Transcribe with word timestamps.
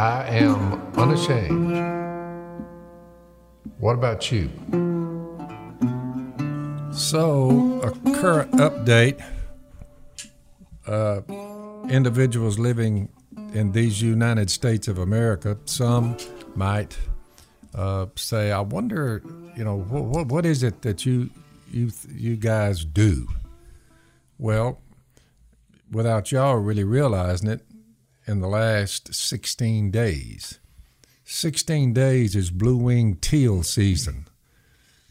I 0.00 0.24
am 0.28 0.80
unashamed. 0.96 1.76
What 3.78 3.92
about 3.96 4.32
you? 4.32 4.48
So, 6.90 7.82
a 7.82 7.90
current 8.14 8.50
update 8.52 9.22
uh, 10.86 11.20
individuals 11.90 12.58
living 12.58 13.10
in 13.52 13.72
these 13.72 14.00
United 14.00 14.48
States 14.48 14.88
of 14.88 14.96
America, 14.96 15.58
some 15.66 16.16
might 16.54 16.96
uh, 17.74 18.06
say, 18.16 18.52
I 18.52 18.60
wonder, 18.60 19.22
you 19.54 19.64
know, 19.64 19.80
what, 19.80 20.28
what 20.28 20.46
is 20.46 20.62
it 20.62 20.80
that 20.80 21.04
you, 21.04 21.28
you, 21.70 21.90
you 22.08 22.36
guys 22.36 22.86
do? 22.86 23.28
Well, 24.38 24.80
without 25.90 26.32
y'all 26.32 26.56
really 26.56 26.84
realizing 26.84 27.50
it, 27.50 27.66
in 28.30 28.40
the 28.40 28.48
last 28.48 29.12
16 29.12 29.90
days, 29.90 30.60
16 31.24 31.92
days 31.92 32.36
is 32.36 32.50
blue 32.50 32.76
winged 32.76 33.20
teal 33.20 33.62
season. 33.64 34.26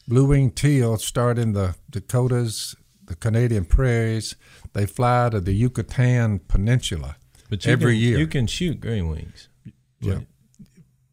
Blue 0.07 0.25
winged 0.25 0.55
teal 0.55 0.97
start 0.97 1.37
in 1.37 1.53
the 1.53 1.75
Dakotas, 1.89 2.75
the 3.05 3.15
Canadian 3.15 3.65
prairies. 3.65 4.35
They 4.73 4.85
fly 4.85 5.29
to 5.29 5.39
the 5.41 5.53
Yucatan 5.53 6.39
Peninsula 6.47 7.17
But 7.49 7.67
every 7.67 7.93
can, 7.93 8.01
year. 8.01 8.17
you 8.19 8.27
can 8.27 8.47
shoot 8.47 8.79
green 8.79 9.09
wings. 9.09 9.49
yeah. 9.99 10.19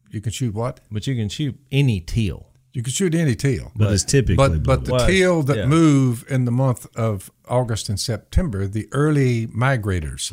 You 0.09 0.21
can 0.21 0.31
shoot 0.31 0.53
what? 0.53 0.79
But 0.89 1.05
you 1.05 1.15
can 1.15 1.27
shoot 1.27 1.59
any 1.71 1.99
teal. 1.99 2.47
You 2.77 2.83
can 2.83 2.93
shoot 2.93 3.15
any 3.15 3.33
teal. 3.33 3.71
But, 3.75 3.91
it's 3.91 4.03
typically 4.03 4.35
But 4.35 4.61
but 4.61 4.85
the 4.85 4.91
Was, 4.91 5.07
teal 5.07 5.41
that 5.41 5.57
yeah. 5.57 5.65
move 5.65 6.23
in 6.29 6.45
the 6.45 6.51
month 6.51 6.85
of 6.95 7.31
August 7.49 7.89
and 7.89 7.99
September, 7.99 8.67
the 8.67 8.87
early 8.91 9.47
migrators, 9.47 10.31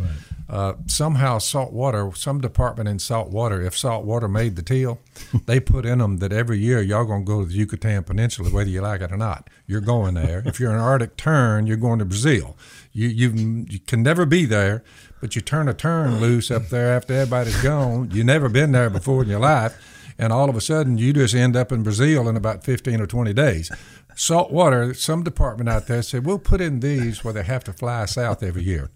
uh, 0.50 0.74
somehow 0.86 1.38
salt 1.38 1.72
water, 1.72 2.10
some 2.14 2.42
department 2.42 2.86
in 2.86 2.98
salt 2.98 3.30
water, 3.30 3.62
if 3.62 3.74
salt 3.78 4.04
water 4.04 4.28
made 4.28 4.56
the 4.56 4.62
teal, 4.62 5.00
they 5.46 5.58
put 5.58 5.86
in 5.86 6.00
them 6.00 6.18
that 6.18 6.34
every 6.34 6.58
year 6.58 6.82
y'all 6.82 7.06
gonna 7.06 7.24
go 7.24 7.40
to 7.40 7.46
the 7.46 7.54
Yucatan 7.54 8.04
Peninsula, 8.04 8.50
whether 8.50 8.68
you 8.68 8.82
like 8.82 9.00
it 9.00 9.10
or 9.10 9.16
not. 9.16 9.48
You're 9.66 9.80
going 9.80 10.12
there. 10.12 10.42
if 10.44 10.60
you're 10.60 10.74
an 10.74 10.80
Arctic 10.80 11.16
tern, 11.16 11.66
you're 11.66 11.78
going 11.78 11.98
to 12.00 12.04
Brazil. 12.04 12.58
You 12.92 13.08
you 13.08 13.64
you 13.70 13.78
can 13.78 14.02
never 14.02 14.26
be 14.26 14.44
there, 14.44 14.84
but 15.22 15.34
you 15.34 15.40
turn 15.40 15.66
a 15.66 15.72
turn 15.72 16.20
loose 16.20 16.50
up 16.50 16.68
there 16.68 16.94
after 16.94 17.14
everybody's 17.14 17.62
gone. 17.62 18.10
You've 18.12 18.26
never 18.26 18.50
been 18.50 18.72
there 18.72 18.90
before 18.90 19.22
in 19.22 19.30
your 19.30 19.40
life 19.40 19.74
and 20.18 20.32
all 20.32 20.48
of 20.48 20.56
a 20.56 20.60
sudden 20.60 20.98
you 20.98 21.12
just 21.12 21.34
end 21.34 21.56
up 21.56 21.72
in 21.72 21.82
Brazil 21.82 22.28
in 22.28 22.36
about 22.36 22.64
15 22.64 23.00
or 23.00 23.06
20 23.06 23.32
days. 23.32 23.70
Salt 24.16 24.52
water, 24.52 24.94
some 24.94 25.24
department 25.24 25.68
out 25.68 25.86
there 25.86 26.02
said, 26.02 26.24
we'll 26.24 26.38
put 26.38 26.60
in 26.60 26.80
these 26.80 27.24
where 27.24 27.34
they 27.34 27.42
have 27.42 27.64
to 27.64 27.72
fly 27.72 28.04
south 28.04 28.42
every 28.42 28.62
year. 28.62 28.90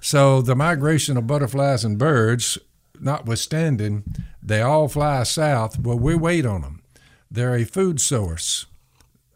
So 0.00 0.42
the 0.42 0.56
migration 0.56 1.16
of 1.16 1.26
butterflies 1.26 1.84
and 1.84 1.96
birds, 1.96 2.58
notwithstanding, 3.00 4.04
they 4.42 4.60
all 4.60 4.88
fly 4.88 5.22
south. 5.22 5.78
Well, 5.78 5.98
we 5.98 6.14
wait 6.14 6.44
on 6.44 6.62
them. 6.62 6.82
They're 7.30 7.54
a 7.54 7.64
food 7.64 8.00
source. 8.00 8.66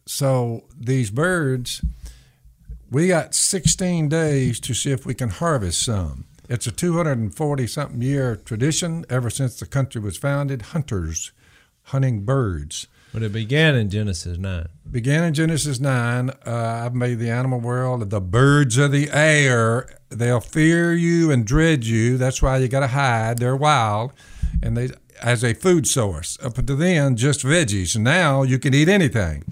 So 0.04 0.64
these 0.78 1.10
birds, 1.10 1.82
we 2.90 3.08
got 3.08 3.34
16 3.34 4.08
days 4.08 4.60
to 4.60 4.74
see 4.74 4.92
if 4.92 5.06
we 5.06 5.14
can 5.14 5.30
harvest 5.30 5.84
some. 5.84 6.26
It's 6.48 6.66
a 6.66 6.70
240 6.70 7.66
something 7.66 8.02
year 8.02 8.36
tradition 8.36 9.04
ever 9.10 9.30
since 9.30 9.58
the 9.58 9.66
country 9.66 10.00
was 10.00 10.16
founded. 10.16 10.62
Hunters 10.62 11.32
hunting 11.86 12.22
birds. 12.24 12.86
But 13.12 13.22
it 13.22 13.32
began 13.32 13.74
in 13.74 13.88
Genesis 13.88 14.38
9. 14.38 14.66
Began 14.90 15.24
in 15.24 15.34
Genesis 15.34 15.80
9. 15.80 16.30
Uh, 16.30 16.34
I've 16.84 16.94
made 16.94 17.18
the 17.18 17.30
animal 17.30 17.60
world. 17.60 18.10
The 18.10 18.20
birds 18.20 18.76
of 18.76 18.92
the 18.92 19.10
air, 19.10 19.88
they'll 20.10 20.40
fear 20.40 20.92
you 20.92 21.30
and 21.30 21.46
dread 21.46 21.84
you. 21.84 22.18
That's 22.18 22.42
why 22.42 22.58
you 22.58 22.68
got 22.68 22.80
to 22.80 22.88
hide. 22.88 23.38
They're 23.38 23.56
wild. 23.56 24.12
And 24.62 24.76
they, 24.76 24.90
as 25.22 25.42
a 25.42 25.54
food 25.54 25.86
source. 25.86 26.38
Up 26.42 26.54
to 26.54 26.74
then, 26.74 27.16
just 27.16 27.42
veggies. 27.42 27.96
Now 27.96 28.42
you 28.42 28.58
can 28.58 28.74
eat 28.74 28.88
anything. 28.88 29.44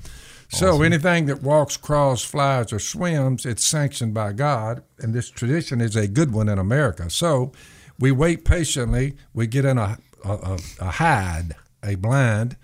So 0.51 0.83
anything 0.83 1.27
that 1.27 1.43
walks, 1.43 1.77
crawls, 1.77 2.23
flies, 2.23 2.73
or 2.73 2.79
swims, 2.79 3.45
it's 3.45 3.65
sanctioned 3.65 4.15
by 4.15 4.33
God, 4.33 4.83
and 4.99 5.13
this 5.13 5.31
tradition 5.31 5.81
is 5.81 5.97
a 5.97 6.07
good 6.07 6.33
one 6.33 6.49
in 6.49 6.59
America. 6.59 7.11
So 7.11 7.53
we 7.99 8.13
wait 8.13 8.45
patiently. 8.45 9.17
We 9.33 9.47
get 9.47 9.65
in 9.65 9.79
a 9.79 9.99
a, 10.25 10.33
a, 10.33 10.59
a 10.81 10.91
hide, 10.91 11.55
a 11.83 11.95
blind. 11.97 12.57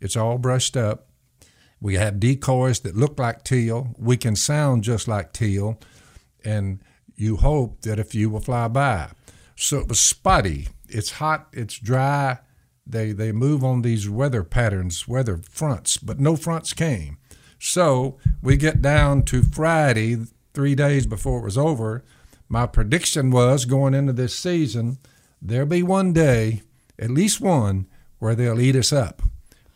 It's 0.00 0.16
all 0.16 0.38
brushed 0.38 0.76
up. 0.76 1.06
We 1.80 1.94
have 1.94 2.20
decoys 2.20 2.80
that 2.80 2.96
look 2.96 3.18
like 3.18 3.44
teal. 3.44 3.94
We 3.98 4.16
can 4.16 4.36
sound 4.36 4.84
just 4.84 5.08
like 5.08 5.32
teal, 5.32 5.78
and 6.44 6.80
you 7.16 7.36
hope 7.36 7.82
that 7.82 7.98
a 7.98 8.04
few 8.04 8.30
will 8.30 8.40
fly 8.40 8.68
by. 8.68 9.10
So 9.56 9.78
it 9.78 9.88
was 9.88 10.00
spotty. 10.00 10.68
It's 10.88 11.12
hot. 11.12 11.48
It's 11.52 11.78
dry. 11.78 12.38
They 12.86 13.12
they 13.12 13.32
move 13.32 13.64
on 13.64 13.82
these 13.82 14.08
weather 14.08 14.44
patterns, 14.44 15.08
weather 15.08 15.40
fronts, 15.50 15.96
but 15.96 16.20
no 16.20 16.36
fronts 16.36 16.72
came. 16.72 17.18
So 17.58 18.18
we 18.42 18.56
get 18.56 18.82
down 18.82 19.22
to 19.24 19.42
Friday, 19.42 20.16
three 20.54 20.74
days 20.74 21.06
before 21.06 21.40
it 21.40 21.44
was 21.44 21.58
over. 21.58 22.04
My 22.48 22.66
prediction 22.66 23.30
was 23.30 23.64
going 23.64 23.94
into 23.94 24.12
this 24.12 24.34
season, 24.38 24.98
there'll 25.42 25.66
be 25.66 25.82
one 25.82 26.12
day, 26.12 26.62
at 26.98 27.10
least 27.10 27.40
one, 27.40 27.86
where 28.18 28.34
they'll 28.34 28.60
eat 28.60 28.76
us 28.76 28.92
up. 28.92 29.22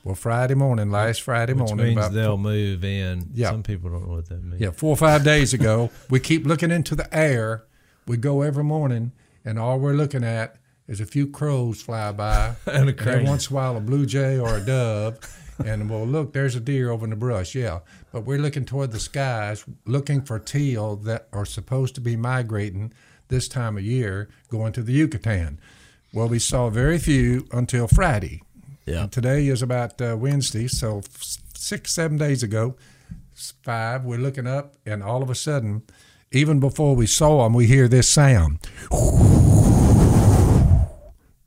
Well, 0.04 0.14
Friday 0.14 0.54
morning, 0.54 0.90
last 0.90 1.20
Friday 1.22 1.52
Which 1.52 1.68
morning, 1.68 1.94
means 1.94 2.10
they'll 2.10 2.38
move 2.38 2.84
in. 2.84 3.30
Yeah. 3.34 3.50
Some 3.50 3.62
people 3.62 3.90
don't 3.90 4.08
know 4.08 4.14
what 4.14 4.28
that 4.30 4.42
means. 4.42 4.60
yeah, 4.60 4.70
four 4.70 4.90
or 4.90 4.96
five 4.96 5.24
days 5.24 5.52
ago, 5.52 5.90
we 6.08 6.20
keep 6.20 6.46
looking 6.46 6.70
into 6.70 6.94
the 6.94 7.12
air. 7.14 7.64
We 8.06 8.16
go 8.16 8.40
every 8.42 8.64
morning, 8.64 9.12
and 9.44 9.58
all 9.58 9.78
we're 9.78 9.92
looking 9.92 10.24
at 10.24 10.56
is 10.88 11.00
a 11.00 11.06
few 11.06 11.26
crows 11.26 11.82
fly 11.82 12.12
by, 12.12 12.54
And 12.66 12.88
a 12.88 12.98
every 12.98 13.24
once 13.24 13.50
in 13.50 13.54
a 13.54 13.56
while 13.56 13.76
a 13.76 13.80
blue 13.80 14.06
jay 14.06 14.38
or 14.38 14.56
a 14.56 14.60
dove, 14.64 15.18
and 15.64 15.90
well, 15.90 16.06
look, 16.06 16.32
there's 16.32 16.56
a 16.56 16.60
deer 16.60 16.90
over 16.90 17.04
in 17.04 17.10
the 17.10 17.16
brush. 17.16 17.54
Yeah, 17.54 17.80
but 18.12 18.24
we're 18.24 18.38
looking 18.38 18.64
toward 18.64 18.92
the 18.92 19.00
skies, 19.00 19.64
looking 19.84 20.22
for 20.22 20.38
teal 20.38 20.96
that 20.96 21.28
are 21.32 21.44
supposed 21.44 21.94
to 21.96 22.00
be 22.00 22.16
migrating 22.16 22.92
this 23.28 23.48
time 23.48 23.76
of 23.76 23.84
year, 23.84 24.28
going 24.48 24.72
to 24.72 24.82
the 24.82 24.92
Yucatan. 24.92 25.60
Well, 26.12 26.28
we 26.28 26.38
saw 26.38 26.70
very 26.70 26.98
few 26.98 27.46
until 27.52 27.86
Friday. 27.86 28.42
Yeah. 28.86 29.04
And 29.04 29.12
today 29.12 29.46
is 29.46 29.62
about 29.62 30.00
uh, 30.00 30.16
Wednesday, 30.18 30.66
so 30.66 30.98
f- 30.98 31.38
six, 31.54 31.92
seven 31.92 32.18
days 32.18 32.42
ago, 32.42 32.74
five, 33.62 34.04
we're 34.04 34.18
looking 34.18 34.46
up, 34.46 34.74
and 34.84 35.02
all 35.02 35.22
of 35.22 35.30
a 35.30 35.34
sudden, 35.34 35.82
even 36.32 36.58
before 36.58 36.96
we 36.96 37.06
saw 37.06 37.44
them, 37.44 37.54
we 37.54 37.66
hear 37.66 37.86
this 37.86 38.08
sound. 38.08 38.58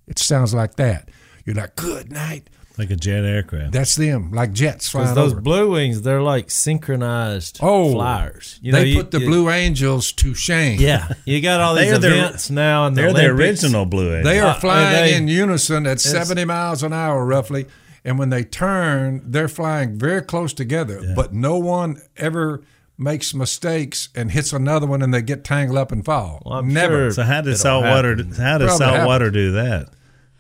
It 0.08 0.20
sounds 0.20 0.54
like 0.54 0.76
that. 0.76 1.10
You're 1.46 1.56
like, 1.56 1.76
good 1.76 2.12
night. 2.12 2.50
Like 2.78 2.90
a 2.92 2.96
jet 2.96 3.24
aircraft. 3.24 3.72
That's 3.72 3.96
them, 3.96 4.32
like 4.32 4.52
jets 4.54 4.90
Because 4.90 5.04
flying 5.04 5.16
those 5.16 5.32
over. 5.34 5.42
blue 5.42 5.72
wings, 5.72 6.02
they're 6.02 6.22
like 6.22 6.50
synchronized 6.52 7.60
Oh, 7.62 7.92
flyers. 7.92 8.60
You 8.62 8.72
they 8.72 8.86
you- 8.88 8.98
put 8.98 9.12
the 9.12 9.20
you- 9.20 9.28
Blue 9.28 9.50
Angels 9.50 10.12
to 10.14 10.34
shame. 10.34 10.80
Yeah, 10.80 11.08
you 11.26 11.42
got 11.42 11.60
all 11.62 11.76
these 11.76 11.90
They're 11.92 12.00
the- 12.00 12.18
events 12.18 12.50
now, 12.50 12.86
and 12.88 12.96
They're 12.98 13.14
the 13.14 13.30
Olympics. 13.30 13.64
original 13.64 13.86
Blue 13.86 14.08
Angels. 14.16 14.26
They 14.26 14.40
are 14.40 14.56
Uh, 14.56 14.60
flying 14.60 14.94
they- 15.06 15.16
in 15.16 15.28
unison 15.28 15.86
at 15.88 16.00
70 16.02 16.46
miles 16.46 16.84
an 16.84 16.94
hour, 16.94 17.26
roughly. 17.26 17.66
And 18.06 18.20
when 18.20 18.30
they 18.30 18.44
turn, 18.44 19.22
they're 19.26 19.48
flying 19.48 19.98
very 19.98 20.22
close 20.22 20.52
together. 20.54 21.14
But 21.16 21.34
no 21.34 21.58
one 21.58 22.02
ever 22.18 22.62
makes 22.98 23.34
mistakes 23.34 24.10
and 24.14 24.30
hits 24.32 24.52
another 24.52 24.86
one 24.86 25.02
and 25.02 25.14
they 25.14 25.22
get 25.22 25.44
tangled 25.44 25.78
up 25.78 25.92
and 25.92 26.04
fall. 26.04 26.42
Well, 26.46 26.56
I'm 26.60 26.74
Never. 26.74 27.06
sure- 27.06 27.12
So 27.12 27.24
how 27.24 27.42
did 27.42 27.52
It'll 27.52 27.60
salt 27.62 27.86
water? 27.86 28.10
How 28.38 28.58
does 28.58 28.78
Probably 28.78 28.98
salt 28.98 29.08
water 29.08 29.32
do 29.32 29.54
that? 29.54 29.88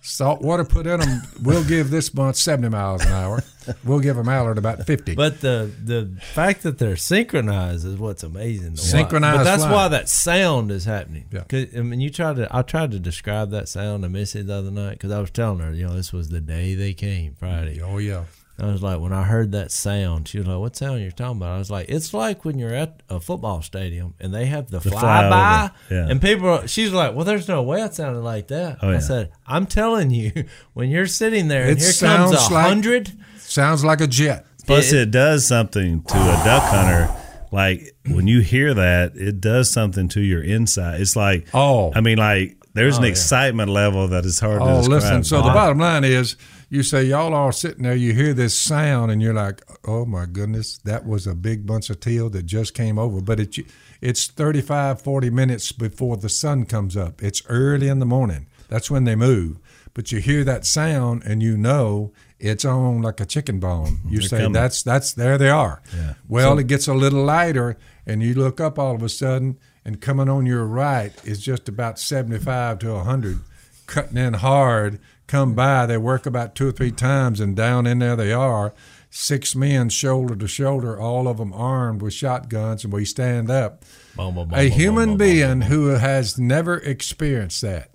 Salt 0.05 0.41
water 0.41 0.65
put 0.65 0.85
in 0.85 0.99
them, 0.99 1.21
we'll 1.41 1.63
give 1.63 1.89
this 1.89 2.09
bunch 2.09 2.35
70 2.35 2.67
miles 2.67 3.05
an 3.05 3.13
hour. 3.13 3.41
We'll 3.85 4.01
give 4.01 4.17
a 4.17 4.23
mallard 4.23 4.57
about 4.57 4.85
50. 4.85 5.15
But 5.15 5.39
the 5.39 5.71
the 5.81 6.19
fact 6.21 6.63
that 6.63 6.77
they're 6.77 6.97
synchronized 6.97 7.85
is 7.85 7.95
what's 7.95 8.21
amazing. 8.21 8.75
Synchronized 8.75 9.37
But 9.37 9.43
that's 9.45 9.63
why 9.63 9.87
that 9.87 10.09
sound 10.09 10.69
is 10.71 10.83
happening. 10.83 11.27
Yeah. 11.31 11.43
I 11.49 11.79
mean, 11.79 12.01
you 12.01 12.09
tried 12.09 12.35
to. 12.35 12.53
I 12.53 12.63
tried 12.63 12.91
to 12.91 12.99
describe 12.99 13.51
that 13.51 13.69
sound 13.69 14.03
to 14.03 14.09
Missy 14.09 14.41
the 14.41 14.55
other 14.55 14.71
night 14.71 14.93
because 14.93 15.11
I 15.11 15.21
was 15.21 15.31
telling 15.31 15.59
her, 15.59 15.73
you 15.73 15.87
know, 15.87 15.95
this 15.95 16.11
was 16.11 16.27
the 16.27 16.41
day 16.41 16.75
they 16.75 16.93
came, 16.93 17.35
Friday. 17.35 17.81
oh, 17.81 17.99
yeah. 17.99 18.23
I 18.59 18.67
was 18.67 18.83
like, 18.83 18.99
when 18.99 19.11
I 19.13 19.23
heard 19.23 19.51
that 19.53 19.71
sound, 19.71 20.27
she 20.27 20.37
was 20.37 20.47
like, 20.47 20.59
"What 20.59 20.75
sound 20.75 21.01
you're 21.01 21.09
talking 21.11 21.37
about?" 21.37 21.55
I 21.55 21.57
was 21.57 21.71
like, 21.71 21.87
"It's 21.89 22.13
like 22.13 22.45
when 22.45 22.59
you're 22.59 22.73
at 22.73 23.01
a 23.09 23.19
football 23.19 23.61
stadium 23.63 24.13
and 24.19 24.31
they 24.33 24.45
have 24.45 24.69
the, 24.69 24.79
The 24.79 24.91
flyby, 24.91 24.99
flyover, 25.31 25.71
yeah. 25.89 26.07
and 26.09 26.21
people." 26.21 26.47
Are, 26.49 26.67
she's 26.67 26.91
like, 26.93 27.15
"Well, 27.15 27.25
there's 27.25 27.47
no 27.47 27.63
way 27.63 27.81
it 27.81 27.95
sounded 27.95 28.21
like 28.21 28.49
that." 28.49 28.77
Oh, 28.83 28.91
I 28.91 28.99
said, 28.99 29.31
"I'm 29.47 29.65
telling 29.65 30.11
you, 30.11 30.31
when 30.73 30.89
you're 30.91 31.07
sitting 31.07 31.47
there 31.47 31.63
and 31.63 31.71
It 31.71 31.79
here 31.79 31.87
comes 31.87 31.97
sounds 31.97 32.31
a 32.49 32.53
like- 32.53 32.67
hundred, 32.67 33.11
Sounds 33.37 33.83
like 33.83 34.01
a 34.01 34.07
jet. 34.07 34.45
Plus, 34.67 34.93
It- 34.93 34.99
it, 35.01 35.11
does 35.11 35.45
something 35.47 36.03
to 36.03 36.15
a 36.15 36.41
duck 36.45 36.63
hunter. 36.63 37.09
Like 37.51 37.95
when 38.07 38.27
you 38.27 38.39
hear 38.41 38.73
that, 38.73 39.15
it 39.15 39.41
does 39.41 39.71
something 39.71 40.07
to 40.09 40.21
your 40.21 40.41
inside. 40.43 41.01
It's 41.01 41.15
like, 41.15 41.47
Oh. 41.53 41.91
I 41.95 42.01
mean, 42.01 42.17
like 42.17 42.57
there's 42.73 42.97
an 42.97 43.03
Oh, 43.03 43.07
yeah. 43.07 43.11
excitement 43.11 43.69
level 43.69 44.07
that 44.09 44.25
is 44.25 44.39
hard 44.39 44.59
to 44.61 44.65
Oh, 44.65 44.77
describe. 44.77 44.89
listen. 45.01 45.23
So 45.23 45.37
the 45.37 45.49
bottom 45.53 45.77
line 45.79 46.03
is, 46.03 46.35
you 46.73 46.81
say 46.81 47.03
y'all 47.03 47.33
are 47.35 47.51
sitting 47.51 47.83
there, 47.83 47.95
you 47.95 48.13
hear 48.13 48.33
this 48.33 48.55
sound, 48.59 49.11
and 49.11 49.21
you're 49.21 49.33
like, 49.45 49.61
"Oh 49.85 50.05
my 50.05 50.25
goodness, 50.25 50.79
that 50.79 51.05
was 51.05 51.27
a 51.27 51.35
big 51.35 51.65
bunch 51.67 51.89
of 51.91 51.99
teal 51.99 52.29
that 52.31 52.45
just 52.47 52.73
came 52.73 52.97
over." 52.97 53.21
But 53.21 53.39
it, 53.39 53.57
it's 54.01 54.25
35, 54.27 55.01
40 55.01 55.29
minutes 55.29 55.71
before 55.71 56.17
the 56.17 56.29
sun 56.29 56.65
comes 56.65 56.97
up. 56.97 57.21
It's 57.21 57.43
early 57.47 57.87
in 57.87 57.99
the 57.99 58.05
morning. 58.07 58.47
That's 58.69 58.89
when 58.89 59.03
they 59.03 59.15
move. 59.15 59.57
but 59.93 60.11
you 60.11 60.17
hear 60.19 60.43
that 60.43 60.65
sound 60.65 61.21
and 61.23 61.43
you 61.43 61.55
know 61.55 62.11
it's 62.39 62.65
on 62.65 63.03
like 63.03 63.19
a 63.19 63.25
chicken 63.27 63.59
bone. 63.59 63.99
You 64.09 64.19
They're 64.19 64.27
say 64.29 64.37
coming. 64.37 64.53
that's 64.53 64.81
that's 64.81 65.13
there 65.13 65.37
they 65.37 65.49
are. 65.51 65.83
Yeah. 65.95 66.13
Well, 66.27 66.57
it 66.57 66.65
gets 66.67 66.87
a 66.87 66.93
little 66.95 67.23
lighter, 67.23 67.77
and 68.07 68.23
you 68.23 68.33
look 68.33 68.59
up 68.59 68.79
all 68.79 68.95
of 68.95 69.03
a 69.03 69.09
sudden, 69.09 69.59
and 69.85 70.01
coming 70.01 70.27
on 70.29 70.47
your 70.47 70.65
right 70.65 71.13
is 71.23 71.39
just 71.39 71.69
about 71.69 71.99
seventy-five 71.99 72.79
to 72.79 72.95
hundred, 73.03 73.41
cutting 73.85 74.17
in 74.17 74.33
hard. 74.33 74.99
Come 75.27 75.53
by, 75.55 75.85
they 75.85 75.97
work 75.97 76.25
about 76.25 76.53
two 76.55 76.67
or 76.67 76.71
three 76.71 76.91
times, 76.91 77.39
and 77.39 77.55
down 77.55 77.87
in 77.87 77.99
there 77.99 78.15
they 78.15 78.33
are, 78.33 78.73
six 79.09 79.55
men 79.55 79.89
shoulder 79.89 80.35
to 80.35 80.47
shoulder, 80.47 80.99
all 80.99 81.27
of 81.27 81.37
them 81.37 81.53
armed 81.53 82.01
with 82.01 82.13
shotguns, 82.13 82.83
and 82.83 82.91
we 82.91 83.05
stand 83.05 83.49
up. 83.49 83.85
Boom, 84.15 84.35
boom, 84.35 84.49
boom, 84.49 84.59
A 84.59 84.69
human 84.69 85.17
being 85.17 85.61
who 85.61 85.87
has 85.87 86.37
never 86.37 86.77
experienced 86.77 87.61
that, 87.61 87.91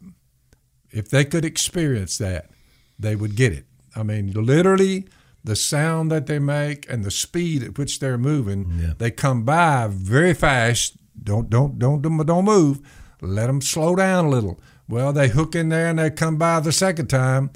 if 0.91 1.11
they 1.11 1.25
could 1.25 1.45
experience 1.45 2.17
that, 2.19 2.51
they 2.99 3.15
would 3.15 3.37
get 3.37 3.53
it. 3.53 3.67
I 3.95 4.03
mean, 4.03 4.33
literally, 4.33 5.07
the 5.45 5.55
sound 5.57 6.11
that 6.11 6.27
they 6.27 6.39
make 6.39 6.91
and 6.91 7.05
the 7.05 7.11
speed 7.11 7.63
at 7.63 7.79
which 7.79 8.01
they're 8.01 8.19
moving, 8.19 8.79
Yeah. 8.81 8.93
they 8.99 9.11
come 9.11 9.45
by 9.45 9.87
very 9.91 10.35
fast. 10.35 10.97
Don't 11.23 11.51
don't 11.51 11.79
don't 11.79 12.01
don't 12.01 12.45
move. 12.45 12.81
Let 13.21 13.47
them 13.49 13.61
slow 13.61 13.97
down 13.97 14.27
a 14.27 14.29
little. 14.31 14.61
Well, 14.89 15.13
they 15.13 15.29
hook 15.29 15.55
in 15.55 15.69
there 15.69 15.89
and 15.89 15.99
they 15.99 16.11
come 16.11 16.37
by 16.37 16.61
the 16.61 16.73
second 16.73 17.09
time, 17.09 17.51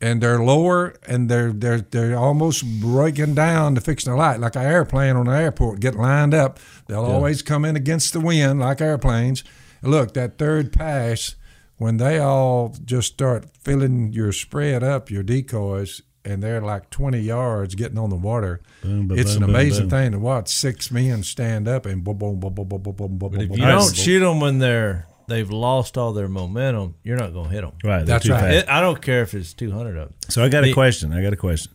and 0.00 0.20
they're 0.20 0.42
lower 0.42 0.94
and 1.06 1.28
they're 1.28 1.52
they're 1.52 1.80
they're 1.80 2.16
almost 2.16 2.64
breaking 2.80 3.34
down 3.34 3.74
to 3.74 3.80
fix 3.80 4.04
the 4.04 4.14
light 4.14 4.40
like 4.40 4.56
an 4.56 4.62
airplane 4.62 5.16
on 5.16 5.28
an 5.28 5.34
airport. 5.34 5.80
Get 5.80 5.94
lined 5.94 6.34
up. 6.34 6.58
They'll 6.86 7.04
always 7.04 7.42
come 7.42 7.64
in 7.64 7.76
against 7.76 8.12
the 8.12 8.20
wind 8.20 8.60
like 8.60 8.80
airplanes. 8.80 9.44
Look, 9.82 10.14
that 10.14 10.38
third 10.38 10.72
pass 10.72 11.34
when 11.76 11.96
they 11.96 12.18
all 12.18 12.74
just 12.84 13.12
start 13.12 13.46
filling 13.60 14.12
your 14.12 14.30
spread 14.30 14.84
up, 14.84 15.10
your 15.10 15.24
decoys, 15.24 16.00
and 16.24 16.40
they're 16.40 16.60
like 16.60 16.90
20 16.90 17.18
yards 17.18 17.74
getting 17.74 17.98
on 17.98 18.08
the 18.10 18.14
water. 18.16 18.60
Boom, 18.82 19.08
ba- 19.08 19.16
it's 19.16 19.34
boom, 19.34 19.42
an 19.44 19.50
amazing 19.50 19.88
boom. 19.88 19.90
thing 19.90 20.12
to 20.12 20.18
watch. 20.20 20.48
Six 20.48 20.92
men 20.92 21.24
stand 21.24 21.66
up 21.66 21.84
and 21.86 22.04
boom, 22.04 22.18
boom, 22.18 22.38
boom, 22.38 22.54
boom, 22.54 22.68
boom, 22.68 22.82
boom, 22.82 22.94
boom, 22.94 23.18
boom, 23.18 23.34
If 23.40 23.50
you 23.50 23.56
don't 23.56 23.96
shoot 23.96 24.20
them 24.20 24.38
when 24.38 24.60
they're 24.60 25.06
they've 25.28 25.50
lost 25.50 25.96
all 25.98 26.12
their 26.12 26.28
momentum, 26.28 26.94
you're 27.02 27.16
not 27.16 27.32
gonna 27.32 27.48
hit 27.48 27.62
them. 27.62 27.72
Right. 27.84 28.04
That's 28.06 28.24
too 28.26 28.32
right. 28.32 28.40
fast. 28.40 28.56
It, 28.64 28.68
I 28.68 28.80
don't 28.80 29.00
care 29.00 29.22
if 29.22 29.34
it's 29.34 29.52
200 29.54 29.96
of 29.96 30.08
them. 30.08 30.14
So 30.28 30.44
I 30.44 30.48
got 30.48 30.62
a 30.64 30.66
The- 30.68 30.72
question. 30.74 31.12
I 31.12 31.22
got 31.22 31.32
a 31.32 31.36
question. 31.36 31.72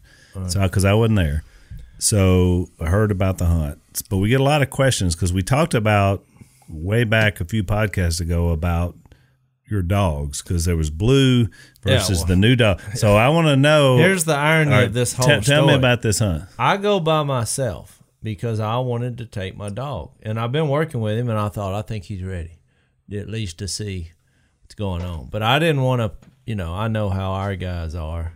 So 0.48 0.62
because 0.62 0.86
I 0.86 0.94
wasn't 0.94 1.18
there, 1.18 1.44
so 2.00 2.68
I 2.80 2.88
heard 2.90 3.12
about 3.12 3.38
the 3.40 3.46
hunt. 3.46 3.80
But 4.10 4.18
we 4.18 4.30
get 4.30 4.40
a 4.40 4.44
lot 4.44 4.62
of 4.62 4.70
questions 4.70 5.16
because 5.16 5.34
we 5.34 5.42
talked 5.42 5.74
about 5.74 6.24
way 6.70 7.04
back 7.04 7.42
a 7.42 7.46
few 7.46 7.64
podcasts 7.64 8.22
ago 8.22 8.50
about 8.50 8.96
your 9.70 9.82
dogs 9.82 10.42
because 10.42 10.66
there 10.66 10.78
was 10.78 10.90
blue 10.90 11.48
versus 11.82 12.20
well- 12.20 12.28
the 12.28 12.36
new 12.36 12.56
dog. 12.56 12.80
So 12.96 13.16
I 13.16 13.30
want 13.30 13.48
to 13.48 13.56
know. 13.56 13.98
Here's 13.98 14.26
the 14.26 14.36
irony 14.36 14.72
All 14.72 14.78
right, 14.78 14.88
of 14.88 14.94
this 14.94 15.14
whole 15.14 15.26
tell, 15.28 15.42
tell 15.42 15.68
me 15.68 15.74
about 15.74 16.02
this 16.04 16.20
hunt. 16.20 16.44
I 16.60 16.78
go 16.78 17.00
by 17.00 17.24
myself 17.24 18.04
because 18.24 18.60
I 18.60 18.78
wanted 18.78 19.18
to 19.20 19.26
take 19.26 19.58
my 19.58 19.70
dog, 19.70 20.12
and 20.22 20.40
I've 20.40 20.52
been 20.52 20.68
working 20.70 21.02
with 21.02 21.18
him, 21.18 21.30
and 21.30 21.40
I 21.40 21.50
thought 21.50 21.74
I 21.74 21.82
think 21.82 22.06
he's 22.06 22.24
ready, 22.24 22.57
at 23.12 23.30
least 23.30 23.60
to 23.60 23.68
see 23.68 24.12
what's 24.62 24.76
going 24.76 25.02
on. 25.02 25.28
But 25.28 25.44
I 25.44 25.60
didn't 25.60 25.82
want 25.82 26.02
to, 26.02 26.28
you 26.46 26.56
know, 26.56 26.74
I 26.74 26.88
know 26.88 27.10
how 27.10 27.32
our 27.32 27.56
guys 27.56 27.96
are. 27.96 28.34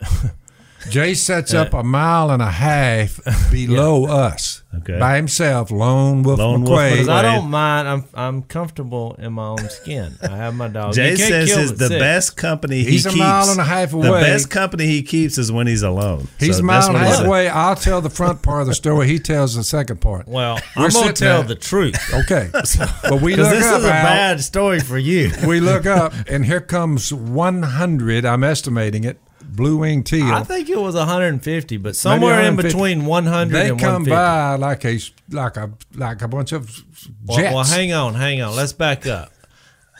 Jay 0.88 1.14
sets 1.14 1.52
up 1.52 1.74
a 1.74 1.82
mile 1.82 2.30
and 2.30 2.40
a 2.42 2.50
half 2.50 3.20
below 3.50 4.06
us 4.06 4.62
Okay. 4.72 4.98
by 5.00 5.16
himself, 5.16 5.70
lone 5.72 6.22
wolf 6.22 6.38
Lone 6.38 6.62
wolf 6.62 6.78
McQuade. 6.78 6.90
Because 6.92 7.08
I 7.08 7.22
don't 7.22 7.50
mind. 7.50 7.88
I'm 7.88 8.04
I'm 8.14 8.42
comfortable 8.42 9.16
in 9.18 9.32
my 9.32 9.48
own 9.48 9.68
skin. 9.68 10.14
I 10.22 10.28
have 10.36 10.54
my 10.54 10.68
dog. 10.68 10.94
Jay 10.94 11.10
You 11.10 11.16
says 11.16 11.50
is 11.56 11.74
the 11.76 11.88
sick. 11.88 11.98
best 11.98 12.36
company 12.36 12.84
he 12.84 12.92
He's 12.92 13.04
a 13.06 13.08
keeps. 13.08 13.18
mile 13.18 13.50
and 13.50 13.60
a 13.60 13.64
half 13.64 13.92
away. 13.92 14.06
The 14.06 14.12
best 14.26 14.48
company 14.48 14.86
he 14.86 15.02
keeps 15.02 15.38
is 15.38 15.50
when 15.50 15.66
he's 15.66 15.82
alone. 15.82 16.28
He's 16.38 16.56
So 16.56 16.62
a 16.62 16.64
mile 16.66 16.86
and 16.86 16.96
a 16.96 17.00
half 17.00 17.24
away. 17.26 17.48
I'll 17.48 17.74
tell 17.74 18.00
the 18.00 18.10
front 18.10 18.42
part 18.42 18.60
of 18.62 18.68
the 18.68 18.74
story. 18.74 19.08
He 19.08 19.18
tells 19.18 19.56
the 19.56 19.64
second 19.64 20.00
part. 20.00 20.28
Well, 20.28 20.60
We're 20.76 20.84
I'm 20.84 20.90
gonna 20.92 21.12
tell 21.12 21.38
there. 21.42 21.48
the 21.48 21.54
truth 21.56 21.96
Okay. 22.14 22.50
But 23.02 23.20
we 23.20 23.32
because 23.32 23.48
look 23.48 23.58
this 23.58 23.66
up, 23.66 23.78
is 23.80 23.84
a 23.84 23.92
Al. 23.92 24.04
bad 24.04 24.40
story 24.40 24.78
for 24.80 24.98
you. 24.98 25.32
we 25.46 25.58
look 25.58 25.84
up, 25.84 26.12
and 26.28 26.44
here 26.44 26.60
comes 26.60 27.12
100. 27.12 28.24
I'm 28.24 28.44
estimating 28.44 29.02
it. 29.04 29.18
Blue 29.50 29.78
wing 29.78 30.04
teal. 30.04 30.32
I 30.32 30.44
think 30.44 30.68
it 30.68 30.78
was 30.78 30.94
150, 30.94 31.76
but 31.78 31.96
somewhere 31.96 32.40
in 32.42 32.56
between 32.56 33.04
100 33.06 33.52
they 33.52 33.70
and 33.70 33.80
come 33.80 34.04
150. 34.04 34.10
by 34.10 34.54
like 34.56 34.84
a 34.84 34.98
like 35.30 35.56
a 35.56 35.72
like 35.94 36.22
a 36.22 36.28
bunch 36.28 36.52
of 36.52 36.84
Well, 37.26 37.54
well, 37.54 37.64
hang 37.64 37.92
on, 37.92 38.14
hang 38.14 38.40
on. 38.40 38.54
Let's 38.56 38.72
back 38.72 39.06
up. 39.06 39.32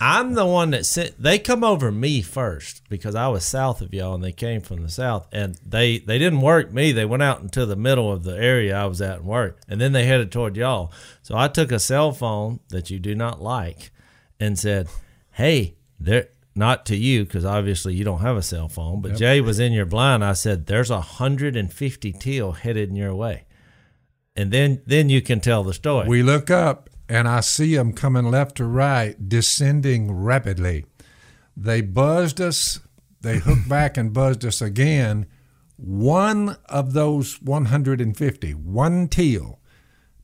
I'm 0.03 0.33
the 0.33 0.47
one 0.47 0.71
that 0.71 0.87
sent. 0.87 1.23
They 1.23 1.39
come 1.39 1.63
over 1.63 1.93
me 1.93 2.23
first 2.23 2.89
because 2.89 3.15
I 3.15 3.29
was 3.29 3.45
south 3.45 3.83
of 3.83 3.93
y'all, 3.93 4.15
and 4.15 4.25
they 4.25 4.33
came 4.33 4.63
from 4.63 4.83
the 4.83 4.89
south, 4.89 5.27
and 5.31 5.61
they 5.67 5.99
they 5.99 6.19
didn't 6.19 6.41
work 6.41 6.73
me. 6.73 6.93
They 6.93 7.05
went 7.05 7.23
out 7.23 7.43
into 7.43 7.67
the 7.67 7.77
middle 7.77 8.11
of 8.11 8.25
the 8.25 8.37
area 8.37 8.75
I 8.75 8.87
was 8.87 9.03
at 9.03 9.19
and 9.19 9.27
worked, 9.27 9.67
and 9.69 9.79
then 9.79 9.93
they 9.93 10.07
headed 10.07 10.33
toward 10.33 10.57
y'all. 10.57 10.91
So 11.23 11.37
I 11.37 11.49
took 11.49 11.71
a 11.71 11.79
cell 11.79 12.13
phone 12.13 12.61
that 12.69 12.89
you 12.89 12.99
do 12.99 13.15
not 13.15 13.43
like, 13.43 13.91
and 14.39 14.59
said, 14.59 14.89
"Hey, 15.33 15.75
there." 15.99 16.29
Not 16.55 16.85
to 16.87 16.97
you 16.97 17.25
because 17.25 17.45
obviously 17.45 17.95
you 17.95 18.05
don't 18.05 18.21
have 18.21 18.37
a 18.37 18.43
cell 18.43 18.69
phone, 18.69 19.01
but 19.01 19.17
Jay 19.17 19.41
was 19.41 19.61
in 19.61 19.73
your 19.73 19.87
blind. 19.87 20.25
I 20.25 20.33
said, 20.33 20.67
"There's 20.67 20.91
a 20.91 21.01
hundred 21.01 21.57
and 21.57 21.73
fifty 21.73 22.13
teal 22.13 22.53
headed 22.53 22.89
in 22.89 22.97
your 22.97 23.15
way," 23.15 23.45
and 24.35 24.51
then 24.51 24.83
then 24.85 25.09
you 25.09 25.23
can 25.23 25.41
tell 25.41 25.63
the 25.63 25.73
story. 25.75 26.09
We 26.09 26.23
look 26.23 26.51
up 26.51 26.91
and 27.09 27.27
I 27.27 27.41
see 27.41 27.75
them 27.75 27.93
coming 27.93 28.31
left 28.31 28.57
to 28.57 28.65
right, 28.65 29.29
descending 29.29 30.13
rapidly. 30.13 30.87
They 31.57 31.81
buzzed 31.81 32.41
us. 32.41 32.81
They 33.21 33.39
hooked 33.39 33.69
back 33.69 33.97
and 33.97 34.13
buzzed 34.13 34.45
us 34.45 34.63
again. 34.63 35.27
One 35.77 36.57
of 36.67 36.93
those 36.93 37.43
150, 37.43 38.55
one 38.55 39.09
teal, 39.09 39.61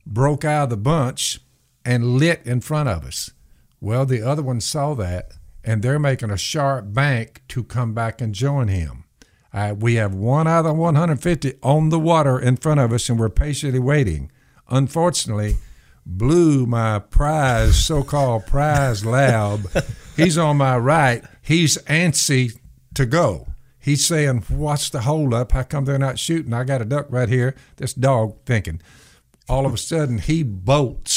broke 0.06 0.44
out 0.44 0.64
of 0.64 0.70
the 0.70 0.76
bunch 0.76 1.40
and 1.84 2.18
lit 2.18 2.42
in 2.44 2.60
front 2.60 2.88
of 2.88 3.04
us. 3.04 3.30
Well, 3.80 4.06
the 4.06 4.22
other 4.22 4.42
one 4.42 4.60
saw 4.60 4.94
that, 4.94 5.32
and 5.66 5.82
they're 5.82 5.98
making 5.98 6.30
a 6.30 6.38
sharp 6.38 6.94
bank 6.94 7.42
to 7.48 7.64
come 7.64 7.92
back 7.92 8.20
and 8.20 8.32
join 8.32 8.68
him. 8.68 9.04
Uh, 9.52 9.74
we 9.76 9.96
have 9.96 10.14
one 10.14 10.46
out 10.46 10.64
of 10.64 10.76
150 10.76 11.54
on 11.62 11.88
the 11.88 11.98
water 11.98 12.38
in 12.38 12.56
front 12.56 12.78
of 12.78 12.92
us, 12.92 13.08
and 13.08 13.18
we're 13.18 13.28
patiently 13.28 13.80
waiting. 13.80 14.30
Unfortunately, 14.68 15.56
Blue, 16.08 16.66
my 16.66 17.00
prize, 17.00 17.84
so-called 17.84 18.46
prize 18.46 19.04
lab, 19.04 19.68
he's 20.16 20.38
on 20.38 20.56
my 20.56 20.78
right. 20.78 21.24
He's 21.42 21.78
antsy 21.78 22.56
to 22.94 23.04
go. 23.04 23.48
He's 23.80 24.04
saying, 24.04 24.44
"What's 24.48 24.88
the 24.88 25.00
holdup? 25.00 25.52
How 25.52 25.64
come 25.64 25.84
they're 25.84 25.98
not 25.98 26.18
shooting? 26.18 26.52
I 26.52 26.64
got 26.64 26.82
a 26.82 26.84
duck 26.84 27.06
right 27.08 27.28
here." 27.28 27.56
This 27.76 27.92
dog 27.92 28.36
thinking. 28.44 28.80
All 29.48 29.66
of 29.66 29.74
a 29.74 29.78
sudden, 29.78 30.18
he 30.18 30.42
bolts 30.42 31.15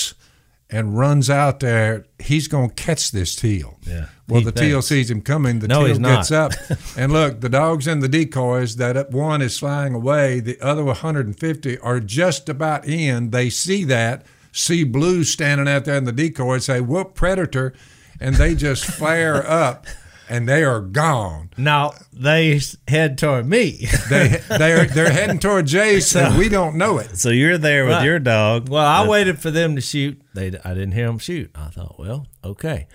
and 0.72 0.98
runs 0.98 1.30
out 1.30 1.60
there. 1.62 2.06
He's 2.20 2.48
going 2.48 2.70
to 2.70 2.76
catch 2.76 3.12
this 3.12 3.36
teal. 3.36 3.80
Yeah. 3.88 4.06
Well, 4.28 4.40
He 4.42 4.46
the 4.46 4.52
teal 4.52 4.82
sees 4.84 5.10
him 5.10 5.22
coming. 5.22 5.60
The 5.60 5.68
No, 5.68 5.80
teal 5.80 5.88
he's 5.88 6.00
not. 6.00 6.16
gets 6.18 6.32
up, 6.32 6.52
and 6.98 7.12
look, 7.12 7.42
the 7.42 7.50
dogs 7.50 7.88
and 7.88 8.02
the 8.04 8.08
decoys. 8.10 8.76
That 8.76 9.12
one 9.12 9.42
is 9.42 9.58
flying 9.58 9.96
away. 9.96 10.40
The 10.40 10.60
other 10.62 10.84
150 10.84 11.78
are 11.80 12.00
just 12.00 12.48
about 12.50 12.86
in. 12.86 13.32
They 13.32 13.50
see 13.50 13.84
that, 13.86 14.24
see 14.52 14.84
blue 14.84 15.24
standing 15.24 15.68
out 15.68 15.86
there 15.86 15.96
in 15.98 16.04
the 16.06 16.12
decoy, 16.12 16.60
say, 16.60 16.80
"Whoop, 16.82 17.16
predator!" 17.16 17.74
and 18.20 18.36
they 18.36 18.54
just 18.54 18.86
flare 18.86 19.48
up, 19.50 19.88
and 20.30 20.48
they 20.48 20.64
are 20.64 20.80
gone. 20.80 21.50
Now 21.58 21.94
they 22.14 22.62
head 22.88 23.18
toward 23.18 23.46
me. 23.48 23.88
They 24.10 24.42
they're 24.50 24.86
they're 24.86 25.12
heading 25.12 25.40
toward 25.40 25.68
Jase, 25.68 26.16
and 26.16 26.38
we 26.38 26.50
don't 26.50 26.76
know 26.78 26.98
it. 27.00 27.18
So 27.18 27.30
you're 27.30 27.58
there 27.58 27.86
with 27.86 27.96
Right. 27.96 28.06
your 28.06 28.20
dog. 28.20 28.70
well, 28.70 28.86
I 28.86 29.04
uh, 29.04 29.08
waited 29.10 29.40
for 29.40 29.52
them 29.52 29.76
to 29.76 29.82
shoot. 29.82 30.20
They, 30.34 30.48
I 30.64 30.74
didn't 30.74 30.94
hear 30.94 31.08
them 31.08 31.20
shoot. 31.20 31.52
I 31.56 31.68
thought, 31.70 32.00
well, 32.00 32.28
okay. 32.44 32.88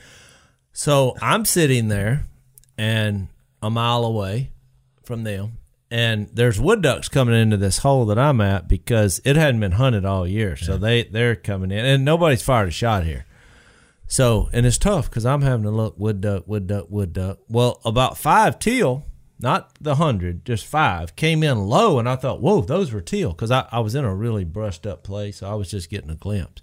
So 0.73 1.15
I'm 1.23 1.45
sitting 1.45 1.89
there, 1.89 2.27
and 2.77 3.29
a 3.63 3.71
mile 3.71 4.05
away 4.05 4.51
from 5.05 5.23
them, 5.25 5.59
and 5.91 6.29
there's 6.33 6.59
wood 6.59 6.83
ducks 6.83 7.09
coming 7.09 7.35
into 7.41 7.57
this 7.57 7.79
hole 7.79 8.07
that 8.07 8.19
I'm 8.19 8.41
at 8.41 8.67
because 8.67 9.21
it 9.25 9.37
hadn't 9.37 9.61
been 9.61 9.73
hunted 9.73 10.05
all 10.05 10.27
year. 10.27 10.57
So 10.57 10.77
they 10.77 11.05
they're 11.05 11.37
coming 11.37 11.71
in, 11.71 11.85
and 11.85 12.05
nobody's 12.05 12.43
fired 12.43 12.69
a 12.69 12.73
shot 12.73 13.05
here. 13.05 13.25
So 14.15 14.49
and 14.53 14.65
it's 14.65 14.79
tough 14.79 15.11
because 15.11 15.27
I'm 15.27 15.43
having 15.43 15.65
to 15.65 15.73
look 15.73 15.99
wood 15.99 16.21
duck, 16.21 16.45
wood 16.47 16.69
duck, 16.69 16.87
wood 16.89 17.13
duck. 17.13 17.41
Well, 17.49 17.81
about 17.85 18.17
five 18.17 18.61
teal, 18.61 19.07
not 19.41 19.73
the 19.81 19.97
hundred, 19.97 20.45
just 20.45 20.67
five, 20.67 21.17
came 21.17 21.43
in 21.43 21.67
low, 21.67 21.99
and 21.99 22.09
I 22.09 22.15
thought, 22.15 22.41
whoa, 22.41 22.61
those 22.61 22.93
were 22.93 23.01
teal 23.01 23.31
because 23.31 23.51
I, 23.51 23.67
I 23.73 23.81
was 23.81 23.97
in 23.97 24.05
a 24.05 24.15
really 24.15 24.45
brushed 24.45 24.87
up 24.87 25.03
place. 25.03 25.39
So 25.39 25.51
I 25.51 25.55
was 25.55 25.69
just 25.69 25.91
getting 25.91 26.11
a 26.11 26.15
glimpse. 26.15 26.63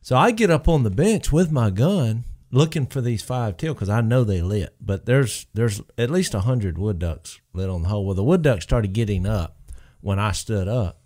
So 0.00 0.16
I 0.16 0.30
get 0.30 0.50
up 0.50 0.68
on 0.68 0.82
the 0.82 0.90
bench 0.90 1.30
with 1.30 1.52
my 1.52 1.68
gun 1.68 2.24
looking 2.50 2.86
for 2.86 3.02
these 3.02 3.22
five 3.22 3.58
teal 3.58 3.74
because 3.74 3.90
I 3.90 4.00
know 4.00 4.24
they 4.24 4.40
lit. 4.40 4.74
But 4.80 5.04
there's 5.04 5.48
there's 5.52 5.82
at 5.98 6.10
least 6.10 6.32
a 6.32 6.40
hundred 6.40 6.78
wood 6.78 6.98
ducks 6.98 7.42
lit 7.52 7.68
on 7.68 7.82
the 7.82 7.88
hole. 7.90 8.06
Well, 8.06 8.14
the 8.14 8.24
wood 8.24 8.40
ducks 8.40 8.64
started 8.64 8.94
getting 8.94 9.26
up 9.26 9.58
when 10.00 10.18
I 10.18 10.32
stood 10.32 10.66
up. 10.66 10.99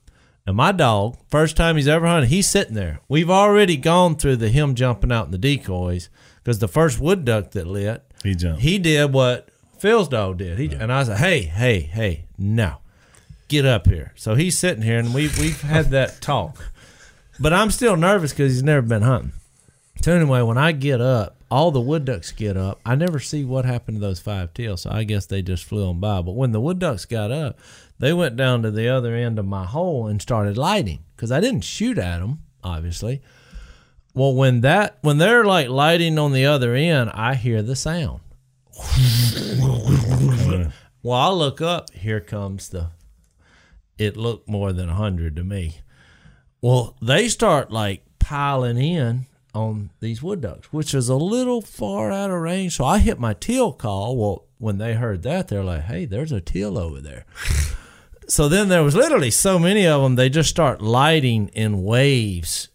And 0.46 0.56
my 0.56 0.72
dog, 0.72 1.16
first 1.30 1.56
time 1.56 1.76
he's 1.76 1.88
ever 1.88 2.06
hunted, 2.06 2.28
he's 2.28 2.48
sitting 2.50 2.74
there. 2.74 3.00
We've 3.08 3.30
already 3.30 3.76
gone 3.76 4.16
through 4.16 4.36
the 4.36 4.50
him 4.50 4.74
jumping 4.74 5.10
out 5.10 5.26
in 5.26 5.30
the 5.32 5.38
decoys 5.38 6.10
because 6.42 6.58
the 6.58 6.68
first 6.68 7.00
wood 7.00 7.24
duck 7.24 7.52
that 7.52 7.66
lit, 7.66 8.02
He 8.22 8.34
jumped. 8.34 8.60
he 8.60 8.78
did 8.78 9.12
what 9.12 9.48
Phil's 9.78 10.08
dog 10.08 10.38
did. 10.38 10.58
He 10.58 10.66
and 10.74 10.92
I 10.92 11.04
said, 11.04 11.18
"Hey, 11.18 11.42
hey, 11.42 11.80
hey, 11.80 12.26
no, 12.38 12.76
get 13.48 13.64
up 13.64 13.86
here." 13.86 14.12
So 14.16 14.34
he's 14.34 14.58
sitting 14.58 14.82
here, 14.82 14.98
and 14.98 15.14
we 15.14 15.28
we've 15.40 15.60
had 15.62 15.86
that 15.90 16.20
talk, 16.20 16.72
but 17.40 17.52
I'm 17.54 17.70
still 17.70 17.96
nervous 17.96 18.32
because 18.32 18.52
he's 18.52 18.62
never 18.62 18.86
been 18.86 19.02
hunting. 19.02 19.32
So 20.02 20.14
anyway, 20.14 20.42
when 20.42 20.58
I 20.58 20.72
get 20.72 21.00
up, 21.00 21.36
all 21.50 21.70
the 21.70 21.80
wood 21.80 22.04
ducks 22.04 22.32
get 22.32 22.56
up. 22.58 22.80
I 22.84 22.94
never 22.96 23.18
see 23.18 23.44
what 23.44 23.64
happened 23.64 23.96
to 23.96 24.00
those 24.00 24.20
five 24.20 24.52
teals, 24.52 24.82
so 24.82 24.90
I 24.90 25.04
guess 25.04 25.24
they 25.24 25.40
just 25.40 25.64
flew 25.64 25.88
on 25.88 26.00
by. 26.00 26.20
But 26.20 26.32
when 26.32 26.52
the 26.52 26.60
wood 26.60 26.78
ducks 26.78 27.04
got 27.06 27.30
up, 27.30 27.58
they 28.04 28.12
went 28.12 28.36
down 28.36 28.60
to 28.60 28.70
the 28.70 28.86
other 28.86 29.14
end 29.14 29.38
of 29.38 29.46
my 29.46 29.64
hole 29.64 30.08
and 30.08 30.20
started 30.20 30.58
lighting 30.58 31.02
because 31.16 31.32
I 31.32 31.40
didn't 31.40 31.62
shoot 31.62 31.96
at 31.96 32.18
them, 32.18 32.42
obviously. 32.62 33.22
Well, 34.12 34.34
when 34.34 34.60
that 34.60 34.98
when 35.00 35.16
they're 35.16 35.42
like 35.42 35.70
lighting 35.70 36.18
on 36.18 36.34
the 36.34 36.44
other 36.44 36.74
end, 36.74 37.08
I 37.14 37.34
hear 37.34 37.62
the 37.62 37.74
sound. 37.74 38.20
well, 41.02 41.18
I 41.18 41.30
look 41.30 41.62
up. 41.62 41.94
Here 41.94 42.20
comes 42.20 42.68
the. 42.68 42.90
It 43.96 44.18
looked 44.18 44.50
more 44.50 44.74
than 44.74 44.90
a 44.90 44.94
hundred 44.94 45.34
to 45.36 45.42
me. 45.42 45.78
Well, 46.60 46.98
they 47.00 47.26
start 47.28 47.70
like 47.70 48.04
piling 48.18 48.76
in 48.76 49.24
on 49.54 49.92
these 50.00 50.22
wood 50.22 50.42
ducks, 50.42 50.70
which 50.74 50.92
is 50.92 51.08
a 51.08 51.16
little 51.16 51.62
far 51.62 52.12
out 52.12 52.30
of 52.30 52.38
range. 52.38 52.76
So 52.76 52.84
I 52.84 52.98
hit 52.98 53.18
my 53.18 53.32
teal 53.32 53.72
call. 53.72 54.18
Well, 54.18 54.44
when 54.58 54.76
they 54.76 54.92
heard 54.92 55.22
that, 55.22 55.48
they're 55.48 55.64
like, 55.64 55.84
"Hey, 55.84 56.04
there's 56.04 56.32
a 56.32 56.42
teal 56.42 56.76
over 56.76 57.00
there." 57.00 57.24
So 58.34 58.48
then 58.48 58.68
there 58.68 58.82
was 58.82 58.96
literally 58.96 59.30
so 59.30 59.60
many 59.60 59.86
of 59.86 60.02
them. 60.02 60.16
They 60.16 60.28
just 60.28 60.50
start 60.50 60.82
lighting 60.82 61.48
in 61.54 61.84
waves, 61.84 62.68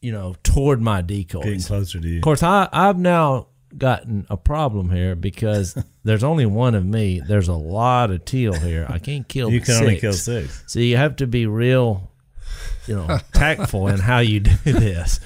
you 0.00 0.12
know, 0.12 0.36
toward 0.44 0.80
my 0.80 1.02
decoys. 1.02 1.42
Getting 1.42 1.62
closer 1.62 1.98
to 1.98 2.08
you. 2.08 2.18
Of 2.18 2.22
course, 2.22 2.44
I, 2.44 2.68
I've 2.72 2.96
now 2.96 3.48
gotten 3.76 4.24
a 4.30 4.36
problem 4.36 4.88
here 4.90 5.16
because 5.16 5.76
there's 6.04 6.22
only 6.22 6.46
one 6.46 6.76
of 6.76 6.86
me. 6.86 7.20
There's 7.26 7.48
a 7.48 7.54
lot 7.54 8.12
of 8.12 8.24
teal 8.24 8.52
here. 8.52 8.86
I 8.88 9.00
can't 9.00 9.26
kill. 9.26 9.50
You 9.50 9.58
can 9.58 9.74
six. 9.74 9.80
only 9.80 9.98
kill 9.98 10.12
six. 10.12 10.62
So 10.68 10.78
you 10.78 10.96
have 10.96 11.16
to 11.16 11.26
be 11.26 11.44
real, 11.46 12.08
you 12.86 12.94
know, 12.94 13.18
tactful 13.32 13.88
in 13.88 13.98
how 13.98 14.20
you 14.20 14.38
do 14.38 14.52
this. 14.64 15.18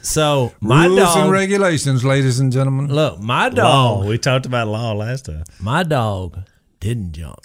So 0.00 0.54
my 0.60 0.86
Rules 0.86 0.98
and 1.00 1.24
dog, 1.24 1.30
regulations, 1.30 2.06
ladies 2.06 2.40
and 2.40 2.50
gentlemen. 2.50 2.86
look, 2.88 3.20
my 3.20 3.48
Law. 3.48 4.00
dog, 4.00 4.06
We 4.08 4.16
talked 4.16 4.46
about 4.46 4.68
law 4.68 4.92
last 4.92 5.26
time. 5.26 5.44
my 5.60 5.82
dog 5.82 6.42
didn't 6.80 7.12
jump. 7.12 7.40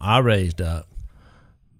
I 0.00 0.18
raised 0.18 0.60
up, 0.60 0.88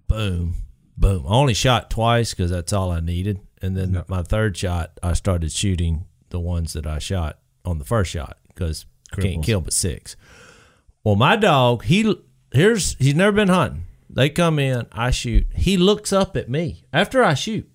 boom, 0.07 0.55
boom. 0.97 1.25
I 1.27 1.31
only 1.31 1.53
shot 1.53 1.89
twice 1.89 2.33
because 2.33 2.51
that's 2.51 2.73
all 2.73 2.91
I 2.91 2.99
needed, 2.99 3.39
and 3.61 3.75
then 3.75 4.03
my 4.07 4.23
third 4.23 4.55
shot, 4.55 4.97
I 5.03 5.13
started 5.13 5.51
shooting 5.51 6.05
the 6.29 6.39
ones 6.39 6.73
that 6.73 6.85
I 6.87 6.99
shot 6.99 7.39
on 7.65 7.79
the 7.79 7.85
first 7.85 8.11
shot 8.11 8.37
because 8.47 8.85
I 9.13 9.21
can't 9.21 9.43
kill 9.43 9.61
but 9.61 9.73
six. 9.73 10.15
Well, 11.03 11.15
my 11.15 11.35
dog, 11.35 11.83
he 11.85 12.15
here's 12.51 12.95
he's 12.95 13.15
never 13.15 13.33
been 13.33 13.49
hunting. 13.49 13.83
They 14.09 14.29
come 14.29 14.57
in, 14.57 14.87
I 14.91 15.11
shoot. 15.11 15.47
He 15.53 15.77
looks 15.77 16.13
up 16.13 16.37
at 16.37 16.49
me 16.49 16.85
after 16.93 17.23
I 17.23 17.33
shoot. 17.33 17.69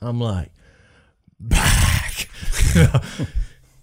I'm 0.00 0.20
like, 0.20 0.52
back. 1.40 2.28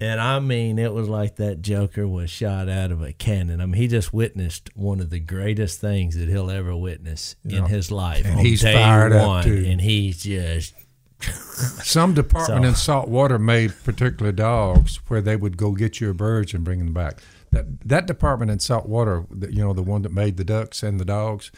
And 0.03 0.19
I 0.22 0.39
mean, 0.39 0.77
it 0.79 0.93
was 0.93 1.07
like 1.10 1.38
that 1.38 1.62
Joker 1.62 2.07
was 2.07 2.29
shot 2.29 2.67
out 2.69 2.91
of 2.91 3.01
a 3.01 3.13
cannon. 3.13 3.62
I 3.62 3.65
mean, 3.65 3.81
he 3.81 3.88
just 3.88 4.13
witnessed 4.13 4.69
one 4.75 5.00
of 5.00 5.10
the 5.10 5.19
greatest 5.19 5.79
things 5.81 6.15
that 6.17 6.27
he'll 6.29 6.51
ever 6.51 6.75
witness 6.75 7.36
in 7.45 7.65
his 7.65 7.91
life. 7.91 8.25
And 8.25 8.39
on 8.39 8.45
he's 8.45 8.62
day 8.62 8.74
fired 8.74 9.13
up, 9.13 9.43
too. 9.45 9.65
And 9.67 9.79
he's 9.81 10.24
just 10.24 10.74
Some 11.19 12.13
department 12.22 12.63
So- 12.63 12.67
in 12.69 12.75
salt 12.75 13.07
water 13.07 13.39
made 13.39 13.72
particular 13.83 14.31
dogs 14.31 14.98
where 15.07 15.22
they 15.22 15.36
would 15.36 15.57
go 15.57 15.72
get 15.72 16.01
your 16.01 16.13
birds 16.13 16.53
and 16.53 16.63
bring 16.63 16.79
them 16.79 16.93
back. 16.93 17.22
That 17.51 17.81
that 17.88 18.07
department 18.07 18.50
in 18.51 18.60
salt 18.60 18.88
water, 18.89 19.25
you 19.50 19.63
know, 19.63 19.74
the 19.74 19.83
one 19.83 20.01
that 20.01 20.12
made 20.12 20.38
the 20.38 20.43
ducks 20.43 20.81
and 20.83 21.00
the 21.00 21.05
dogs, 21.05 21.51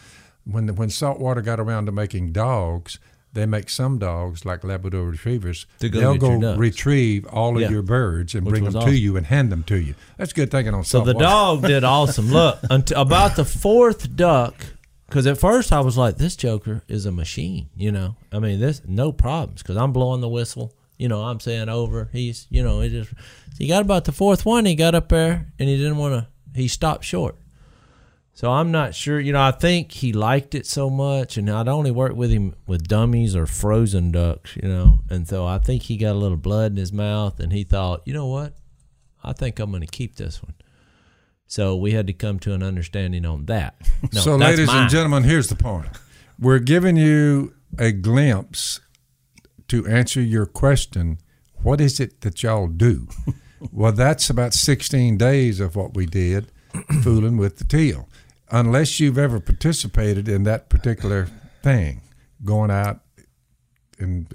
when 0.43 0.65
the, 0.65 0.73
when 0.73 0.89
salt 0.89 1.19
water 1.19 1.41
got 1.41 1.59
around 1.59 1.85
to 1.85 1.91
making 1.93 2.33
dogs, 2.33 2.99
they 3.35 3.45
make 3.45 3.69
some 3.69 3.99
dogs 3.99 4.43
like 4.45 4.63
Labrador 4.63 5.03
retrievers. 5.05 5.67
To 5.79 5.89
go 5.89 5.99
they'll 5.99 6.17
go 6.39 6.55
retrieve 6.55 7.25
all 7.27 7.55
of 7.55 7.61
Yeah. 7.61 7.69
your 7.69 7.83
birds 7.83 8.33
and 8.33 8.43
Which 8.45 8.53
bring 8.53 8.63
them 8.63 8.75
awesome. 8.75 8.89
to 8.89 8.97
you 8.97 9.15
and 9.15 9.27
hand 9.27 9.51
them 9.51 9.61
to 9.63 9.75
you. 9.79 9.93
That's 10.17 10.31
a 10.31 10.35
good 10.35 10.49
thinking 10.49 10.73
on 10.73 10.83
So 10.83 11.01
the 11.01 11.13
water. 11.13 11.23
dog 11.25 11.61
did 11.67 11.83
awesome. 11.95 12.31
Look, 12.31 12.59
until 12.69 12.99
about 13.01 13.35
the 13.35 13.45
fourth 13.45 14.15
duck, 14.15 14.55
because 15.07 15.27
at 15.27 15.37
first 15.37 15.71
I 15.71 15.81
was 15.81 15.97
like, 15.97 16.17
"This 16.17 16.35
Joker 16.35 16.81
is 16.87 17.05
a 17.05 17.11
machine," 17.11 17.69
you 17.77 17.91
know. 17.91 18.15
I 18.31 18.39
mean, 18.39 18.59
this 18.59 18.81
no 18.87 19.11
problems 19.11 19.61
because 19.61 19.77
I'm 19.77 19.91
blowing 19.93 20.21
the 20.21 20.29
whistle. 20.29 20.73
You 20.97 21.09
know, 21.09 21.21
I'm 21.23 21.39
saying 21.41 21.67
over. 21.69 22.09
He's, 22.13 22.47
you 22.49 22.63
know, 22.63 22.79
he 22.79 22.89
just. 22.89 23.11
He 23.59 23.67
got 23.67 23.81
about 23.81 24.05
the 24.05 24.11
fourth 24.11 24.45
one. 24.45 24.65
He 24.65 24.75
got 24.75 24.95
up 24.95 25.09
there 25.09 25.47
and 25.59 25.69
he 25.69 25.77
didn't 25.77 25.97
want 25.97 26.13
to. 26.13 26.27
He 26.59 26.67
stopped 26.67 27.03
short. 27.05 27.35
So 28.35 28.51
I'm 28.51 28.69
not 28.69 28.93
sure. 28.93 29.17
You 29.17 29.31
know, 29.31 29.41
I 29.41 29.51
think 29.51 29.93
he 29.93 30.11
liked 30.11 30.55
it 30.55 30.67
so 30.67 30.89
much, 30.89 31.37
and 31.37 31.49
I'd 31.49 31.69
only 31.69 31.89
worked 31.89 32.17
with 32.17 32.31
him 32.31 32.53
with 32.67 32.85
dummies 32.85 33.33
or 33.33 33.45
frozen 33.45 34.11
ducks. 34.11 34.57
You 34.61 34.67
know, 34.67 34.99
and 35.09 35.25
so 35.25 35.45
I 35.45 35.57
think 35.57 35.83
he 35.83 35.95
got 35.95 36.11
a 36.11 36.19
little 36.19 36.37
blood 36.37 36.71
in 36.71 36.77
his 36.77 36.91
mouth, 36.91 37.39
and 37.39 37.53
he 37.53 37.63
thought, 37.63 38.01
you 38.05 38.13
know 38.13 38.27
what, 38.27 38.53
I 39.23 39.31
think 39.31 39.57
I'm 39.57 39.71
going 39.71 39.81
to 39.81 39.87
keep 39.87 40.17
this 40.17 40.43
one. 40.43 40.53
So 41.47 41.77
we 41.77 41.93
had 41.93 42.07
to 42.07 42.13
come 42.13 42.39
to 42.39 42.53
an 42.53 42.61
understanding 42.61 43.25
on 43.25 43.45
that. 43.45 43.75
No, 44.13 44.21
so, 44.21 44.35
ladies 44.35 44.67
mine. 44.67 44.83
and 44.83 44.89
gentlemen, 44.89 45.23
here's 45.23 45.47
the 45.47 45.55
point. 45.55 45.87
We're 46.37 46.59
giving 46.59 46.95
you 46.95 47.55
a 47.79 47.91
glimpse 47.91 48.81
to 49.69 49.87
answer 49.87 50.21
your 50.21 50.45
question 50.45 51.17
what 51.63 51.81
is 51.81 51.99
it 51.99 52.21
that 52.21 52.43
y'all 52.43 52.67
do? 52.67 53.07
well, 53.71 53.91
that's 53.91 54.29
about 54.29 54.53
16 54.53 55.17
days 55.17 55.59
of 55.59 55.75
what 55.75 55.95
we 55.95 56.05
did 56.05 56.51
fooling 57.01 57.37
with 57.37 57.57
the 57.57 57.63
teal. 57.63 58.07
Unless 58.51 58.99
you've 58.99 59.17
ever 59.17 59.39
participated 59.39 60.27
in 60.29 60.43
that 60.43 60.69
particular 60.69 61.27
thing, 61.63 62.01
going 62.43 62.69
out 62.71 62.99
in 63.97 64.27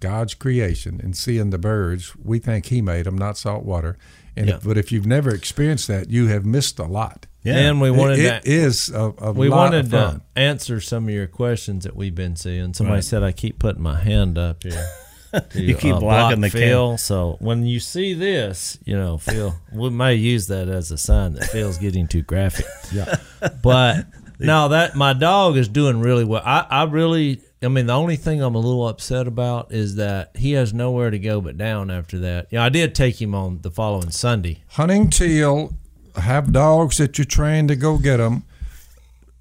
God's 0.00 0.34
creation 0.34 1.00
and 1.02 1.16
seeing 1.16 1.50
the 1.50 1.58
birds, 1.58 2.14
we 2.16 2.38
think 2.38 2.66
He 2.66 2.80
made 2.80 3.06
them, 3.06 3.18
not 3.18 3.36
salt 3.36 3.64
water. 3.64 3.96
And 4.36 4.48
Yeah. 4.48 4.56
if, 4.56 4.64
but 4.64 4.78
if 4.78 4.92
you've 4.92 5.06
never 5.06 5.34
experienced 5.34 5.88
that, 5.88 6.08
you 6.10 6.28
have 6.28 6.44
missed 6.44 6.78
a 6.78 6.84
lot. 6.84 7.26
Yeah. 7.42 7.56
And 7.56 7.80
we 7.80 7.90
wanted 7.90 8.20
It- 8.20 8.28
to, 8.28 8.36
it 8.36 8.46
is 8.46 8.90
a, 8.90 9.12
a 9.18 9.32
we 9.32 9.48
lot 9.48 9.56
wanted 9.72 9.86
of 9.86 9.90
to 9.90 10.20
answer 10.36 10.80
some 10.80 11.08
of 11.08 11.10
your 11.14 11.26
questions 11.26 11.82
that 11.84 11.96
we've 11.96 12.14
been 12.14 12.36
seeing. 12.36 12.74
Somebody 12.74 12.98
Right. 12.98 13.04
said 13.04 13.22
I 13.24 13.32
keep 13.32 13.58
putting 13.58 13.82
my 13.82 14.00
hand 14.00 14.38
up 14.38 14.62
here. 14.62 14.86
You 15.54 15.74
keep 15.74 15.94
uh, 15.94 16.00
blocking 16.00 16.40
block 16.40 16.52
the 16.52 16.58
Phil. 16.58 16.98
So 16.98 17.36
when 17.40 17.66
you 17.66 17.80
see 17.80 18.14
this, 18.14 18.78
you 18.84 18.96
know, 18.96 19.18
Phil, 19.18 19.54
we 19.72 19.90
may 19.90 20.14
use 20.14 20.46
that 20.48 20.68
as 20.68 20.90
a 20.90 20.98
sign 20.98 21.34
that 21.34 21.44
Phil's 21.44 21.78
getting 21.78 22.06
too 22.06 22.22
graphic. 22.22 22.66
Yeah. 22.90 23.16
But 23.62 24.06
no, 24.38 24.68
that 24.68 24.94
my 24.96 25.12
dog 25.12 25.58
is 25.58 25.68
doing 25.68 26.00
really 26.00 26.24
well. 26.24 26.42
I, 26.42 26.66
I 26.70 26.84
really, 26.84 27.42
I 27.62 27.68
mean, 27.68 27.84
the 27.84 27.92
only 27.92 28.16
thing 28.16 28.40
I'm 28.40 28.54
a 28.54 28.58
little 28.58 28.88
upset 28.88 29.26
about 29.26 29.72
is 29.72 29.96
that 29.96 30.30
he 30.34 30.52
has 30.52 30.72
nowhere 30.72 31.10
to 31.10 31.18
go 31.18 31.42
but 31.42 31.58
down 31.58 31.90
after 31.90 32.18
that. 32.20 32.46
You 32.50 32.58
know, 32.58 32.64
I 32.64 32.70
did 32.70 32.94
take 32.94 33.20
him 33.20 33.34
on 33.34 33.60
the 33.60 33.70
following 33.70 34.10
Sunday. 34.10 34.62
Hunting 34.68 35.10
teal, 35.10 35.74
have 36.16 36.50
dogs 36.50 36.96
that 36.96 37.18
you 37.18 37.24
train 37.26 37.68
to 37.68 37.76
go 37.76 37.98
get 37.98 38.16
them. 38.16 38.44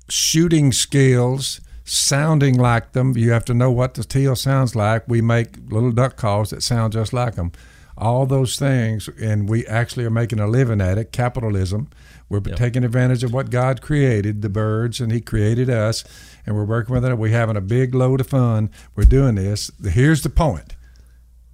Shooting 0.09 0.73
skills, 0.73 1.61
sounding 1.87 2.57
like 2.57 2.91
them. 2.91 3.15
You 3.17 3.31
have 3.31 3.45
to 3.45 3.53
know 3.53 3.71
what 3.71 3.93
the 3.95 4.03
teal 4.03 4.35
sounds 4.35 4.75
like. 4.75 5.07
We 5.07 5.21
make 5.21 5.57
little 5.69 5.91
duck 5.91 6.17
calls 6.17 6.49
that 6.49 6.61
sound 6.61 6.93
just 6.93 7.13
like 7.13 7.35
them. 7.35 7.51
All 7.97 8.27
those 8.27 8.57
things, 8.57 9.09
and 9.19 9.49
we 9.49 9.65
actually 9.65 10.05
are 10.05 10.11
making 10.11 10.39
a 10.39 10.45
living 10.47 10.81
at 10.81 10.97
it. 10.99 11.11
Capitalism. 11.11 11.87
We're 12.29 12.41
Yep. 12.45 12.57
taking 12.57 12.83
advantage 12.83 13.23
of 13.23 13.33
what 13.33 13.49
God 13.49 13.81
created, 13.81 14.41
the 14.41 14.49
birds, 14.49 14.99
and 14.99 15.11
He 15.11 15.21
created 15.21 15.69
us, 15.69 16.03
and 16.45 16.55
we're 16.55 16.65
working 16.65 16.93
with 16.93 17.05
it. 17.05 17.17
We're 17.17 17.31
having 17.31 17.55
a 17.57 17.61
big 17.61 17.95
load 17.95 18.19
of 18.21 18.27
fun. 18.27 18.69
We're 18.95 19.05
doing 19.05 19.35
this. 19.35 19.71
Here's 19.83 20.21
the 20.21 20.29
point: 20.29 20.75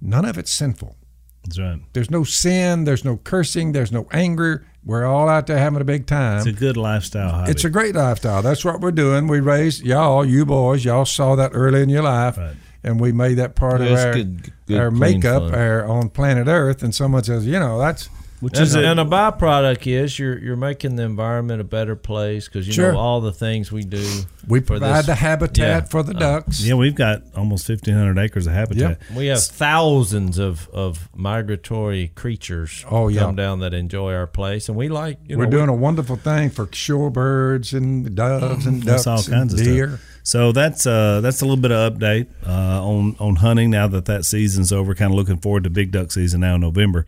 none 0.02 0.24
of 0.26 0.36
it's 0.36 0.52
sinful. 0.52 0.96
That's 1.44 1.58
right. 1.58 1.80
There's 1.92 2.10
no 2.10 2.24
sin. 2.24 2.84
There's 2.84 3.04
no 3.04 3.16
cursing. 3.18 3.72
There's 3.72 3.92
no 3.92 4.06
anger. 4.12 4.66
We're 4.86 5.06
all 5.06 5.28
out 5.28 5.46
there 5.46 5.56
having 5.58 5.80
a 5.80 5.84
big 5.84 6.06
time. 6.06 6.38
It's 6.38 6.46
a 6.46 6.52
good 6.52 6.76
lifestyle 6.76 7.30
hobby. 7.30 7.50
It's 7.50 7.64
a 7.64 7.70
great 7.70 7.94
lifestyle. 7.94 8.42
That's 8.42 8.64
what 8.64 8.80
we're 8.80 8.90
doing. 8.92 9.26
We 9.28 9.40
raised 9.40 9.82
y'all, 9.82 10.24
you 10.24 10.44
boys. 10.44 10.84
Y'all 10.84 11.06
saw 11.06 11.36
that 11.36 11.52
early 11.54 11.82
in 11.82 11.88
your 11.88 12.02
life, 12.02 12.36
Right. 12.36 12.54
and 12.82 13.00
we 13.00 13.10
made 13.12 13.34
that 13.38 13.54
part 13.54 13.80
Yeah, 13.80 13.86
of 13.86 13.98
our 13.98 14.12
good- 14.12 14.52
good, 14.66 14.78
our 14.78 14.90
makeup 14.90 15.42
our 15.54 15.86
on 15.86 16.10
planet 16.10 16.48
Earth. 16.48 16.82
And 16.82 16.94
someone 16.94 17.24
says, 17.24 17.46
you 17.46 17.58
know, 17.58 17.78
that's 17.78 18.10
Which 18.44 18.58
And, 18.58 18.62
is 18.66 18.74
a, 18.74 18.84
and 18.86 19.00
a 19.00 19.04
byproduct 19.06 19.86
is 19.90 20.18
you're 20.18 20.38
you're 20.38 20.54
making 20.56 20.96
the 20.96 21.02
environment 21.04 21.62
a 21.62 21.64
better 21.64 21.96
place 21.96 22.46
because 22.46 22.66
you 22.66 22.74
Sure. 22.74 22.92
know 22.92 22.98
all 22.98 23.20
the 23.22 23.32
things 23.32 23.72
we 23.72 23.84
do. 23.84 24.06
we 24.46 24.60
provide 24.60 24.98
this- 24.98 25.06
the 25.06 25.14
habitat 25.14 25.58
yeah. 25.66 25.80
for 25.88 26.02
the 26.02 26.14
Uh, 26.14 26.18
ducks. 26.18 26.60
yeah. 26.62 26.74
We've 26.74 26.94
got 26.94 27.22
almost 27.34 27.66
fifteen 27.66 27.94
hundred 27.94 28.18
acres 28.18 28.46
of 28.46 28.52
habitat. 28.52 28.98
We 29.16 29.28
have 29.28 29.42
thousands 29.42 30.38
of, 30.38 30.68
of 30.74 31.08
migratory 31.16 32.08
creatures 32.14 32.84
Oh, 32.90 33.08
yeah. 33.08 33.20
come 33.20 33.36
down 33.36 33.60
that 33.60 33.72
enjoy 33.72 34.12
our 34.12 34.26
place, 34.26 34.68
and 34.68 34.76
we 34.76 34.88
like 34.88 35.18
you 35.26 35.38
we're 35.38 35.44
know, 35.46 35.50
doing 35.50 35.68
a 35.70 35.74
wonderful 35.74 36.16
thing 36.16 36.50
for 36.50 36.66
shorebirds 36.66 37.72
and 37.72 38.14
doves 38.14 38.66
and 38.66 38.84
ducks 38.84 39.06
all 39.06 39.22
kinds 39.22 39.52
and 39.54 39.60
of 39.60 39.66
deer. 39.66 39.88
stuff. 39.88 40.00
So 40.26 40.52
that's 40.52 40.86
uh 40.86 41.20
that's 41.20 41.40
a 41.40 41.44
little 41.44 41.60
bit 41.60 41.70
of 41.72 41.94
update 41.94 42.26
uh, 42.46 42.82
on 42.86 43.16
on 43.18 43.36
hunting 43.36 43.70
now 43.70 43.88
that 43.88 44.06
that 44.06 44.24
season's 44.24 44.72
over. 44.72 44.94
Kind 44.94 45.12
of 45.12 45.16
looking 45.16 45.36
forward 45.38 45.64
to 45.64 45.70
big 45.70 45.92
duck 45.92 46.12
season 46.12 46.40
now 46.40 46.54
in 46.56 46.60
November. 46.62 47.06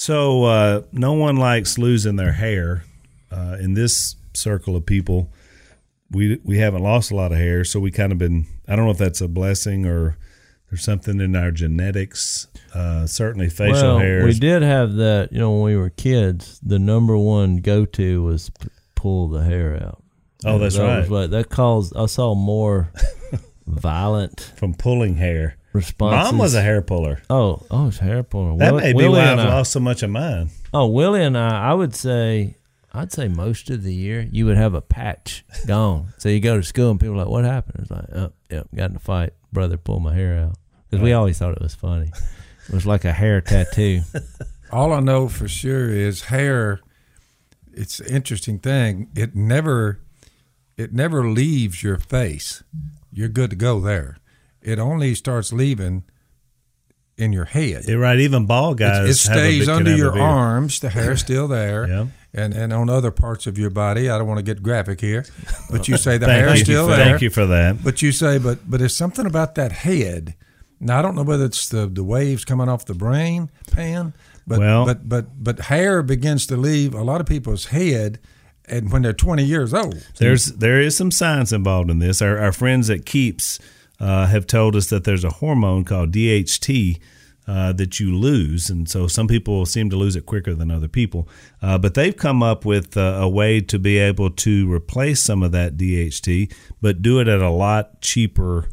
So 0.00 0.44
uh, 0.44 0.82
no 0.92 1.12
one 1.12 1.36
likes 1.36 1.76
losing 1.76 2.16
their 2.16 2.32
hair. 2.32 2.84
Uh, 3.30 3.58
in 3.60 3.74
this 3.74 4.16
circle 4.32 4.74
of 4.74 4.86
people, 4.86 5.30
we 6.10 6.40
we 6.42 6.56
haven't 6.56 6.82
lost 6.82 7.10
a 7.10 7.14
lot 7.14 7.32
of 7.32 7.38
hair, 7.38 7.64
so 7.64 7.80
we 7.80 7.90
kind 7.90 8.10
of 8.10 8.16
been. 8.16 8.46
I 8.66 8.76
don't 8.76 8.86
know 8.86 8.92
if 8.92 8.96
that's 8.96 9.20
a 9.20 9.28
blessing 9.28 9.84
or 9.84 10.16
there's 10.70 10.82
something 10.82 11.20
in 11.20 11.36
our 11.36 11.50
genetics. 11.50 12.46
Uh, 12.74 13.06
certainly, 13.06 13.50
facial 13.50 13.74
well, 13.74 13.98
hairs. 13.98 14.24
we 14.24 14.40
did 14.40 14.62
have 14.62 14.94
that. 14.94 15.32
You 15.32 15.38
know, 15.38 15.52
when 15.52 15.64
we 15.64 15.76
were 15.76 15.90
kids, 15.90 16.58
the 16.62 16.78
number 16.78 17.18
one 17.18 17.58
go 17.58 17.84
to 17.84 18.22
was 18.22 18.48
p- 18.48 18.68
pull 18.94 19.28
the 19.28 19.44
hair 19.44 19.76
out. 19.82 20.02
Oh, 20.46 20.56
that's 20.56 20.76
that 20.76 20.82
right. 20.82 21.00
Was 21.00 21.10
like, 21.10 21.30
that 21.32 21.50
caused. 21.50 21.94
I 21.94 22.06
saw 22.06 22.34
more 22.34 22.90
violent 23.66 24.50
from 24.56 24.72
pulling 24.72 25.16
hair. 25.16 25.58
Responses. 25.72 26.32
Mom 26.32 26.38
was 26.38 26.54
a 26.54 26.62
hair 26.62 26.82
puller. 26.82 27.22
Oh, 27.30 27.62
oh, 27.70 27.88
it's 27.88 27.98
hair 27.98 28.22
pulling. 28.22 28.58
That 28.58 28.72
Will- 28.74 28.80
may 28.80 28.92
be 28.92 28.96
Willie 28.96 29.18
why 29.18 29.32
I've 29.32 29.38
I- 29.38 29.48
lost 29.48 29.72
so 29.72 29.80
much 29.80 30.02
of 30.02 30.10
mine. 30.10 30.50
Oh, 30.72 30.86
Willie 30.86 31.22
and 31.24 31.36
I, 31.36 31.70
I 31.70 31.74
would 31.74 31.94
say, 31.94 32.56
I'd 32.92 33.12
say 33.12 33.28
most 33.28 33.70
of 33.70 33.82
the 33.82 33.94
year 33.94 34.28
you 34.30 34.46
would 34.46 34.56
have 34.56 34.74
a 34.74 34.80
patch 34.80 35.44
gone. 35.66 36.12
so 36.18 36.28
you 36.28 36.40
go 36.40 36.56
to 36.56 36.62
school 36.62 36.90
and 36.90 36.98
people 37.00 37.14
are 37.14 37.18
like, 37.18 37.28
"What 37.28 37.44
happened?" 37.44 37.80
It's 37.82 37.90
like, 37.90 38.06
"Oh, 38.12 38.32
yep, 38.50 38.68
got 38.74 38.90
in 38.90 38.96
a 38.96 39.00
fight. 39.00 39.32
Brother 39.52 39.76
pulled 39.76 40.02
my 40.02 40.14
hair 40.14 40.38
out." 40.38 40.56
Because 40.90 41.02
we 41.04 41.12
always 41.12 41.38
thought 41.38 41.52
it 41.54 41.62
was 41.62 41.74
funny. 41.74 42.10
It 42.68 42.74
was 42.74 42.86
like 42.86 43.04
a 43.04 43.12
hair 43.12 43.40
tattoo. 43.40 44.02
All 44.72 44.92
I 44.92 45.00
know 45.00 45.28
for 45.28 45.46
sure 45.48 45.88
is 45.90 46.22
hair. 46.24 46.80
It's 47.72 48.00
an 48.00 48.14
interesting 48.14 48.58
thing. 48.58 49.08
It 49.16 49.34
never, 49.36 50.00
it 50.76 50.92
never 50.92 51.28
leaves 51.28 51.82
your 51.82 51.98
face. 51.98 52.62
You're 53.12 53.28
good 53.28 53.50
to 53.50 53.56
go 53.56 53.80
there. 53.80 54.18
It 54.62 54.78
only 54.78 55.14
starts 55.14 55.52
leaving 55.52 56.04
in 57.16 57.32
your 57.32 57.44
head. 57.44 57.84
Yeah, 57.86 57.96
right. 57.96 58.18
Even 58.18 58.46
bald 58.46 58.78
guys. 58.78 59.04
it 59.06 59.10
a 59.10 59.14
stays 59.14 59.66
bit- 59.66 59.68
under 59.68 59.94
your 59.96 60.18
arms. 60.18 60.80
The 60.80 60.88
hair's 60.90 61.20
still 61.20 61.48
there. 61.48 61.86
Yeah. 61.90 62.06
And 62.32 62.54
and 62.54 62.72
on 62.72 62.88
other 62.88 63.10
parts 63.10 63.48
of 63.48 63.58
your 63.58 63.70
body. 63.70 64.08
I 64.08 64.16
don't 64.16 64.28
want 64.28 64.38
to 64.38 64.44
get 64.44 64.62
graphic 64.62 65.00
here, 65.00 65.24
but 65.68 65.88
you 65.88 65.96
say 65.96 66.16
the 66.16 66.26
hair's 66.26 66.60
still 66.60 66.86
for, 66.88 66.94
there. 66.94 67.04
Thank 67.06 67.22
you 67.22 67.30
for 67.30 67.44
that. 67.46 67.82
But 67.82 68.02
you 68.02 68.12
say, 68.12 68.38
but 68.38 68.70
but 68.70 68.78
there's 68.78 68.94
something 68.94 69.26
about 69.26 69.56
that 69.56 69.72
head. 69.72 70.36
Now 70.78 71.00
I 71.00 71.02
don't 71.02 71.16
know 71.16 71.24
whether 71.24 71.44
it's 71.44 71.68
the, 71.68 71.88
the 71.88 72.04
waves 72.04 72.44
coming 72.44 72.68
off 72.68 72.84
the 72.86 72.94
brain 72.94 73.50
pan, 73.72 74.14
but 74.46 74.60
Well- 74.60 74.84
but 74.86 75.08
but 75.08 75.42
but 75.42 75.58
hair 75.58 76.04
begins 76.04 76.46
to 76.46 76.56
leave 76.56 76.94
a 76.94 77.02
lot 77.02 77.20
of 77.20 77.26
people's 77.26 77.66
head, 77.66 78.20
and 78.64 78.92
when 78.92 79.02
they're 79.02 79.12
20 79.12 79.42
years 79.42 79.74
old. 79.74 79.96
There's 80.18 80.46
there 80.46 80.80
is 80.80 80.96
some 80.96 81.10
science 81.10 81.50
involved 81.50 81.90
in 81.90 81.98
this. 81.98 82.22
Our, 82.22 82.38
our 82.38 82.52
friends 82.52 82.88
at 82.90 83.06
Keeps 83.06 83.58
uh, 84.00 84.26
have 84.26 84.46
told 84.46 84.74
us 84.74 84.88
that 84.88 85.04
there's 85.04 85.24
a 85.24 85.30
hormone 85.30 85.84
called 85.84 86.10
DHT 86.12 86.98
uh, 87.46 87.72
that 87.72 88.00
you 88.00 88.16
lose, 88.16 88.70
and 88.70 88.88
so 88.88 89.06
some 89.06 89.26
people 89.26 89.66
seem 89.66 89.90
to 89.90 89.96
lose 89.96 90.16
it 90.16 90.24
quicker 90.26 90.54
than 90.54 90.70
other 90.70 90.88
people. 90.88 91.28
Uh, 91.60 91.76
but 91.78 91.94
they've 91.94 92.16
come 92.16 92.42
up 92.42 92.64
with 92.64 92.96
uh, 92.96 93.18
a 93.20 93.28
way 93.28 93.60
to 93.60 93.78
be 93.78 93.98
able 93.98 94.30
to 94.30 94.72
replace 94.72 95.22
some 95.22 95.42
of 95.42 95.52
that 95.52 95.76
DHT, 95.76 96.52
but 96.80 97.02
do 97.02 97.18
it 97.20 97.28
at 97.28 97.40
a 97.40 97.50
lot 97.50 98.00
cheaper 98.00 98.68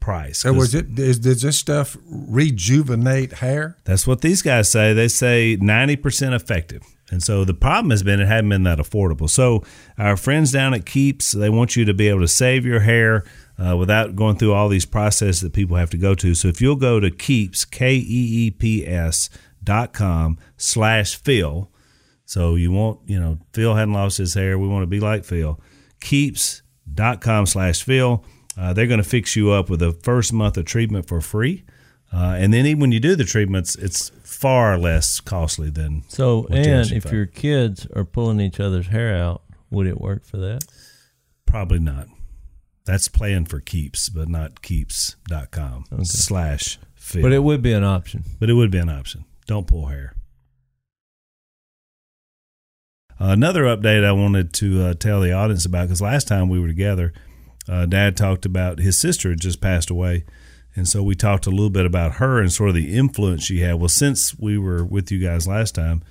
price. 0.00 0.38
So 0.38 0.52
was 0.52 0.74
it 0.74 0.98
is, 0.98 1.18
does 1.18 1.42
this 1.42 1.58
stuff 1.58 1.96
rejuvenate 2.08 3.34
hair? 3.34 3.76
That's 3.84 4.06
what 4.06 4.20
these 4.20 4.42
guys 4.42 4.70
say. 4.70 4.92
They 4.92 5.08
say 5.08 5.58
90% 5.60 6.34
effective. 6.34 6.82
And 7.10 7.22
so 7.22 7.44
the 7.44 7.54
problem 7.54 7.90
has 7.90 8.02
been 8.02 8.20
it 8.20 8.26
hadn't 8.26 8.50
been 8.50 8.64
that 8.64 8.78
affordable. 8.78 9.28
So 9.28 9.64
our 9.96 10.16
friends 10.16 10.52
down 10.52 10.74
at 10.74 10.86
Keeps, 10.86 11.32
they 11.32 11.48
want 11.48 11.74
you 11.74 11.84
to 11.84 11.94
be 11.94 12.08
able 12.08 12.20
to 12.20 12.28
save 12.28 12.64
your 12.66 12.80
hair 12.80 13.24
uh, 13.58 13.76
without 13.76 14.16
going 14.16 14.36
through 14.36 14.52
all 14.52 14.68
these 14.68 14.86
processes 14.86 15.40
that 15.40 15.52
people 15.52 15.76
have 15.76 15.90
to 15.90 15.98
go 15.98 16.14
to. 16.14 16.34
So 16.34 16.48
if 16.48 16.60
you'll 16.60 16.76
go 16.76 17.00
to 17.00 17.10
Keeps, 17.10 17.64
K 17.64 17.94
E 17.94 18.02
E 18.46 18.50
P 18.50 18.86
S 18.86 19.28
dot 19.62 19.92
com 19.92 20.38
slash 20.56 21.16
Phil. 21.16 21.70
So 22.24 22.54
you 22.54 22.70
want, 22.70 23.00
you 23.06 23.18
know, 23.18 23.38
Phil 23.52 23.74
hadn't 23.74 23.94
lost 23.94 24.18
his 24.18 24.34
hair. 24.34 24.58
We 24.58 24.68
want 24.68 24.82
to 24.82 24.86
be 24.86 25.00
like 25.00 25.24
Phil. 25.24 25.60
Keeps 26.00 26.62
dot 26.92 27.20
com 27.20 27.46
slash 27.46 27.82
Phil. 27.82 28.24
Uh, 28.56 28.72
they're 28.72 28.86
going 28.86 29.02
to 29.02 29.08
fix 29.08 29.36
you 29.36 29.50
up 29.50 29.70
with 29.70 29.82
a 29.82 29.92
first 29.92 30.32
month 30.32 30.56
of 30.56 30.64
treatment 30.64 31.06
for 31.06 31.20
free. 31.20 31.64
Uh, 32.12 32.36
and 32.38 32.52
then 32.52 32.66
even 32.66 32.80
when 32.80 32.92
you 32.92 33.00
do 33.00 33.14
the 33.14 33.24
treatments, 33.24 33.76
it's 33.76 34.10
far 34.24 34.78
less 34.78 35.20
costly 35.20 35.70
than. 35.70 36.02
So, 36.08 36.46
and 36.50 36.90
if 36.90 37.12
your 37.12 37.26
kids 37.26 37.86
are 37.94 38.04
pulling 38.04 38.40
each 38.40 38.60
other's 38.60 38.86
hair 38.86 39.14
out, 39.14 39.42
would 39.70 39.86
it 39.86 40.00
work 40.00 40.24
for 40.24 40.38
that? 40.38 40.64
Probably 41.44 41.78
not. 41.78 42.08
That's 42.88 43.06
playing 43.06 43.44
for 43.44 43.60
keeps, 43.60 44.08
but 44.08 44.30
not 44.30 44.62
keeps.com 44.62 45.84
slash 46.04 46.78
Phil. 46.94 47.20
But 47.20 47.34
it 47.34 47.42
would 47.42 47.60
be 47.60 47.74
an 47.74 47.84
option. 47.84 48.24
but 48.40 48.48
it 48.48 48.54
would 48.54 48.70
be 48.70 48.78
an 48.78 48.88
option. 48.88 49.26
Don't 49.46 49.66
pull 49.66 49.88
hair. 49.88 50.14
Another 53.18 53.64
update 53.64 54.06
I 54.06 54.12
wanted 54.12 54.54
to 54.54 54.82
uh, 54.84 54.94
tell 54.94 55.20
the 55.20 55.32
audience 55.32 55.66
about 55.66 55.88
because 55.88 56.00
last 56.00 56.28
time 56.28 56.48
we 56.48 56.58
were 56.58 56.66
together, 56.66 57.12
uh, 57.68 57.84
Dad 57.84 58.16
talked 58.16 58.46
about 58.46 58.78
his 58.78 58.98
sister 58.98 59.28
had 59.28 59.40
just 59.40 59.60
passed 59.60 59.90
away. 59.90 60.24
And 60.74 60.88
so 60.88 61.02
we 61.02 61.14
talked 61.14 61.46
a 61.46 61.50
little 61.50 61.68
bit 61.68 61.84
about 61.84 62.14
her 62.14 62.40
and 62.40 62.50
sort 62.50 62.70
of 62.70 62.74
the 62.74 62.96
influence 62.96 63.44
she 63.44 63.60
had. 63.60 63.74
Well, 63.74 63.90
since 63.90 64.38
we 64.38 64.56
were 64.56 64.82
with 64.82 65.12
you 65.12 65.18
guys 65.18 65.46
last 65.46 65.74
time, 65.74 66.02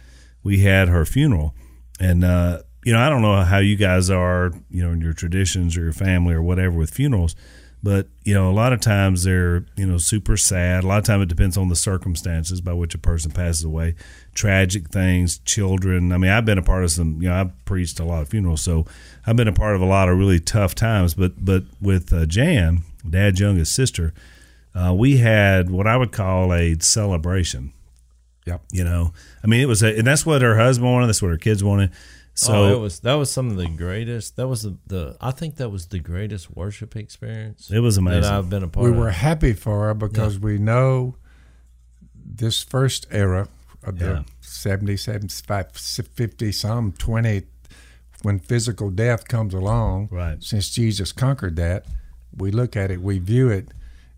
we 0.43 0.59
had 0.59 0.89
her 0.89 1.05
funeral. 1.05 1.55
And, 1.99 2.23
uh, 2.23 2.61
you 2.83 2.93
know, 2.93 2.99
I 2.99 3.09
don't 3.09 3.21
know 3.21 3.43
how 3.43 3.57
you 3.57 3.75
guys 3.75 4.09
are, 4.09 4.53
you 4.69 4.83
know, 4.83 4.91
in 4.91 5.01
your 5.01 5.13
traditions 5.13 5.75
or 5.75 5.81
your 5.81 5.93
family 5.93 6.33
or 6.33 6.41
whatever 6.41 6.77
with 6.77 6.91
funerals, 6.91 7.35
but, 7.83 8.07
you 8.23 8.33
know, 8.33 8.49
a 8.49 8.53
lot 8.53 8.73
of 8.73 8.79
times 8.79 9.23
they're, 9.23 9.65
you 9.75 9.85
know, 9.85 9.97
super 9.97 10.35
sad. 10.35 10.83
A 10.83 10.87
lot 10.87 10.97
of 10.97 11.03
time 11.03 11.21
it 11.21 11.27
depends 11.29 11.57
on 11.57 11.69
the 11.69 11.75
circumstances 11.75 12.59
by 12.59 12.73
which 12.73 12.95
a 12.95 12.97
person 12.97 13.31
passes 13.31 13.63
away. 13.63 13.93
Tragic 14.33 14.89
things, 14.89 15.37
children. 15.39 16.11
I 16.11 16.17
mean, 16.17 16.31
I've 16.31 16.45
been 16.45 16.57
a 16.57 16.63
part 16.63 16.83
of 16.83 16.91
some, 16.91 17.21
you 17.21 17.29
know, 17.29 17.35
I've 17.35 17.65
preached 17.65 17.99
a 17.99 18.03
lot 18.03 18.23
of 18.23 18.29
funerals, 18.29 18.61
so 18.61 18.85
I've 19.25 19.35
been 19.35 19.47
a 19.47 19.53
part 19.53 19.75
of 19.75 19.81
a 19.81 19.85
lot 19.85 20.09
of 20.09 20.17
really 20.17 20.39
tough 20.39 20.73
times. 20.73 21.13
But, 21.13 21.45
but 21.45 21.63
with 21.79 22.11
uh, 22.11 22.25
Jan, 22.25 22.83
Dad's 23.07 23.39
youngest 23.39 23.75
sister, 23.75 24.13
uh, 24.73 24.93
we 24.93 25.17
had 25.17 25.69
what 25.69 25.87
I 25.87 25.97
would 25.97 26.11
call 26.11 26.53
a 26.53 26.77
celebration. 26.79 27.73
Yep. 28.45 28.63
You 28.71 28.85
know, 28.85 29.13
I 29.43 29.47
mean, 29.47 29.59
it 29.59 29.67
was, 29.67 29.83
a, 29.83 29.97
and 29.97 30.07
that's 30.07 30.25
what 30.25 30.41
her 30.41 30.57
husband 30.57 30.91
wanted. 30.91 31.07
That's 31.07 31.21
what 31.21 31.31
her 31.31 31.37
kids 31.37 31.63
wanted. 31.63 31.91
So 32.39 32.53
oh, 32.53 32.71
it 32.71 32.79
was 32.79 32.99
that 32.99 33.15
was 33.15 33.31
some 33.31 33.49
of 33.49 33.57
the 33.57 33.67
greatest. 33.67 34.35
That 34.35 34.47
was 34.47 34.61
the, 34.61 34.77
the 34.85 35.17
I 35.19 35.31
think 35.31 35.55
that 35.55 35.69
was 35.69 35.87
the 35.87 35.97
greatest 35.97 36.55
worship 36.55 36.95
experience 36.95 37.71
It 37.71 37.79
was 37.79 37.97
amazing. 37.97 38.21
that 38.21 38.33
I've 38.33 38.47
been 38.49 38.61
a 38.63 38.67
part 38.67 38.83
We 38.85 38.91
of. 38.91 38.97
were 38.97 39.09
happy 39.09 39.53
for 39.53 39.87
her 39.87 39.93
because 39.95 40.37
we 40.39 40.59
know 40.59 41.15
this 42.23 42.61
first 42.63 43.07
era 43.09 43.47
of 43.83 43.99
Yeah. 43.99 44.07
the 44.07 44.25
70, 44.41 44.97
75, 44.97 45.71
50, 45.73 46.51
some 46.51 46.91
20, 46.91 47.41
when 48.21 48.37
physical 48.39 48.89
death 48.91 49.27
comes 49.27 49.53
along, 49.55 50.09
Right. 50.11 50.41
since 50.43 50.69
Jesus 50.69 51.11
conquered 51.11 51.55
that, 51.55 51.85
we 52.35 52.51
look 52.51 52.75
at 52.75 52.91
it, 52.91 53.01
we 53.01 53.17
view 53.19 53.49
it. 53.49 53.69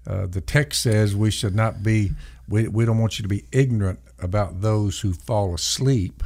Uh, 0.08 0.25
the 0.25 0.41
text 0.41 0.82
says 0.82 1.15
we 1.15 1.32
should 1.32 1.55
not 1.55 1.84
be, 1.84 2.12
we, 2.49 2.67
we 2.67 2.84
don't 2.84 2.97
want 2.97 3.17
you 3.19 3.23
to 3.23 3.29
be 3.29 3.45
ignorant 3.51 3.99
about 4.19 4.60
those 4.62 5.01
who 5.01 5.13
fall 5.13 5.53
asleep 5.53 6.23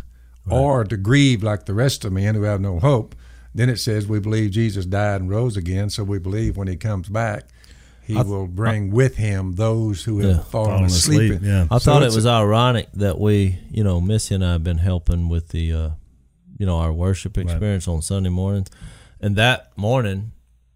or 0.49 0.83
to 0.83 0.97
grieve 0.97 1.41
like 1.43 1.65
the 1.65 1.73
rest 1.73 2.03
of 2.05 2.11
men 2.13 2.35
who 2.35 2.43
have 2.43 2.59
no 2.61 2.79
hope. 2.79 3.15
Then 3.55 3.69
it 3.69 3.77
says 3.77 4.07
we 4.07 4.19
believe 4.19 4.51
Jesus 4.51 4.85
died 4.85 5.21
and 5.21 5.29
rose 5.29 5.55
again, 5.57 5.89
so 5.89 6.03
we 6.03 6.19
believe 6.19 6.57
when 6.57 6.67
he 6.67 6.75
comes 6.75 7.07
back, 7.07 7.43
he 8.05 8.15
will 8.15 8.47
bring 8.47 8.91
with 8.91 9.15
him 9.15 9.53
those 9.53 10.03
who 10.03 10.19
have 10.19 10.29
Yeah. 10.37 10.43
fallen, 10.43 10.69
Fallen 10.71 10.85
asleep. 10.85 11.31
asleep, 11.33 11.41
yeah. 11.47 11.67
I 11.71 11.77
So 11.77 11.91
thought 11.91 12.03
it 12.03 12.07
it's 12.07 12.15
was 12.15 12.25
ironic 12.25 12.89
that 12.95 13.19
we, 13.19 13.59
you 13.71 13.83
know, 13.83 14.01
Missy 14.01 14.35
and 14.35 14.43
I 14.43 14.53
have 14.53 14.63
been 14.63 14.79
helping 14.79 15.29
with 15.29 15.49
the, 15.49 15.71
uh, 15.71 15.89
you 16.57 16.65
know, 16.65 16.77
our 16.79 16.91
worship 16.91 17.37
experience 17.37 17.87
on 17.87 18.01
Sunday 18.01 18.29
mornings, 18.29 18.69
and 19.21 19.35
that 19.37 19.71
morning, 19.77 20.31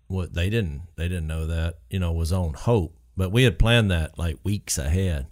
what 0.08 0.34
they 0.34 0.50
didn't, 0.50 0.84
they 0.96 1.10
didn't 1.10 1.28
know 1.28 1.48
that, 1.48 1.80
you 1.90 2.00
know, 2.00 2.14
was 2.14 2.32
on 2.32 2.54
Hope, 2.54 2.96
but 3.18 3.32
we 3.32 3.44
had 3.44 3.60
planned 3.60 3.92
that 3.92 4.18
like 4.18 4.38
weeks 4.44 4.78
ahead, 4.78 5.26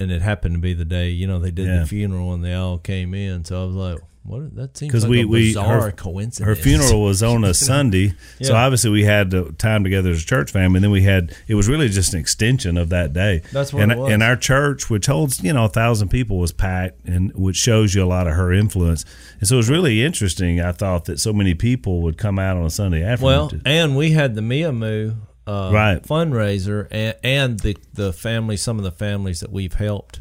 and 0.00 0.10
it 0.10 0.22
happened 0.22 0.54
to 0.54 0.60
be 0.60 0.74
the 0.74 0.84
day, 0.84 1.10
you 1.10 1.26
know, 1.26 1.38
they 1.38 1.50
did 1.50 1.66
Yeah. 1.66 1.80
the 1.80 1.86
funeral 1.86 2.32
and 2.32 2.44
they 2.44 2.54
all 2.54 2.78
came 2.78 3.14
in, 3.14 3.44
so 3.44 3.62
I 3.62 3.66
was 3.66 3.74
like, 3.76 3.98
what? 4.22 4.54
That 4.54 4.76
seems 4.76 4.92
like 5.02 5.10
we- 5.10 5.22
a 5.22 5.26
we- 5.26 5.48
bizarre 5.48 5.80
her- 5.80 5.92
coincidence. 5.92 6.46
her 6.46 6.54
funeral 6.54 7.02
was 7.04 7.22
on 7.22 7.42
a 7.42 7.54
Sunday, 7.54 8.12
so 8.42 8.54
obviously 8.54 8.90
we 8.90 9.02
had 9.04 9.30
the 9.30 9.50
time 9.56 9.82
together 9.82 10.10
as 10.10 10.22
a 10.22 10.26
church 10.26 10.50
family. 10.50 10.76
And 10.76 10.84
then 10.84 10.90
we 10.90 11.02
had 11.02 11.32
it 11.48 11.54
was 11.54 11.68
really 11.68 11.88
just 11.88 12.12
an 12.12 12.20
extension 12.20 12.76
of 12.76 12.90
that 12.90 13.14
day. 13.14 13.40
That's 13.50 13.72
what 13.72 13.82
and, 13.82 13.92
it 13.92 13.98
was. 13.98 14.12
And 14.12 14.22
our 14.22 14.36
church, 14.36 14.90
which 14.90 15.06
holds 15.06 15.42
you 15.42 15.54
know 15.54 15.64
a 15.64 15.68
thousand 15.70 16.10
people, 16.10 16.38
was 16.38 16.52
packed, 16.52 17.06
and 17.08 17.32
which 17.34 17.56
shows 17.56 17.94
you 17.94 18.04
a 18.04 18.06
lot 18.06 18.26
of 18.26 18.34
her 18.34 18.52
influence. 18.52 19.06
And 19.40 19.48
so 19.48 19.54
it 19.54 19.56
was 19.56 19.70
really 19.70 20.04
interesting. 20.04 20.60
I 20.60 20.72
thought 20.72 21.06
that 21.06 21.18
so 21.18 21.32
many 21.32 21.54
people 21.54 22.02
would 22.02 22.18
come 22.18 22.38
out 22.38 22.58
on 22.58 22.66
a 22.66 22.70
Sunday 22.70 23.02
afternoon. 23.02 23.24
Well, 23.24 23.52
and 23.64 23.96
we 23.96 24.10
had 24.10 24.34
the 24.34 24.42
Mia 24.42 24.70
Moo 24.70 25.12
uh, 25.50 25.70
Right. 25.72 26.02
fundraiser, 26.02 26.86
and, 26.90 27.16
and 27.22 27.60
the 27.60 27.76
the 27.92 28.12
family, 28.12 28.56
some 28.56 28.78
of 28.78 28.84
the 28.84 28.90
families 28.92 29.40
that 29.40 29.50
we've 29.52 29.74
helped 29.74 30.20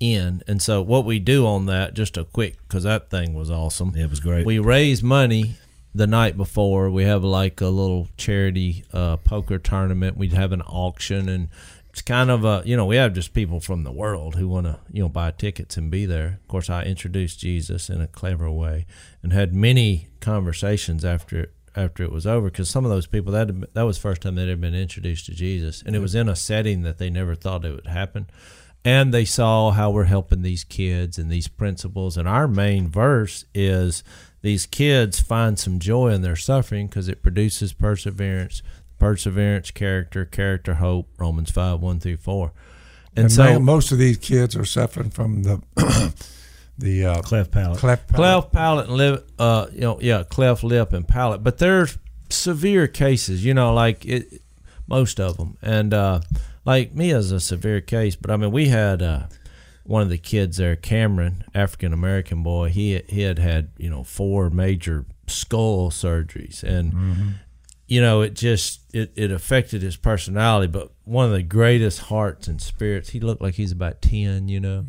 in, 0.00 0.42
and 0.48 0.60
so 0.60 0.82
what 0.82 1.04
we 1.04 1.18
do 1.18 1.46
on 1.46 1.66
that, 1.66 1.94
just 1.94 2.16
a 2.16 2.24
quick, 2.24 2.56
because 2.62 2.82
that 2.84 3.08
thing 3.10 3.34
was 3.34 3.50
awesome. 3.50 3.94
it 3.96 4.10
was 4.10 4.20
great. 4.20 4.44
We 4.44 4.58
raise 4.58 5.02
money 5.02 5.56
the 5.94 6.06
night 6.06 6.36
before. 6.36 6.90
We 6.90 7.04
have 7.04 7.22
like 7.22 7.60
a 7.60 7.68
little 7.68 8.08
charity 8.16 8.84
uh, 8.92 9.18
poker 9.18 9.58
tournament. 9.58 10.16
We'd 10.16 10.32
have 10.32 10.52
an 10.52 10.62
auction, 10.62 11.28
and 11.28 11.48
it's 11.90 12.02
kind 12.02 12.30
of 12.30 12.44
a 12.44 12.62
you 12.64 12.76
know 12.76 12.86
we 12.86 12.96
have 12.96 13.12
just 13.14 13.32
people 13.32 13.60
from 13.60 13.84
the 13.84 13.92
world 13.92 14.34
who 14.34 14.48
want 14.48 14.66
to 14.66 14.80
you 14.90 15.02
know 15.02 15.08
buy 15.08 15.30
tickets 15.30 15.76
and 15.76 15.90
be 15.90 16.04
there. 16.06 16.38
Of 16.42 16.48
course, 16.48 16.68
I 16.68 16.82
introduced 16.84 17.38
Jesus 17.38 17.88
in 17.88 18.00
a 18.00 18.06
clever 18.08 18.50
way 18.50 18.86
and 19.22 19.32
had 19.32 19.54
many 19.54 20.08
conversations 20.20 21.04
after 21.04 21.52
after 21.74 22.02
it 22.02 22.12
was 22.12 22.26
over 22.26 22.50
because 22.50 22.68
some 22.68 22.84
of 22.84 22.90
those 22.90 23.06
people 23.06 23.32
that 23.32 23.74
that 23.74 23.82
was 23.82 23.96
the 23.96 24.02
first 24.02 24.22
time 24.22 24.34
they 24.34 24.46
had 24.46 24.60
been 24.60 24.74
introduced 24.74 25.26
to 25.26 25.32
Jesus 25.32 25.82
and 25.84 25.96
it 25.96 26.00
was 26.00 26.14
in 26.14 26.28
a 26.28 26.36
setting 26.36 26.82
that 26.82 26.98
they 26.98 27.10
never 27.10 27.34
thought 27.34 27.64
it 27.64 27.74
would 27.74 27.86
happen. 27.86 28.26
And 28.84 29.14
they 29.14 29.24
saw 29.24 29.70
how 29.70 29.90
we're 29.92 30.04
helping 30.04 30.42
these 30.42 30.64
kids 30.64 31.16
and 31.16 31.30
these 31.30 31.46
principles. 31.46 32.16
And 32.16 32.26
our 32.26 32.48
main 32.48 32.88
verse 32.88 33.44
is 33.54 34.02
these 34.40 34.66
kids 34.66 35.20
find 35.20 35.56
some 35.56 35.78
joy 35.78 36.08
in 36.08 36.22
their 36.22 36.34
suffering 36.34 36.88
because 36.88 37.06
it 37.06 37.22
produces 37.22 37.72
perseverance, 37.72 38.60
perseverance, 38.98 39.70
character, 39.70 40.24
character, 40.24 40.74
hope. 40.74 41.08
Romans 41.16 41.52
five 41.52 41.80
one 41.80 42.00
through 42.00 42.16
four. 42.16 42.52
And, 43.14 43.26
And, 43.26 43.32
so 43.32 43.60
most 43.60 43.92
of 43.92 43.98
these 43.98 44.16
kids 44.16 44.56
are 44.56 44.64
suffering 44.64 45.10
from 45.10 45.44
the 45.44 45.62
the 46.82 47.06
uh, 47.06 47.22
Cleft 47.22 47.50
palate. 47.50 47.78
cleft 47.78 48.08
palate. 48.08 48.16
cleft 48.16 48.52
palate 48.52 48.88
and 48.88 48.96
lip, 48.96 49.30
uh, 49.38 49.66
you 49.72 49.80
know, 49.80 49.98
yeah, 50.00 50.22
cleft 50.24 50.64
lip 50.64 50.92
and 50.92 51.06
palate. 51.06 51.42
But 51.42 51.58
there's 51.58 51.98
severe 52.28 52.86
cases, 52.86 53.44
you 53.44 53.54
know, 53.54 53.72
like 53.72 54.04
it, 54.04 54.42
most 54.86 55.20
of 55.20 55.36
them, 55.36 55.56
and 55.62 55.94
uh, 55.94 56.20
like 56.64 56.94
me 56.94 57.12
as 57.12 57.30
a 57.32 57.40
severe 57.40 57.80
case. 57.80 58.16
But 58.16 58.30
I 58.30 58.36
mean, 58.36 58.50
we 58.50 58.68
had 58.68 59.00
uh, 59.02 59.24
one 59.84 60.02
of 60.02 60.10
the 60.10 60.18
kids 60.18 60.56
there, 60.58 60.76
Cameron, 60.76 61.44
African 61.54 61.92
American 61.92 62.42
boy. 62.42 62.68
He 62.68 63.00
he 63.08 63.22
had 63.22 63.38
had 63.38 63.70
you 63.78 63.88
know 63.88 64.04
four 64.04 64.50
major 64.50 65.06
skull 65.26 65.90
surgeries, 65.90 66.62
and 66.62 66.92
you 67.92 68.00
know, 68.00 68.22
it 68.22 68.34
just 68.34 68.80
it, 68.94 69.12
it 69.16 69.30
affected 69.30 69.82
his 69.82 69.96
personality. 69.96 70.66
But 70.66 70.92
one 71.04 71.26
of 71.26 71.32
the 71.32 71.42
greatest 71.42 71.98
hearts 72.12 72.48
and 72.48 72.60
spirits. 72.60 73.10
He 73.10 73.20
looked 73.20 73.42
like 73.42 73.54
he's 73.56 73.72
about 73.72 74.00
ten, 74.00 74.48
you 74.48 74.60
know, 74.60 74.86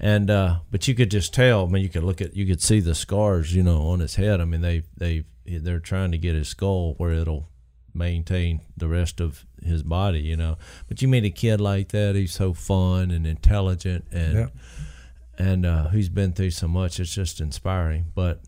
and 0.00 0.30
uh, 0.30 0.58
but 0.70 0.86
you 0.86 0.94
could 0.94 1.10
just 1.10 1.34
tell. 1.34 1.64
I 1.66 1.68
mean, 1.68 1.82
you 1.82 1.88
could 1.88 2.04
look 2.04 2.20
at 2.20 2.36
you 2.36 2.46
could 2.46 2.62
see 2.62 2.80
the 2.80 2.94
scars, 2.94 3.54
you 3.54 3.62
know, 3.62 3.80
on 3.88 3.98
his 4.00 4.14
head. 4.14 4.40
I 4.40 4.44
mean, 4.44 4.60
they 4.60 4.82
they 4.96 5.24
they're 5.46 5.80
trying 5.80 6.12
to 6.12 6.18
get 6.18 6.34
his 6.34 6.48
skull 6.48 6.94
where 6.98 7.12
it'll 7.12 7.48
maintain 7.94 8.60
the 8.76 8.88
rest 8.88 9.20
of 9.20 9.44
his 9.64 9.82
body, 9.82 10.20
you 10.20 10.36
know. 10.36 10.56
But 10.88 11.02
you 11.02 11.08
meet 11.08 11.24
a 11.24 11.30
kid 11.30 11.60
like 11.60 11.88
that, 11.88 12.14
he's 12.14 12.32
so 12.32 12.52
fun 12.52 13.10
and 13.10 13.26
intelligent 13.26 14.04
and 14.12 14.34
Yeah. 14.34 14.46
and 15.38 15.66
uh, 15.66 15.88
who's 15.88 16.08
been 16.08 16.32
through 16.32 16.50
so 16.52 16.68
much. 16.68 17.00
It's 17.00 17.14
just 17.14 17.40
inspiring. 17.40 18.06
But 18.14 18.40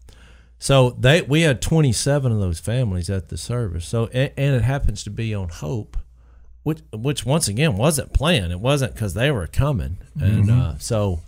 so 0.59 0.91
they 0.91 1.23
we 1.23 1.43
had 1.43 1.63
27 1.63 2.33
of 2.33 2.41
those 2.41 2.59
families 2.61 3.09
at 3.11 3.29
the 3.29 3.37
service. 3.37 3.87
So 3.87 4.07
and, 4.13 4.33
and 4.37 4.55
it 4.57 4.63
happens 4.63 5.05
to 5.05 5.11
be 5.11 5.35
on 5.35 5.49
Hope, 5.49 5.97
which 6.63 6.81
which 6.93 7.25
once 7.25 7.49
again 7.49 7.77
wasn't 7.77 8.13
planned. 8.13 8.53
It 8.53 8.61
wasn't 8.61 8.95
because 8.95 9.15
they 9.15 9.31
were 9.31 9.47
coming, 9.47 9.99
and 10.21 10.51
uh, 10.51 10.79
so 10.79 11.21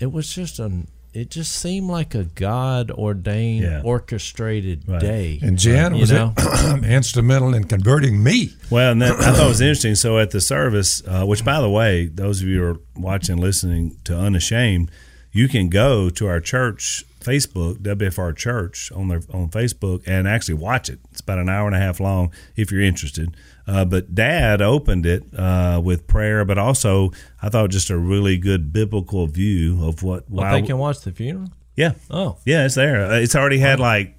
it 0.00 0.12
was 0.12 0.32
just 0.34 0.58
an. 0.58 0.88
It 1.14 1.30
just 1.30 1.52
seemed 1.52 1.88
like 1.88 2.14
a 2.14 2.24
God 2.24 2.90
ordained, 2.90 3.64
Yeah. 3.64 3.80
orchestrated 3.82 4.86
Right. 4.86 5.00
day. 5.00 5.38
And 5.40 5.58
Jan 5.58 5.94
You 5.94 6.00
was 6.02 6.12
know? 6.12 6.34
instrumental 6.84 7.54
in 7.54 7.64
converting 7.64 8.22
me. 8.22 8.50
Well, 8.68 8.92
and 8.92 9.00
that, 9.00 9.12
I 9.20 9.32
thought 9.32 9.46
it 9.46 9.48
was 9.48 9.60
interesting. 9.62 9.94
So 9.94 10.18
at 10.18 10.32
the 10.32 10.42
service, 10.42 11.02
uh, 11.06 11.24
which 11.24 11.42
by 11.42 11.62
the 11.62 11.70
way, 11.70 12.04
those 12.08 12.42
of 12.42 12.48
you 12.48 12.58
who 12.60 12.64
are 12.66 12.76
watching, 12.96 13.38
listening 13.38 13.96
to 14.04 14.14
Unashamed, 14.14 14.90
you 15.32 15.48
can 15.48 15.70
go 15.70 16.10
to 16.10 16.26
our 16.26 16.38
church 16.40 17.02
Facebook, 17.26 17.78
WFR 17.78 18.36
Church, 18.36 18.92
on 18.92 19.08
their 19.08 19.20
on 19.32 19.48
Facebook, 19.48 20.02
and 20.06 20.28
actually 20.28 20.54
watch 20.54 20.88
it. 20.88 21.00
It's 21.10 21.20
about 21.20 21.38
an 21.38 21.48
hour 21.48 21.66
and 21.66 21.74
a 21.74 21.78
half 21.80 21.98
long 22.00 22.32
if 22.54 22.70
you're 22.70 22.80
interested. 22.82 23.36
Uh, 23.66 23.84
but 23.84 24.14
Dad 24.14 24.62
opened 24.62 25.04
it 25.06 25.24
uh, 25.36 25.80
with 25.84 26.06
prayer, 26.06 26.44
but 26.44 26.56
also 26.58 27.10
I 27.42 27.48
thought 27.48 27.70
just 27.70 27.90
a 27.90 27.98
really 27.98 28.38
good 28.38 28.72
biblical 28.72 29.26
view 29.26 29.84
of 29.84 30.02
what. 30.02 30.30
Well, 30.30 30.44
why- 30.46 30.60
they 30.60 30.66
can 30.66 30.78
watch 30.78 31.00
the 31.00 31.10
funeral. 31.12 31.48
yeah, 31.76 31.92
Oh, 32.10 32.38
yeah, 32.46 32.64
it's 32.64 32.76
there. 32.76 33.04
Uh, 33.06 33.18
It's 33.18 33.34
already 33.34 33.58
had 33.58 33.80
like 33.80 34.14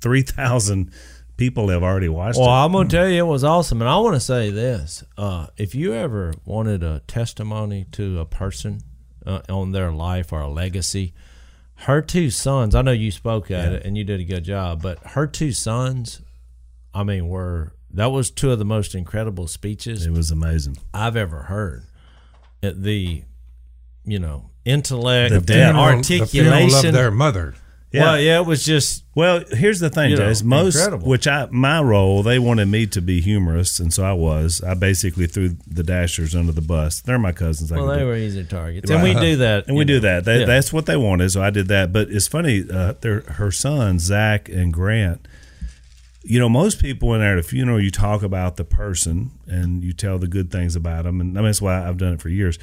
three 0.00 0.22
thousand 0.22 0.90
people 1.36 1.68
have 1.68 1.82
already 1.82 2.08
watched 2.08 2.38
Well, 2.38 2.48
it. 2.48 2.64
I'm 2.64 2.72
gonna 2.72 2.88
tell 2.88 3.08
you, 3.08 3.22
it 3.22 3.28
was 3.28 3.44
awesome, 3.44 3.82
and 3.82 3.88
I 3.90 3.98
want 3.98 4.14
to 4.16 4.20
say 4.20 4.50
this: 4.50 5.04
uh, 5.18 5.48
if 5.58 5.74
you 5.74 5.92
ever 5.92 6.32
wanted 6.46 6.82
a 6.82 7.00
testimony 7.06 7.84
to 7.92 8.20
a 8.20 8.24
person 8.24 8.80
uh, 9.26 9.40
on 9.50 9.72
their 9.72 9.92
life 9.92 10.32
or 10.32 10.40
a 10.40 10.48
legacy, 10.48 11.12
her 11.80 12.00
two 12.02 12.30
sons. 12.30 12.74
I 12.74 12.82
know 12.82 12.92
you 12.92 13.10
spoke 13.10 13.50
at 13.50 13.72
it 13.72 13.84
and 13.84 13.96
you 13.96 14.04
did 14.04 14.20
a 14.20 14.24
good 14.24 14.44
job, 14.44 14.82
but 14.82 14.98
her 15.08 15.26
two 15.26 15.52
sons, 15.52 16.22
I 16.94 17.02
mean, 17.04 17.28
were 17.28 17.72
that 17.90 18.06
was 18.06 18.30
two 18.30 18.50
of 18.50 18.58
the 18.58 18.64
most 18.64 18.94
incredible 18.94 19.46
speeches 19.46 20.06
It 20.06 20.10
was 20.12 20.30
amazing. 20.30 20.76
I've 20.92 21.16
ever 21.16 21.42
heard. 21.44 21.84
At 22.62 22.82
the, 22.82 23.22
you 24.04 24.18
know, 24.18 24.50
intellect, 24.64 25.30
The 25.30 25.36
and 25.36 25.46
depth. 25.46 25.74
The 25.74 25.80
articulation. 25.80 26.86
of 26.88 26.92
their 26.94 27.10
mother. 27.10 27.54
Well, 27.94 28.20
yeah, 28.20 28.40
it 28.40 28.46
was 28.46 28.64
just 28.64 29.04
Well, 29.14 29.42
here's 29.52 29.80
the 29.80 29.88
thing, 29.88 30.10
You 30.10 30.16
know, 30.16 30.28
Jase. 30.28 30.42
Most, 30.42 30.76
incredible. 30.76 31.08
which 31.08 31.26
I 31.26 31.48
my 31.50 31.80
role, 31.80 32.22
they 32.22 32.38
wanted 32.38 32.66
me 32.66 32.86
to 32.88 33.00
be 33.00 33.20
humorous, 33.20 33.78
and 33.80 33.92
so 33.92 34.04
I 34.04 34.12
was. 34.12 34.62
I 34.62 34.74
basically 34.74 35.26
threw 35.26 35.56
the 35.66 35.82
Dashers 35.82 36.34
under 36.34 36.52
the 36.52 36.60
bus. 36.60 37.00
They're 37.00 37.18
my 37.18 37.32
cousins. 37.32 37.72
I 37.72 37.76
well, 37.76 37.86
they 37.86 38.00
do- 38.00 38.06
were 38.06 38.16
easy 38.16 38.44
targets, 38.44 38.90
and 38.90 39.02
we 39.02 39.14
do 39.14 39.36
that, 39.36 39.68
and 39.68 39.76
we 39.76 39.84
do 39.84 40.00
that. 40.00 40.24
That 40.24 40.40
Yeah. 40.40 40.46
That's 40.46 40.72
what 40.72 40.86
they 40.86 40.96
wanted, 40.96 41.30
so 41.30 41.42
I 41.42 41.50
did 41.50 41.68
that. 41.68 41.92
But 41.92 42.10
it's 42.10 42.28
funny. 42.28 42.64
Uh, 42.70 42.94
their 43.00 43.20
her 43.20 43.50
sons, 43.50 44.02
Zach 44.02 44.48
and 44.48 44.72
Grant. 44.72 45.26
You 46.22 46.40
know, 46.40 46.48
most 46.48 46.80
people 46.80 47.08
when 47.10 47.20
they're 47.20 47.34
at 47.34 47.38
a 47.38 47.42
funeral, 47.44 47.80
you 47.80 47.92
talk 47.92 48.22
about 48.24 48.56
the 48.56 48.64
person 48.64 49.30
and 49.46 49.84
you 49.84 49.92
tell 49.92 50.18
the 50.18 50.26
good 50.26 50.50
things 50.50 50.74
about 50.74 51.04
them, 51.04 51.20
and 51.20 51.38
I 51.38 51.40
mean, 51.40 51.46
that's 51.46 51.62
why 51.62 51.86
I've 51.88 51.98
done 51.98 52.14
it 52.14 52.20
for 52.20 52.28
years. 52.28 52.58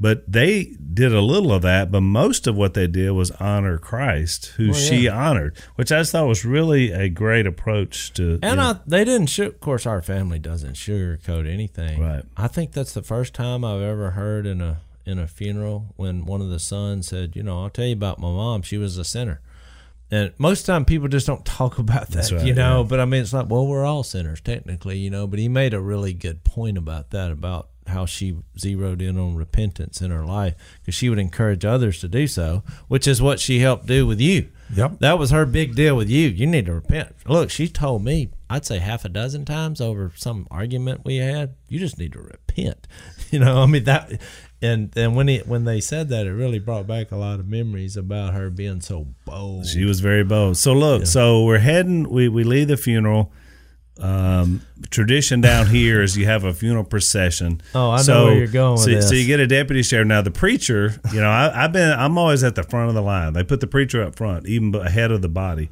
But 0.00 0.30
they 0.30 0.76
did 0.94 1.12
a 1.12 1.20
little 1.20 1.52
of 1.52 1.62
that, 1.62 1.90
but 1.90 2.02
most 2.02 2.46
of 2.46 2.54
what 2.54 2.74
they 2.74 2.86
did 2.86 3.10
was 3.10 3.32
honor 3.32 3.78
Christ, 3.78 4.46
who 4.56 4.72
she 4.72 5.08
honored, 5.08 5.56
which 5.74 5.90
I 5.90 5.98
just 5.98 6.12
thought 6.12 6.28
was 6.28 6.44
really 6.44 6.92
a 6.92 7.08
great 7.08 7.46
approach 7.46 8.12
to. 8.14 8.38
And 8.42 8.60
I, 8.60 8.76
they 8.86 9.04
didn't. 9.04 9.26
Su- 9.28 9.46
of 9.46 9.60
course, 9.60 9.86
our 9.86 10.00
family 10.00 10.38
doesn't 10.38 10.74
sugarcoat 10.74 11.52
anything. 11.52 12.00
Right. 12.00 12.22
I 12.36 12.46
think 12.46 12.72
that's 12.72 12.94
the 12.94 13.02
first 13.02 13.34
time 13.34 13.64
I've 13.64 13.82
ever 13.82 14.12
heard 14.12 14.46
in 14.46 14.60
a 14.60 14.80
in 15.04 15.18
a 15.18 15.26
funeral 15.26 15.94
when 15.96 16.26
one 16.26 16.40
of 16.42 16.48
the 16.48 16.60
sons 16.60 17.08
said, 17.08 17.34
"You 17.34 17.42
know, 17.42 17.62
I'll 17.62 17.70
tell 17.70 17.86
you 17.86 17.94
about 17.94 18.20
my 18.20 18.28
mom. 18.30 18.62
She 18.62 18.78
was 18.78 18.98
a 18.98 19.04
sinner." 19.04 19.40
And 20.10 20.32
most 20.38 20.60
of 20.60 20.66
the 20.66 20.72
time, 20.72 20.84
people 20.84 21.08
just 21.08 21.26
don't 21.26 21.44
talk 21.44 21.78
about 21.78 22.08
that, 22.10 22.30
right, 22.30 22.46
you 22.46 22.54
know. 22.54 22.82
yeah. 22.82 22.86
But 22.88 23.00
I 23.00 23.04
mean, 23.04 23.22
it's 23.22 23.32
like, 23.32 23.48
well, 23.50 23.66
we're 23.66 23.84
all 23.84 24.02
sinners 24.04 24.40
technically, 24.40 24.98
you 24.98 25.10
know. 25.10 25.26
But 25.26 25.38
he 25.40 25.48
made 25.48 25.74
a 25.74 25.80
really 25.80 26.12
good 26.14 26.44
point 26.44 26.78
about 26.78 27.10
that, 27.10 27.30
about 27.30 27.68
how 27.88 28.06
she 28.06 28.36
zeroed 28.58 29.02
in 29.02 29.18
on 29.18 29.36
repentance 29.36 30.00
in 30.00 30.10
her 30.10 30.24
life 30.24 30.54
because 30.80 30.94
she 30.94 31.08
would 31.08 31.18
encourage 31.18 31.64
others 31.64 32.00
to 32.00 32.08
do 32.08 32.26
so, 32.26 32.62
which 32.88 33.06
is 33.06 33.20
what 33.20 33.40
she 33.40 33.60
helped 33.60 33.86
do 33.86 34.06
with 34.06 34.20
you. 34.20 34.48
Yep. 34.74 34.98
That 35.00 35.18
was 35.18 35.30
her 35.30 35.46
big 35.46 35.74
deal 35.74 35.96
with 35.96 36.10
you. 36.10 36.28
You 36.28 36.46
need 36.46 36.66
to 36.66 36.74
repent. 36.74 37.14
Look, 37.26 37.50
she 37.50 37.68
told 37.68 38.04
me, 38.04 38.30
I'd 38.50 38.66
say 38.66 38.78
half 38.78 39.04
a 39.04 39.08
dozen 39.08 39.44
times 39.44 39.80
over 39.80 40.12
some 40.14 40.46
argument 40.50 41.04
we 41.04 41.16
had, 41.16 41.54
you 41.68 41.78
just 41.78 41.98
need 41.98 42.12
to 42.12 42.20
repent. 42.20 42.86
You 43.30 43.40
know, 43.40 43.62
I 43.62 43.66
mean 43.66 43.84
that 43.84 44.22
and 44.60 44.96
and 44.96 45.14
when 45.14 45.28
it 45.28 45.46
when 45.46 45.64
they 45.64 45.80
said 45.80 46.08
that 46.08 46.26
it 46.26 46.32
really 46.32 46.58
brought 46.58 46.86
back 46.86 47.12
a 47.12 47.16
lot 47.16 47.38
of 47.38 47.46
memories 47.46 47.96
about 47.96 48.34
her 48.34 48.50
being 48.50 48.80
so 48.80 49.06
bold. 49.24 49.66
She 49.66 49.84
was 49.84 50.00
very 50.00 50.24
bold. 50.24 50.56
So 50.56 50.72
look, 50.72 51.06
so 51.06 51.44
we're 51.44 51.58
heading. 51.58 52.08
We 52.08 52.28
we 52.28 52.44
leave 52.44 52.68
the 52.68 52.76
funeral. 52.76 53.32
Um, 54.00 54.62
tradition 54.90 55.40
down 55.40 55.66
here 55.66 56.02
is 56.02 56.16
you 56.16 56.26
have 56.26 56.44
a 56.44 56.54
funeral 56.54 56.84
procession. 56.84 57.60
Oh, 57.74 57.90
I 57.90 57.96
know 57.96 58.02
so, 58.02 58.24
where 58.26 58.34
you're 58.36 58.46
going 58.46 58.72
with 58.72 58.82
so, 58.82 58.90
this. 58.90 59.08
so 59.08 59.14
you 59.14 59.26
get 59.26 59.40
a 59.40 59.46
deputy 59.46 59.82
sheriff. 59.82 60.06
Now 60.06 60.22
the 60.22 60.30
preacher, 60.30 61.00
you 61.12 61.20
know, 61.20 61.30
I, 61.30 61.64
I've 61.64 61.72
been. 61.72 61.90
I'm 61.90 62.16
always 62.16 62.44
at 62.44 62.54
the 62.54 62.62
front 62.62 62.88
of 62.88 62.94
the 62.94 63.02
line. 63.02 63.32
They 63.32 63.44
put 63.44 63.60
the 63.60 63.66
preacher 63.66 64.02
up 64.02 64.14
front, 64.14 64.46
even 64.46 64.74
ahead 64.74 65.10
of 65.10 65.22
the 65.22 65.28
body. 65.28 65.70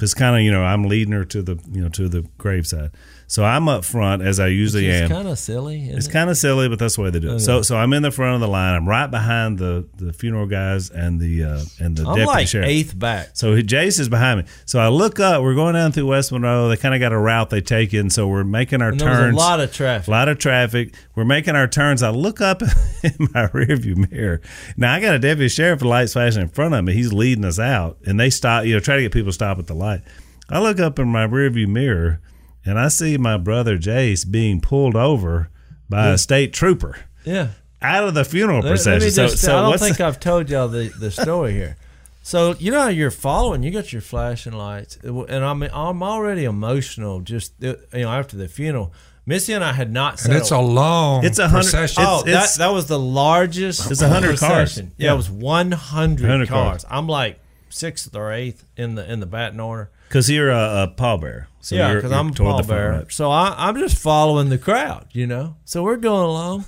It's 0.00 0.14
kind 0.14 0.36
of 0.36 0.42
you 0.42 0.50
know 0.50 0.64
I'm 0.64 0.84
leading 0.84 1.12
her 1.12 1.24
to 1.26 1.42
the 1.42 1.60
you 1.70 1.82
know 1.82 1.88
to 1.90 2.08
the 2.08 2.22
graveside. 2.38 2.90
So 3.30 3.44
I'm 3.44 3.68
up 3.68 3.84
front 3.84 4.22
as 4.22 4.40
I 4.40 4.46
usually 4.46 4.86
It's 4.86 5.02
am. 5.02 5.10
kind 5.10 5.28
of 5.28 5.38
silly. 5.38 5.86
It's 5.90 6.06
it? 6.06 6.10
kind 6.10 6.30
of 6.30 6.38
silly, 6.38 6.66
but 6.66 6.78
that's 6.78 6.96
the 6.96 7.02
way 7.02 7.10
they 7.10 7.20
do 7.20 7.34
it. 7.34 7.40
So, 7.40 7.60
so 7.60 7.76
I'm 7.76 7.92
in 7.92 8.02
the 8.02 8.10
front 8.10 8.36
of 8.36 8.40
the 8.40 8.48
line. 8.48 8.74
I'm 8.74 8.88
right 8.88 9.06
behind 9.06 9.58
the, 9.58 9.86
the 9.98 10.14
funeral 10.14 10.46
guys 10.46 10.88
and 10.88 11.20
the 11.20 11.44
uh, 11.44 11.60
and 11.78 11.94
the 11.94 12.04
I'm 12.04 12.14
deputy 12.16 12.26
like 12.26 12.48
sheriff. 12.48 12.68
eighth 12.68 12.98
back. 12.98 13.30
So 13.34 13.60
Jase 13.60 13.98
is 13.98 14.08
behind 14.08 14.40
me. 14.40 14.46
So 14.64 14.78
I 14.78 14.88
look 14.88 15.20
up. 15.20 15.42
We're 15.42 15.54
going 15.54 15.74
down 15.74 15.92
through 15.92 16.06
West 16.06 16.32
Monroe. 16.32 16.68
They 16.70 16.78
kind 16.78 16.94
of 16.94 17.00
got 17.00 17.12
a 17.12 17.18
route 17.18 17.50
they 17.50 17.60
take 17.60 17.92
in. 17.92 18.08
So 18.08 18.26
we're 18.26 18.44
making 18.44 18.80
our 18.80 18.88
And 18.92 18.98
turns. 18.98 19.34
a 19.34 19.38
lot 19.38 19.60
of 19.60 19.74
traffic. 19.74 20.08
A 20.08 20.10
lot 20.10 20.28
of 20.30 20.38
traffic. 20.38 20.94
We're 21.14 21.26
making 21.26 21.54
our 21.54 21.68
turns. 21.68 22.02
I 22.02 22.08
look 22.08 22.40
up 22.40 22.62
in 23.02 23.12
my 23.34 23.46
rearview 23.48 24.10
mirror. 24.10 24.40
Now 24.78 24.94
I 24.94 25.00
got 25.00 25.14
a 25.14 25.18
deputy 25.18 25.48
sheriff 25.50 25.80
with 25.80 25.88
lights 25.90 26.14
flashing 26.14 26.40
in 26.40 26.48
front 26.48 26.72
of 26.74 26.82
me. 26.82 26.94
He's 26.94 27.12
leading 27.12 27.44
us 27.44 27.58
out, 27.58 27.98
and 28.06 28.18
they 28.18 28.30
stop. 28.30 28.64
You 28.64 28.72
know, 28.72 28.80
try 28.80 28.96
to 28.96 29.02
get 29.02 29.12
people 29.12 29.28
to 29.28 29.32
stop 29.34 29.58
at 29.58 29.66
the 29.66 29.74
light. 29.74 30.00
I 30.48 30.60
look 30.60 30.80
up 30.80 30.98
in 30.98 31.08
my 31.08 31.26
rearview 31.26 31.68
mirror, 31.68 32.22
and 32.64 32.78
I 32.78 32.88
see 32.88 33.16
my 33.16 33.36
brother 33.36 33.76
Jase 33.78 34.24
being 34.24 34.60
pulled 34.60 34.96
over 34.96 35.50
by 35.88 36.08
a 36.08 36.18
state 36.18 36.52
trooper 36.52 36.96
Yeah. 37.24 37.48
out 37.80 38.04
of 38.08 38.14
the 38.14 38.24
funeral 38.24 38.58
Let, 38.58 38.64
let 38.64 38.70
procession. 38.72 39.04
me 39.06 39.10
so, 39.10 39.28
just, 39.28 39.42
so 39.42 39.56
I 39.56 39.60
don't 39.62 39.70
what's 39.70 39.82
think 39.82 39.96
the- 39.98 40.06
I've 40.06 40.20
told 40.20 40.50
y'all 40.50 40.68
the, 40.68 40.92
the 40.98 41.10
story 41.10 41.52
here. 41.52 41.76
So 42.22 42.54
you 42.58 42.70
know 42.70 42.82
how 42.82 42.88
you're 42.88 43.10
following, 43.10 43.62
you 43.62 43.70
got 43.70 43.90
your 43.90 44.02
flashing 44.02 44.52
lights, 44.52 44.98
and 45.02 45.32
I'm 45.42 45.62
I'm 45.62 46.02
already 46.02 46.44
emotional. 46.44 47.20
Just 47.20 47.54
uh, 47.64 47.76
you 47.94 48.02
know 48.02 48.10
after 48.10 48.36
the 48.36 48.48
funeral, 48.48 48.92
Missy 49.24 49.54
and 49.54 49.64
I 49.64 49.72
had 49.72 49.90
not. 49.90 50.18
Set 50.18 50.32
And 50.32 50.38
it's 50.38 50.50
a 50.50 50.58
long 50.58 51.24
It's 51.24 51.38
a 51.38 51.48
hundred- 51.48 51.62
procession. 51.62 52.04
Oh, 52.06 52.20
it's- 52.26 52.56
that, 52.58 52.66
that 52.66 52.74
was 52.74 52.84
the 52.84 52.98
largest. 52.98 53.90
It's 53.90 54.02
a 54.02 54.10
100 54.10 54.38
cars. 54.38 54.76
Yeah, 54.76 54.84
Yeah. 54.98 55.12
it 55.14 55.16
was 55.16 55.30
one 55.30 55.72
hundred 55.72 56.24
100 56.28 56.48
cars. 56.50 56.82
cars. 56.82 56.86
I'm 56.90 57.06
like 57.08 57.40
sixth 57.70 58.14
or 58.14 58.30
eighth 58.30 58.62
in 58.76 58.94
the 58.96 59.10
in 59.10 59.20
the 59.20 59.26
batting 59.26 59.60
order. 59.60 59.90
Because 60.08 60.30
you're 60.30 60.50
a, 60.50 60.84
a 60.84 60.94
pallbearer. 60.96 61.46
So 61.60 61.76
yeah, 61.76 61.94
because 61.94 62.12
I'm 62.12 62.28
a 62.28 62.32
toward 62.32 62.64
the 62.64 62.68
front, 62.68 63.06
pallbearer. 63.08 63.12
So 63.12 63.30
I, 63.30 63.54
I'm 63.56 63.76
just 63.76 63.98
following 63.98 64.48
the 64.48 64.58
crowd, 64.58 65.06
you 65.12 65.26
know. 65.26 65.56
So 65.64 65.82
we're 65.82 65.96
going 65.96 66.24
along, 66.24 66.64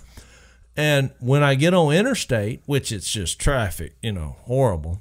and 0.76 1.10
when 1.20 1.42
I 1.42 1.54
get 1.54 1.72
on 1.72 1.94
interstate, 1.94 2.62
which 2.66 2.92
it's 2.92 3.10
just 3.10 3.40
traffic, 3.40 3.94
you 4.02 4.12
know, 4.12 4.36
horrible. 4.42 5.00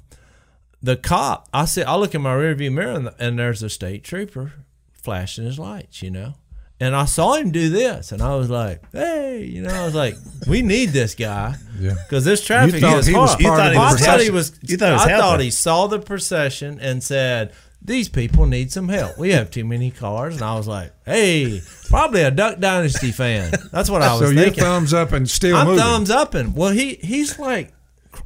The 0.82 0.96
cop, 0.96 1.48
I 1.52 1.66
see, 1.66 1.82
I 1.82 1.96
look 1.96 2.14
in 2.14 2.22
my 2.22 2.34
rearview 2.34 2.72
mirror, 2.72 2.92
and, 2.92 3.10
and 3.18 3.38
there's 3.38 3.62
a 3.62 3.68
state 3.68 4.02
trooper 4.02 4.52
flashing 4.92 5.44
his 5.44 5.58
lights, 5.58 6.00
you 6.00 6.10
know. 6.10 6.34
And 6.82 6.96
I 6.96 7.04
saw 7.04 7.34
him 7.34 7.50
do 7.50 7.68
this, 7.68 8.10
and 8.10 8.22
I 8.22 8.36
was 8.36 8.48
like, 8.48 8.82
"Hey," 8.90 9.44
you 9.44 9.60
know, 9.60 9.68
I 9.68 9.84
was 9.84 9.94
like, 9.94 10.14
"We 10.48 10.62
need 10.62 10.90
this 10.90 11.14
guy." 11.14 11.56
Yeah. 11.78 11.92
Because 11.92 12.24
this 12.24 12.42
traffic 12.42 12.80
thought 12.80 13.00
is 13.00 13.06
he 13.06 13.14
was 13.14 13.34
hard. 13.34 13.74
part 13.74 13.76
of 13.76 14.00
thought 14.00 14.20
he 14.20 14.30
was. 14.30 14.58
You 14.62 14.78
thought 14.78 14.86
he 14.86 14.92
was 14.92 15.02
I 15.02 15.18
thought 15.18 15.40
he 15.40 15.50
saw 15.50 15.88
the 15.88 15.98
procession 15.98 16.78
and 16.80 17.02
said, 17.02 17.52
"These 17.82 18.08
people 18.08 18.46
need 18.46 18.70
some 18.72 18.88
help. 18.88 19.18
We 19.18 19.30
have 19.32 19.50
too 19.50 19.64
many 19.64 19.90
cars." 19.90 20.34
And 20.36 20.44
I 20.44 20.54
was 20.54 20.66
like, 20.68 20.92
"Hey, 21.04 21.60
probably 21.88 22.22
a 22.22 22.30
Duck 22.30 22.58
Dynasty 22.60 23.10
fan." 23.12 23.52
That's 23.72 23.88
what 23.90 24.02
I 24.02 24.12
was 24.12 24.20
so 24.28 24.30
your 24.30 24.44
thinking. 24.44 24.64
thumbs 24.64 24.92
up 24.94 25.12
and 25.12 25.28
still 25.28 25.56
I'm 25.56 25.66
moving. 25.66 25.82
thumbs 25.82 26.10
upping. 26.10 26.54
Well, 26.54 26.70
he 26.72 26.94
he's 27.02 27.38
like, 27.38 27.72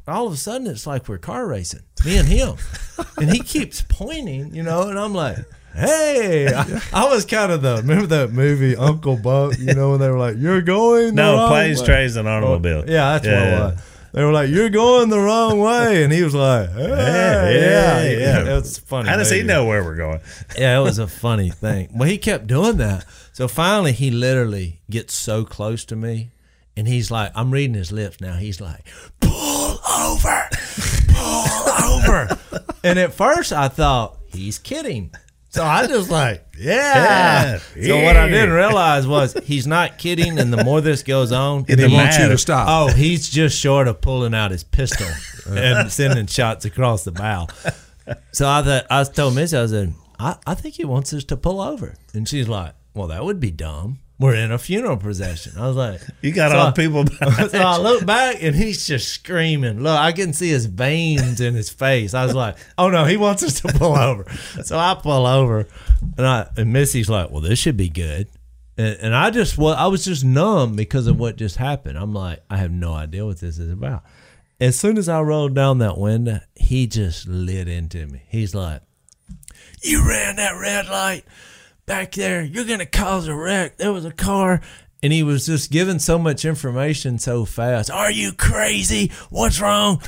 all 0.07 0.27
of 0.27 0.33
a 0.33 0.37
sudden 0.37 0.67
it's 0.67 0.85
like 0.87 1.07
we're 1.07 1.17
car 1.17 1.45
racing, 1.47 1.81
me 2.05 2.17
and 2.17 2.27
him, 2.27 2.55
and 3.17 3.31
he 3.31 3.39
keeps 3.39 3.83
pointing, 3.87 4.53
you 4.53 4.63
know, 4.63 4.89
and 4.89 4.99
I'm 4.99 5.13
like. 5.13 5.37
Hey, 5.77 6.47
I, 6.47 6.81
I 6.93 7.09
was 7.13 7.25
kind 7.25 7.51
of 7.51 7.61
the 7.61 7.75
remember 7.75 8.07
that 8.07 8.31
movie 8.31 8.77
Uncle 8.77 9.17
Buck, 9.17 9.59
you 9.59 9.73
know, 9.73 9.89
when 9.91 9.99
they 9.99 10.09
were 10.09 10.17
like, 10.17 10.37
"You're 10.37 10.61
going 10.61 11.15
No, 11.15 11.35
wrong 11.35 11.49
planes, 11.49 11.81
way." 11.81 11.85
trains, 11.85 12.15
and 12.15 12.29
automobile. 12.29 12.85
Yeah, 12.87 13.19
that's 13.19 13.25
what 13.27 13.33
Yeah. 13.33 13.75
They 14.15 14.23
were 14.23 14.31
like, 14.31 14.49
"You're 14.49 14.69
going 14.69 15.09
the 15.09 15.19
wrong 15.19 15.59
way," 15.59 16.01
and 16.01 16.13
he 16.13 16.23
was 16.23 16.33
like, 16.33 16.71
"Hey, 16.71 16.87
yeah, 16.87 18.01
yeah, 18.01 18.17
yeah." 18.17 18.49
It 18.49 18.61
was 18.61 18.79
funny. 18.79 19.09
How 19.09 19.17
does 19.17 19.29
he 19.29 19.43
know 19.43 19.65
where 19.65 19.83
we're 19.83 19.97
going? 19.97 20.21
Yeah, 20.57 20.79
it 20.79 20.81
was 20.81 20.99
a 20.99 21.07
funny 21.07 21.49
thing. 21.49 21.89
Well, 21.93 22.07
he 22.07 22.17
kept 22.17 22.47
doing 22.47 22.77
that. 22.77 23.05
So 23.33 23.49
finally, 23.49 23.91
he 23.91 24.11
literally 24.11 24.79
gets 24.89 25.13
so 25.13 25.43
close 25.43 25.83
to 25.85 25.97
me, 25.97 26.29
and 26.77 26.87
he's 26.87 27.11
like, 27.11 27.33
I'm 27.35 27.51
reading 27.51 27.73
his 27.73 27.91
lips 27.91 28.21
now. 28.21 28.35
He's 28.37 28.61
like, 28.61 28.87
pull 29.19 29.79
over, 29.85 30.49
pull 31.09 31.69
over. 31.83 32.39
And 32.85 32.97
at 32.97 33.13
first, 33.13 33.51
I 33.51 33.67
thought 33.67 34.17
he's 34.27 34.57
kidding. 34.57 35.11
So 35.55 35.63
I 35.63 35.87
just 35.87 36.09
like, 36.09 36.45
yeah. 36.59 37.59
Yeah, 37.77 37.87
So 37.87 38.03
what 38.03 38.17
I 38.17 38.27
didn't 38.27 38.51
realize 38.51 39.07
was 39.07 39.37
he's 39.45 39.65
not 39.65 39.97
kidding, 39.97 40.37
and 40.37 40.51
the 40.51 40.65
more 40.65 40.81
this 40.81 41.01
goes 41.01 41.31
on, 41.31 41.63
He 41.63 41.75
the 41.75 41.87
wants 41.87 42.19
you 42.19 42.27
to 42.27 42.37
stop. 42.37 42.67
Oh, 42.69 42.93
he's 42.93 43.29
just 43.29 43.57
short 43.57 43.87
of 43.87 44.01
pulling 44.01 44.33
out 44.33 44.51
his 44.51 44.65
pistol 44.65 45.07
uh-huh. 45.07 45.55
and 45.55 45.89
sending 45.89 46.25
shots 46.25 46.65
across 46.65 47.05
the 47.05 47.13
bow. 47.13 47.47
So 48.33 48.49
I 48.49 48.63
thought 48.63 48.85
I 48.89 49.03
told 49.05 49.35
Missy, 49.35 49.55
I 49.55 49.65
said, 49.67 49.93
I, 50.19 50.35
I 50.45 50.55
think 50.55 50.75
he 50.75 50.83
wants 50.83 51.13
us 51.13 51.23
to 51.23 51.37
pull 51.37 51.61
over. 51.61 51.95
And 52.13 52.27
she's 52.27 52.49
like, 52.49 52.73
Well, 52.93 53.07
that 53.07 53.23
would 53.23 53.39
be 53.39 53.51
dumb. 53.51 53.99
We're 54.17 54.35
in 54.35 54.51
a 54.53 54.57
funeral 54.57 54.95
procession. 54.95 55.53
I 55.57 55.67
was 55.67 55.75
like, 55.75 55.99
You 56.21 56.31
got 56.31 56.51
So 56.51 56.57
all 56.57 56.67
I- 56.67 56.71
people. 56.71 57.05
so 57.49 57.59
I 57.59 57.77
look 57.77 58.05
back 58.05 58.37
and 58.41 58.55
he's 58.55 58.87
just 58.87 59.09
screaming. 59.09 59.81
Look, 59.81 59.99
I 59.99 60.13
can 60.13 60.31
see 60.31 60.49
his 60.49 60.67
veins 60.67 61.41
in 61.41 61.53
his 61.53 61.69
face. 61.69 62.13
I 62.13 62.23
was 62.25 62.33
like, 62.33 62.55
"Oh 62.77 62.89
no, 62.89 63.03
he 63.03 63.17
wants 63.17 63.43
us 63.43 63.59
to 63.61 63.67
pull 63.73 63.97
over." 63.97 64.25
So 64.63 64.77
I 64.79 64.95
pull 64.95 65.25
over, 65.27 65.67
and 66.17 66.25
I 66.25 66.47
and 66.55 66.71
Missy's 66.71 67.09
like, 67.09 67.29
"Well, 67.29 67.41
this 67.41 67.59
should 67.59 67.75
be 67.75 67.89
good." 67.89 68.29
And, 68.77 68.97
and 69.01 69.15
I 69.15 69.31
just 69.31 69.57
well, 69.57 69.75
I 69.75 69.87
was 69.87 70.05
just 70.05 70.23
numb 70.23 70.75
because 70.77 71.07
of 71.07 71.19
what 71.19 71.35
just 71.35 71.57
happened. 71.57 71.97
I'm 71.97 72.13
like, 72.13 72.41
I 72.49 72.55
have 72.57 72.71
no 72.71 72.93
idea 72.93 73.25
what 73.25 73.39
this 73.39 73.57
is 73.59 73.69
about. 73.69 74.03
As 74.61 74.79
soon 74.79 74.97
as 74.97 75.09
I 75.09 75.19
rolled 75.19 75.53
down 75.55 75.79
that 75.79 75.97
window, 75.97 76.39
he 76.55 76.87
just 76.87 77.27
lit 77.27 77.67
into 77.67 78.05
me. 78.07 78.21
He's 78.29 78.55
like, 78.55 78.81
"You 79.81 80.07
ran 80.07 80.37
that 80.37 80.53
red 80.57 80.87
light." 80.87 81.25
Back 81.85 82.11
there. 82.13 82.43
You're 82.43 82.65
going 82.65 82.79
to 82.79 82.85
cause 82.85 83.27
a 83.27 83.35
wreck. 83.35 83.77
There 83.77 83.93
was 83.93 84.05
a 84.05 84.11
car. 84.11 84.61
And 85.03 85.13
he 85.13 85.21
was 85.23 85.45
just 85.45 85.71
giving 85.71 85.99
so 85.99 86.17
much 86.17 86.45
information 86.45 87.19
so 87.19 87.45
fast. 87.45 87.91
Are 87.91 88.09
you 88.09 88.31
crazy? 88.33 89.11
What's 89.29 89.61
wrong? 89.61 90.01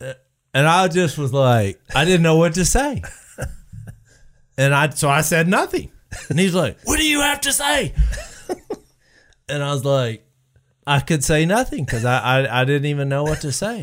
Uh, 0.00 0.14
And 0.52 0.66
I 0.66 0.88
just 0.88 1.16
was 1.16 1.32
like, 1.32 1.80
I 1.94 2.04
didn't 2.04 2.22
know 2.22 2.36
what 2.36 2.54
to 2.54 2.64
say. 2.64 3.02
And 4.58 4.74
I, 4.74 4.90
so 4.90 5.08
I 5.08 5.20
said 5.22 5.48
nothing. 5.48 5.90
And 6.28 6.38
he's 6.38 6.54
like, 6.54 6.78
What 6.84 6.98
do 6.98 7.06
you 7.08 7.20
have 7.20 7.40
to 7.42 7.52
say? 7.52 7.94
And 9.48 9.62
I 9.62 9.72
was 9.72 9.84
like, 9.84 10.26
I 10.86 11.00
could 11.00 11.22
say 11.24 11.46
nothing 11.46 11.84
because 11.84 12.04
I, 12.04 12.18
I, 12.42 12.60
I 12.60 12.64
didn't 12.64 12.86
even 12.86 13.08
know 13.08 13.22
what 13.22 13.40
to 13.42 13.52
say. 13.52 13.82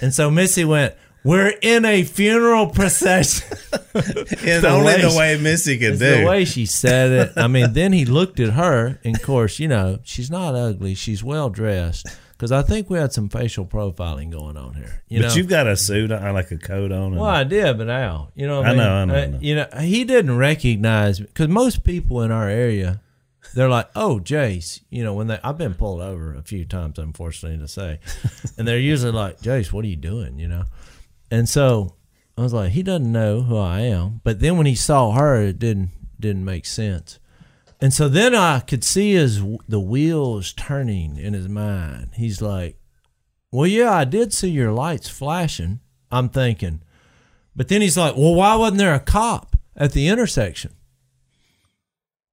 And 0.00 0.12
so 0.12 0.30
Missy 0.30 0.64
went, 0.64 0.94
We're 1.26 1.54
in 1.60 1.84
a 1.84 2.02
funeral 2.04 2.68
procession. 2.68 3.46
It's 3.98 4.62
the 4.62 4.68
only 4.68 4.86
way 4.86 5.00
the 5.02 5.10
she- 5.10 5.16
way 5.18 5.38
Missy 5.40 5.78
can 5.78 5.92
do. 5.98 6.20
the 6.20 6.24
way 6.26 6.44
she 6.44 6.66
said 6.66 7.10
it. 7.10 7.32
I 7.36 7.46
mean, 7.48 7.72
then 7.72 7.92
he 7.92 8.04
looked 8.04 8.38
at 8.40 8.50
her, 8.50 8.98
and 9.02 9.16
of 9.16 9.22
course, 9.22 9.58
you 9.58 9.68
know, 9.68 9.98
she's 10.04 10.30
not 10.30 10.54
ugly. 10.54 10.94
She's 10.94 11.24
well 11.24 11.48
dressed. 11.50 12.06
Because 12.32 12.52
I 12.52 12.60
think 12.60 12.90
we 12.90 12.98
had 12.98 13.14
some 13.14 13.30
facial 13.30 13.64
profiling 13.64 14.30
going 14.30 14.58
on 14.58 14.74
here. 14.74 15.02
You 15.08 15.22
but 15.22 15.28
know? 15.28 15.34
you've 15.34 15.48
got 15.48 15.66
a 15.66 15.74
suit 15.76 16.12
on, 16.12 16.34
like 16.34 16.50
a 16.50 16.58
coat 16.58 16.92
on. 16.92 17.12
and- 17.12 17.16
well, 17.16 17.30
I 17.30 17.44
did, 17.44 17.78
but 17.78 17.86
now, 17.86 18.28
you 18.34 18.46
know, 18.46 18.58
what 18.60 18.66
I, 18.66 18.70
I 18.70 18.72
mean? 18.74 18.78
know, 18.84 18.92
I 18.94 19.04
know, 19.06 19.14
I 19.14 19.22
Uh, 19.22 19.26
know. 19.28 19.38
You 19.40 19.54
know, 19.56 19.66
he 19.80 20.04
didn't 20.04 20.36
recognize 20.36 21.18
because 21.18 21.48
most 21.48 21.82
people 21.82 22.20
in 22.22 22.30
our 22.30 22.48
area, 22.50 23.00
they're 23.54 23.70
like, 23.70 23.88
"Oh, 23.96 24.20
Jase," 24.20 24.82
you 24.90 25.02
know, 25.02 25.14
when 25.14 25.28
they 25.28 25.38
I've 25.42 25.56
been 25.56 25.72
pulled 25.74 26.02
over 26.02 26.34
a 26.34 26.42
few 26.42 26.66
times, 26.66 26.98
unfortunately 26.98 27.58
to 27.58 27.68
say, 27.68 28.00
and 28.58 28.68
they're 28.68 28.78
usually 28.78 29.12
like, 29.12 29.40
"Jase, 29.40 29.72
what 29.72 29.82
are 29.86 29.88
you 29.88 29.96
doing?" 29.96 30.38
You 30.38 30.48
know, 30.48 30.64
and 31.30 31.48
so 31.48 31.94
I 32.38 32.42
was 32.42 32.52
like, 32.52 32.72
he 32.72 32.82
doesn't 32.82 33.10
know 33.10 33.42
who 33.42 33.56
I 33.56 33.80
am. 33.80 34.20
But 34.24 34.40
then 34.40 34.56
when 34.56 34.66
he 34.66 34.74
saw 34.74 35.12
her, 35.12 35.40
it 35.42 35.58
didn't 35.58 35.90
didn't 36.20 36.44
make 36.44 36.66
sense. 36.66 37.18
And 37.80 37.92
so 37.92 38.08
then 38.08 38.34
I 38.34 38.60
could 38.60 38.84
see 38.84 39.12
his 39.12 39.42
the 39.68 39.80
wheels 39.80 40.52
turning 40.52 41.16
in 41.18 41.34
his 41.34 41.48
mind. 41.48 42.10
He's 42.14 42.40
like, 42.40 42.78
"Well, 43.52 43.66
yeah, 43.66 43.92
I 43.92 44.04
did 44.04 44.32
see 44.32 44.48
your 44.50 44.72
lights 44.72 45.08
flashing." 45.08 45.80
I'm 46.10 46.28
thinking, 46.28 46.82
but 47.54 47.68
then 47.68 47.82
he's 47.82 47.96
like, 47.98 48.16
"Well, 48.16 48.34
why 48.34 48.54
wasn't 48.54 48.78
there 48.78 48.94
a 48.94 49.00
cop 49.00 49.56
at 49.76 49.92
the 49.92 50.08
intersection?" 50.08 50.72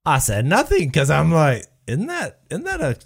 I 0.05 0.19
said 0.19 0.45
nothing 0.45 0.87
because 0.89 1.09
I'm 1.09 1.31
like, 1.31 1.65
"Isn't 1.87 2.07
that 2.07 2.39
isn't 2.49 2.65
that 2.65 2.81
a 2.81 2.97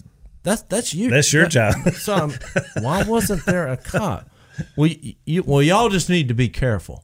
that's 0.43 0.61
that's 0.63 0.93
you? 0.93 1.09
That's 1.09 1.31
your 1.33 1.43
that- 1.43 1.51
job. 1.83 1.93
so 1.93 2.13
I'm, 2.13 2.83
why 2.83 3.03
wasn't 3.03 3.45
there 3.45 3.67
a 3.67 3.77
cop? 3.77 4.29
Well, 4.75 4.89
you, 4.89 5.13
you, 5.25 5.43
well, 5.43 5.61
y'all 5.61 5.89
just 5.89 6.09
need 6.09 6.27
to 6.29 6.33
be 6.33 6.49
careful. 6.49 7.03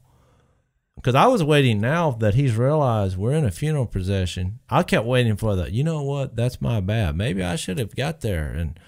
Because 0.96 1.14
I 1.14 1.26
was 1.26 1.42
waiting 1.44 1.80
now 1.80 2.12
that 2.12 2.34
he's 2.34 2.56
realized 2.56 3.16
we're 3.18 3.32
in 3.34 3.44
a 3.44 3.50
funeral 3.50 3.86
procession. 3.86 4.60
I 4.70 4.82
kept 4.84 5.04
waiting 5.06 5.36
for 5.36 5.54
the, 5.54 5.70
you 5.70 5.84
know 5.84 6.02
what? 6.02 6.34
That's 6.34 6.60
my 6.62 6.80
bad. 6.80 7.16
Maybe 7.16 7.42
I 7.42 7.56
should 7.56 7.78
have 7.78 7.94
got 7.94 8.22
there 8.22 8.46
and 8.46 8.78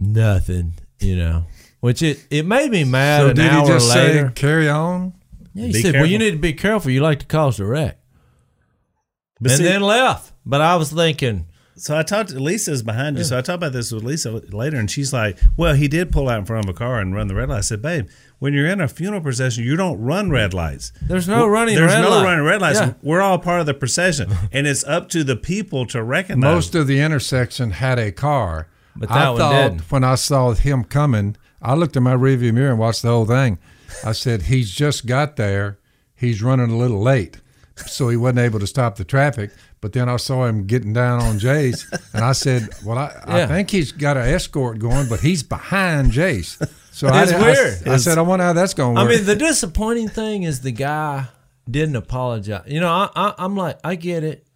nothing, 0.00 0.74
you 1.00 1.16
know. 1.16 1.46
Which 1.80 2.02
it, 2.02 2.26
it 2.30 2.46
made 2.46 2.70
me 2.70 2.84
mad 2.84 3.20
So 3.20 3.28
an 3.28 3.36
did 3.36 3.42
he 3.44 3.48
hour 3.58 3.66
just 3.66 3.94
later. 3.94 4.26
say 4.28 4.32
carry 4.34 4.68
on? 4.68 5.12
yeah, 5.52 5.66
he 5.66 5.72
Be 5.72 5.82
said, 5.82 5.94
well, 5.94 6.06
you 6.06 6.18
need 6.18 6.32
to 6.32 6.38
be 6.38 6.54
careful. 6.54 6.90
You 6.90 7.00
like 7.02 7.20
to 7.20 7.26
cause 7.26 7.60
a 7.60 7.66
wreck. 7.66 7.98
But 9.40 9.52
and 9.52 9.58
see- 9.58 9.64
then 9.64 9.82
left. 9.82 10.32
But 10.46 10.60
I 10.62 10.76
was 10.76 10.90
thinking, 10.92 11.46
So 11.76 11.96
I 11.98 12.02
talked. 12.02 12.30
To 12.30 12.38
Lisa's 12.40 12.82
behind 12.82 13.18
you. 13.18 13.24
So 13.24 13.36
I 13.36 13.40
talked 13.40 13.56
about 13.56 13.72
this 13.72 13.90
with 13.90 14.04
Lisa 14.04 14.30
later, 14.30 14.76
and 14.76 14.90
she's 14.90 15.12
like, 15.12 15.38
"Well, 15.56 15.74
he 15.74 15.88
did 15.88 16.12
pull 16.12 16.28
out 16.28 16.38
in 16.38 16.44
front 16.44 16.64
of 16.68 16.70
a 16.74 16.78
car 16.78 17.00
and 17.00 17.14
run 17.14 17.26
the 17.28 17.34
red 17.34 17.48
light." 17.48 17.58
I 17.58 17.60
said, 17.62 17.82
"Babe, 17.82 18.08
when 18.38 18.54
you're 18.54 18.66
in 18.68 18.80
a 18.80 18.88
funeral 18.88 19.20
procession, 19.20 19.64
you 19.64 19.74
don't 19.76 20.00
run 20.00 20.30
red 20.30 20.54
lights. 20.54 20.92
There's 21.02 21.26
no 21.28 21.46
running 21.46 21.74
There's 21.74 21.92
red 21.92 22.02
no 22.02 22.10
light. 22.10 22.24
running 22.24 22.44
red 22.44 22.60
lights. 22.60 22.78
Yeah. 22.80 22.92
We're 23.02 23.20
all 23.20 23.38
part 23.38 23.60
of 23.60 23.66
the 23.66 23.74
procession, 23.74 24.32
and 24.52 24.66
it's 24.66 24.84
up 24.84 25.08
to 25.10 25.24
the 25.24 25.36
people 25.36 25.84
to 25.86 26.02
recognize." 26.02 26.54
Most 26.54 26.74
of 26.74 26.86
the 26.86 27.00
intersection 27.00 27.72
had 27.72 27.98
a 27.98 28.12
car. 28.12 28.68
But 28.96 29.10
I 29.10 29.30
one 29.30 29.38
thought 29.38 29.62
didn't. 29.70 29.90
when 29.90 30.04
I 30.04 30.14
saw 30.14 30.52
him 30.52 30.84
coming, 30.84 31.36
I 31.60 31.74
looked 31.74 31.96
in 31.96 32.04
my 32.04 32.14
rearview 32.14 32.54
mirror 32.54 32.70
and 32.70 32.78
watched 32.78 33.02
the 33.02 33.08
whole 33.08 33.26
thing. 33.26 33.58
I 34.04 34.12
said, 34.12 34.42
"He's 34.42 34.70
just 34.70 35.06
got 35.06 35.34
there. 35.36 35.78
He's 36.14 36.40
running 36.42 36.70
a 36.70 36.76
little 36.76 37.02
late, 37.02 37.38
so 37.76 38.08
he 38.08 38.16
wasn't 38.16 38.38
able 38.40 38.60
to 38.60 38.66
stop 38.66 38.96
the 38.96 39.04
traffic." 39.04 39.50
But 39.80 39.92
then 39.92 40.08
I 40.08 40.16
saw 40.16 40.46
him 40.46 40.66
getting 40.66 40.92
down 40.92 41.20
on 41.20 41.38
Jase, 41.38 41.86
and 42.14 42.24
I 42.24 42.32
said, 42.32 42.68
"Well, 42.84 42.96
I, 42.98 43.12
Yeah. 43.28 43.36
I 43.44 43.46
think 43.46 43.70
he's 43.70 43.92
got 43.92 44.16
an 44.16 44.24
escort 44.28 44.78
going, 44.78 45.08
but 45.08 45.20
he's 45.20 45.42
behind 45.42 46.10
Jase." 46.12 46.58
So 46.90 47.08
I, 47.08 47.22
It's 47.24 47.32
I- 47.32 47.40
weird. 47.40 47.88
I, 47.88 47.96
said, 47.98 48.18
"I 48.18 48.22
wonder 48.22 48.44
how 48.44 48.52
that's 48.52 48.72
going 48.74 48.94
to 48.96 49.00
I 49.02 49.08
mean, 49.08 49.24
the 49.24 49.36
disappointing 49.36 50.08
thing 50.08 50.44
is 50.44 50.60
the 50.60 50.70
guy 50.72 51.26
didn't 51.70 51.96
apologize. 51.96 52.62
You 52.66 52.80
know, 52.80 52.88
I, 52.88 53.10
I, 53.16 53.34
I'm 53.38 53.56
like, 53.56 53.78
I 53.84 53.94
get 53.96 54.22
it. 54.24 54.46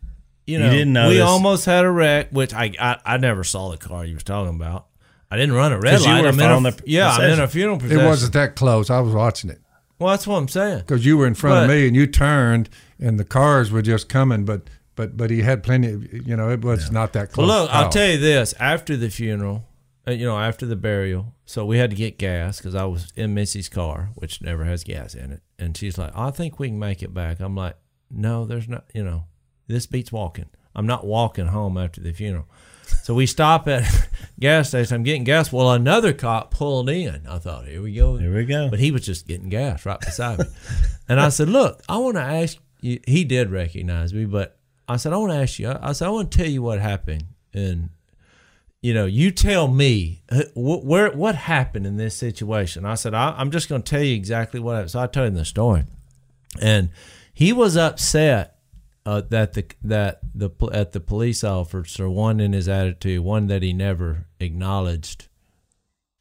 You 0.47 0.59
know, 0.59 0.71
didn't 0.71 0.89
we 0.89 0.93
notice. 0.95 1.21
almost 1.23 1.67
had 1.67 1.85
a 1.85 1.91
wreck, 1.91 2.29
which 2.31 2.55
I, 2.55 2.73
I 2.81 2.97
I 3.05 3.17
never 3.19 3.45
saw 3.45 3.71
the 3.71 3.77
car 3.77 4.05
you 4.07 4.15
was 4.15 4.23
talking 4.23 4.55
about. 4.55 4.87
I 5.31 5.37
didn't 5.37 5.55
run 5.57 5.73
a 5.73 5.79
red 5.79 5.91
'Cause 5.97 6.07
you 6.07 6.13
light. 6.13 6.23
were 6.23 6.29
I'm 6.29 6.41
in 6.41 6.67
a, 6.67 6.71
the 6.71 6.83
yeah, 6.87 7.11
I'm 7.11 7.31
in 7.33 7.41
a 7.41 7.47
funeral 7.49 7.79
it 7.85 8.03
wasn't 8.03 8.33
that 8.33 8.57
close. 8.57 8.89
I 8.89 9.01
was 9.01 9.13
watching 9.13 9.51
it. 9.51 9.61
Well, 9.99 10.11
that's 10.11 10.27
what 10.27 10.37
I'm 10.37 10.49
saying. 10.49 10.81
because 10.81 11.05
you 11.05 11.17
were 11.17 11.27
in 11.27 11.35
front 11.35 11.65
of 11.65 11.71
me 11.71 11.87
and 11.87 11.97
you 11.97 12.07
turned 12.07 12.69
and 13.01 13.19
the 13.19 13.25
cars 13.25 13.71
were 13.71 13.83
just 13.83 14.09
coming 14.09 14.45
but 14.45 14.69
but 14.99 15.17
but 15.17 15.31
he 15.31 15.43
had 15.43 15.63
plenty. 15.63 15.93
Of, 15.93 16.27
you 16.27 16.37
know, 16.37 16.51
it 16.51 16.63
was 16.65 16.91
not 16.91 17.13
that 17.13 17.31
close. 17.31 17.49
Well, 17.49 17.63
look, 17.63 17.71
I'll 17.73 17.89
tell 17.89 18.11
you 18.11 18.19
this: 18.19 18.53
after 18.59 18.97
the 18.97 19.09
funeral, 19.11 19.65
uh, 20.09 20.11
you 20.11 20.27
know, 20.27 20.37
after 20.37 20.67
the 20.67 20.75
burial, 20.75 21.35
so 21.47 21.65
we 21.65 21.79
had 21.79 21.91
to 21.91 21.97
get 21.97 22.19
gas 22.19 22.59
because 22.59 22.75
I 22.75 22.85
was 22.85 23.13
in 23.15 23.33
Missy's 23.33 23.69
car, 23.69 24.11
which 24.17 24.43
never 24.43 24.65
has 24.65 24.83
gas 24.83 25.15
in 25.15 25.31
it, 25.31 25.43
and 25.57 25.77
she's 25.77 25.99
like, 25.99 26.11
"I 26.17 26.33
think 26.33 26.59
we 26.59 26.67
can 26.67 26.81
make 26.81 27.01
it 27.01 27.15
back." 27.15 27.39
I'm 27.39 27.55
like, 27.55 27.77
"No, 28.11 28.45
there's 28.45 28.69
not. 28.69 28.87
You 28.93 29.05
know, 29.05 29.25
this 29.69 29.87
beats 29.87 30.11
walking. 30.11 30.47
I'm 30.75 30.87
not 30.87 31.07
walking 31.07 31.47
home 31.47 31.79
after 31.79 32.01
the 32.01 32.13
funeral." 32.13 32.49
So 33.03 33.15
we 33.15 33.27
stop 33.27 33.69
at 33.69 33.85
gas 34.41 34.69
station. 34.69 34.97
I'm 34.97 35.03
getting 35.03 35.25
gas. 35.25 35.53
Well, 35.53 35.73
another 35.73 36.13
cop 36.13 36.51
pulled 36.51 36.91
in. 36.91 37.27
I 37.29 37.39
thought, 37.39 37.67
here 37.67 37.83
we 37.83 37.95
go. 37.95 38.17
Here 38.17 38.35
we 38.35 38.45
go. 38.45 38.69
But 38.69 38.79
he 38.79 38.91
was 38.91 39.05
just 39.05 39.27
getting 39.27 39.49
gas 39.49 39.87
right 39.87 40.01
beside 40.01 40.41
me. 40.41 40.45
and 41.09 41.21
I 41.21 41.29
said, 41.31 41.49
Look, 41.49 41.83
I 41.89 41.99
want 41.99 42.17
to 42.17 42.23
ask 42.23 42.59
you. 42.81 43.01
He 43.07 43.25
did 43.25 43.51
recognize 43.51 44.13
me, 44.13 44.25
but 44.25 44.59
I 44.89 44.97
said, 44.97 45.13
I 45.13 45.17
want 45.17 45.33
to 45.33 45.39
ask 45.39 45.59
you. 45.59 45.75
I 45.81 45.93
said, 45.93 46.07
I 46.07 46.11
want 46.11 46.31
to 46.31 46.39
tell 46.39 46.49
you 46.49 46.63
what 46.63 46.81
happened. 46.81 47.25
And, 47.53 47.91
you 48.81 48.95
know, 48.95 49.07
you 49.07 49.31
tell 49.31 49.69
me 49.69 50.23
uh, 50.31 50.45
wh- 50.55 50.85
where 50.85 51.11
what 51.11 51.35
happened 51.35 51.87
in 51.87 51.97
this 51.97 52.15
situation. 52.15 52.85
I 52.85 52.95
said, 52.95 53.15
I, 53.15 53.35
I'm 53.37 53.51
just 53.51 53.69
going 53.69 53.83
to 53.83 53.91
tell 53.91 54.03
you 54.03 54.15
exactly 54.15 54.61
what 54.61 54.75
happened. 54.75 54.91
So 54.93 55.01
I 55.01 55.07
told 55.07 55.29
him 55.29 55.35
the 55.35 55.45
story. 55.45 55.85
And 56.61 56.91
he 57.35 57.53
was 57.53 57.77
upset 57.77 58.58
uh, 59.09 59.23
that 59.31 59.55
the 59.55 59.65
that 59.83 60.21
the 60.35 60.51
at 60.73 60.93
the 60.93 61.01
police 61.01 61.43
officer 61.43 62.09
one 62.11 62.41
in 62.41 62.53
his 62.53 62.69
attitude, 62.69 63.21
one 63.25 63.47
that 63.47 63.63
he 63.63 63.73
never 63.73 64.27
acknowledged. 64.41 65.29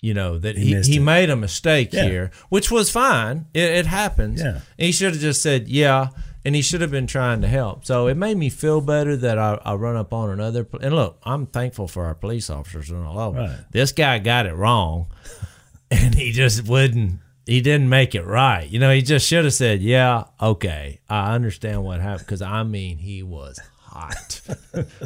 You 0.02 0.14
know 0.14 0.38
that 0.38 0.56
he, 0.58 0.74
missed 0.76 0.90
he 0.92 1.00
made 1.00 1.30
a 1.32 1.36
mistake 1.36 1.90
Yeah. 1.92 2.04
here, 2.08 2.32
which 2.50 2.70
was 2.72 2.92
fine. 2.92 3.48
It, 3.54 3.70
it 3.80 3.86
happens. 3.88 4.40
Yeah. 4.42 4.62
And 4.78 4.86
he 4.86 4.92
should 4.92 5.14
have 5.14 5.22
just 5.22 5.42
said 5.42 5.68
yeah, 5.68 6.10
and 6.46 6.56
he 6.56 6.62
should 6.62 6.82
have 6.82 6.92
been 6.92 7.08
trying 7.08 7.42
to 7.42 7.48
help. 7.48 7.84
So 7.84 8.08
it 8.08 8.16
made 8.16 8.38
me 8.38 8.50
feel 8.50 8.80
better 8.80 9.18
that 9.18 9.40
I, 9.40 9.60
I 9.66 9.74
run 9.74 9.96
up 9.96 10.14
on 10.14 10.30
another. 10.30 10.68
And 10.82 10.96
look, 10.96 11.18
I'm 11.24 11.48
thankful 11.48 11.88
for 11.88 12.06
our 12.06 12.14
police 12.16 12.50
officers 12.50 12.92
and 12.92 13.06
all 13.08 13.20
of 13.20 13.34
them. 13.36 13.46
Right. 13.50 13.60
This 13.72 13.92
guy 13.92 14.20
got 14.20 14.46
it 14.46 14.54
wrong, 14.54 15.08
and 15.92 16.14
he 16.14 16.32
just 16.32 16.68
wouldn't. 16.68 17.20
He 17.48 17.62
didn't 17.62 17.90
make 17.90 18.14
it 18.14 18.24
right. 18.26 18.70
You 18.70 18.78
know, 18.80 18.92
he 18.94 19.02
just 19.02 19.26
should 19.28 19.46
have 19.46 19.54
said, 19.54 19.82
"Yeah, 19.82 20.26
okay, 20.42 21.00
I 21.10 21.34
understand 21.34 21.84
what 21.84 22.02
happened." 22.02 22.26
Because 22.28 22.42
I 22.44 22.62
mean, 22.64 22.98
he 22.98 23.24
was 23.24 23.60
hot. 23.82 24.42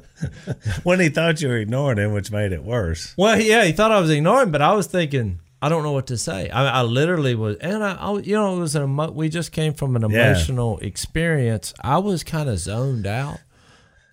when 0.83 0.99
he 0.99 1.09
thought 1.09 1.41
you 1.41 1.47
were 1.49 1.57
ignoring 1.57 1.97
him, 1.97 2.13
which 2.13 2.31
made 2.31 2.51
it 2.51 2.63
worse. 2.63 3.13
well, 3.17 3.39
yeah, 3.39 3.63
he 3.63 3.71
thought 3.71 3.91
I 3.91 3.99
was 3.99 4.09
ignoring, 4.09 4.51
but 4.51 4.61
I 4.61 4.73
was 4.73 4.87
thinking, 4.87 5.39
I 5.61 5.69
don't 5.69 5.83
know 5.83 5.91
what 5.91 6.07
to 6.07 6.17
say. 6.17 6.49
I, 6.49 6.79
I 6.79 6.81
literally 6.81 7.35
was, 7.35 7.57
and 7.57 7.83
I, 7.83 7.93
I, 7.93 8.17
you 8.19 8.33
know, 8.35 8.57
it 8.57 8.59
was 8.59 8.75
an 8.75 8.83
emo- 8.83 9.11
we 9.11 9.29
just 9.29 9.51
came 9.51 9.73
from 9.73 9.95
an 9.95 10.01
Yeah. 10.09 10.31
emotional 10.31 10.79
experience. 10.79 11.73
I 11.81 11.99
was 11.99 12.23
kind 12.23 12.49
of 12.49 12.57
zoned 12.59 13.05
out, 13.05 13.37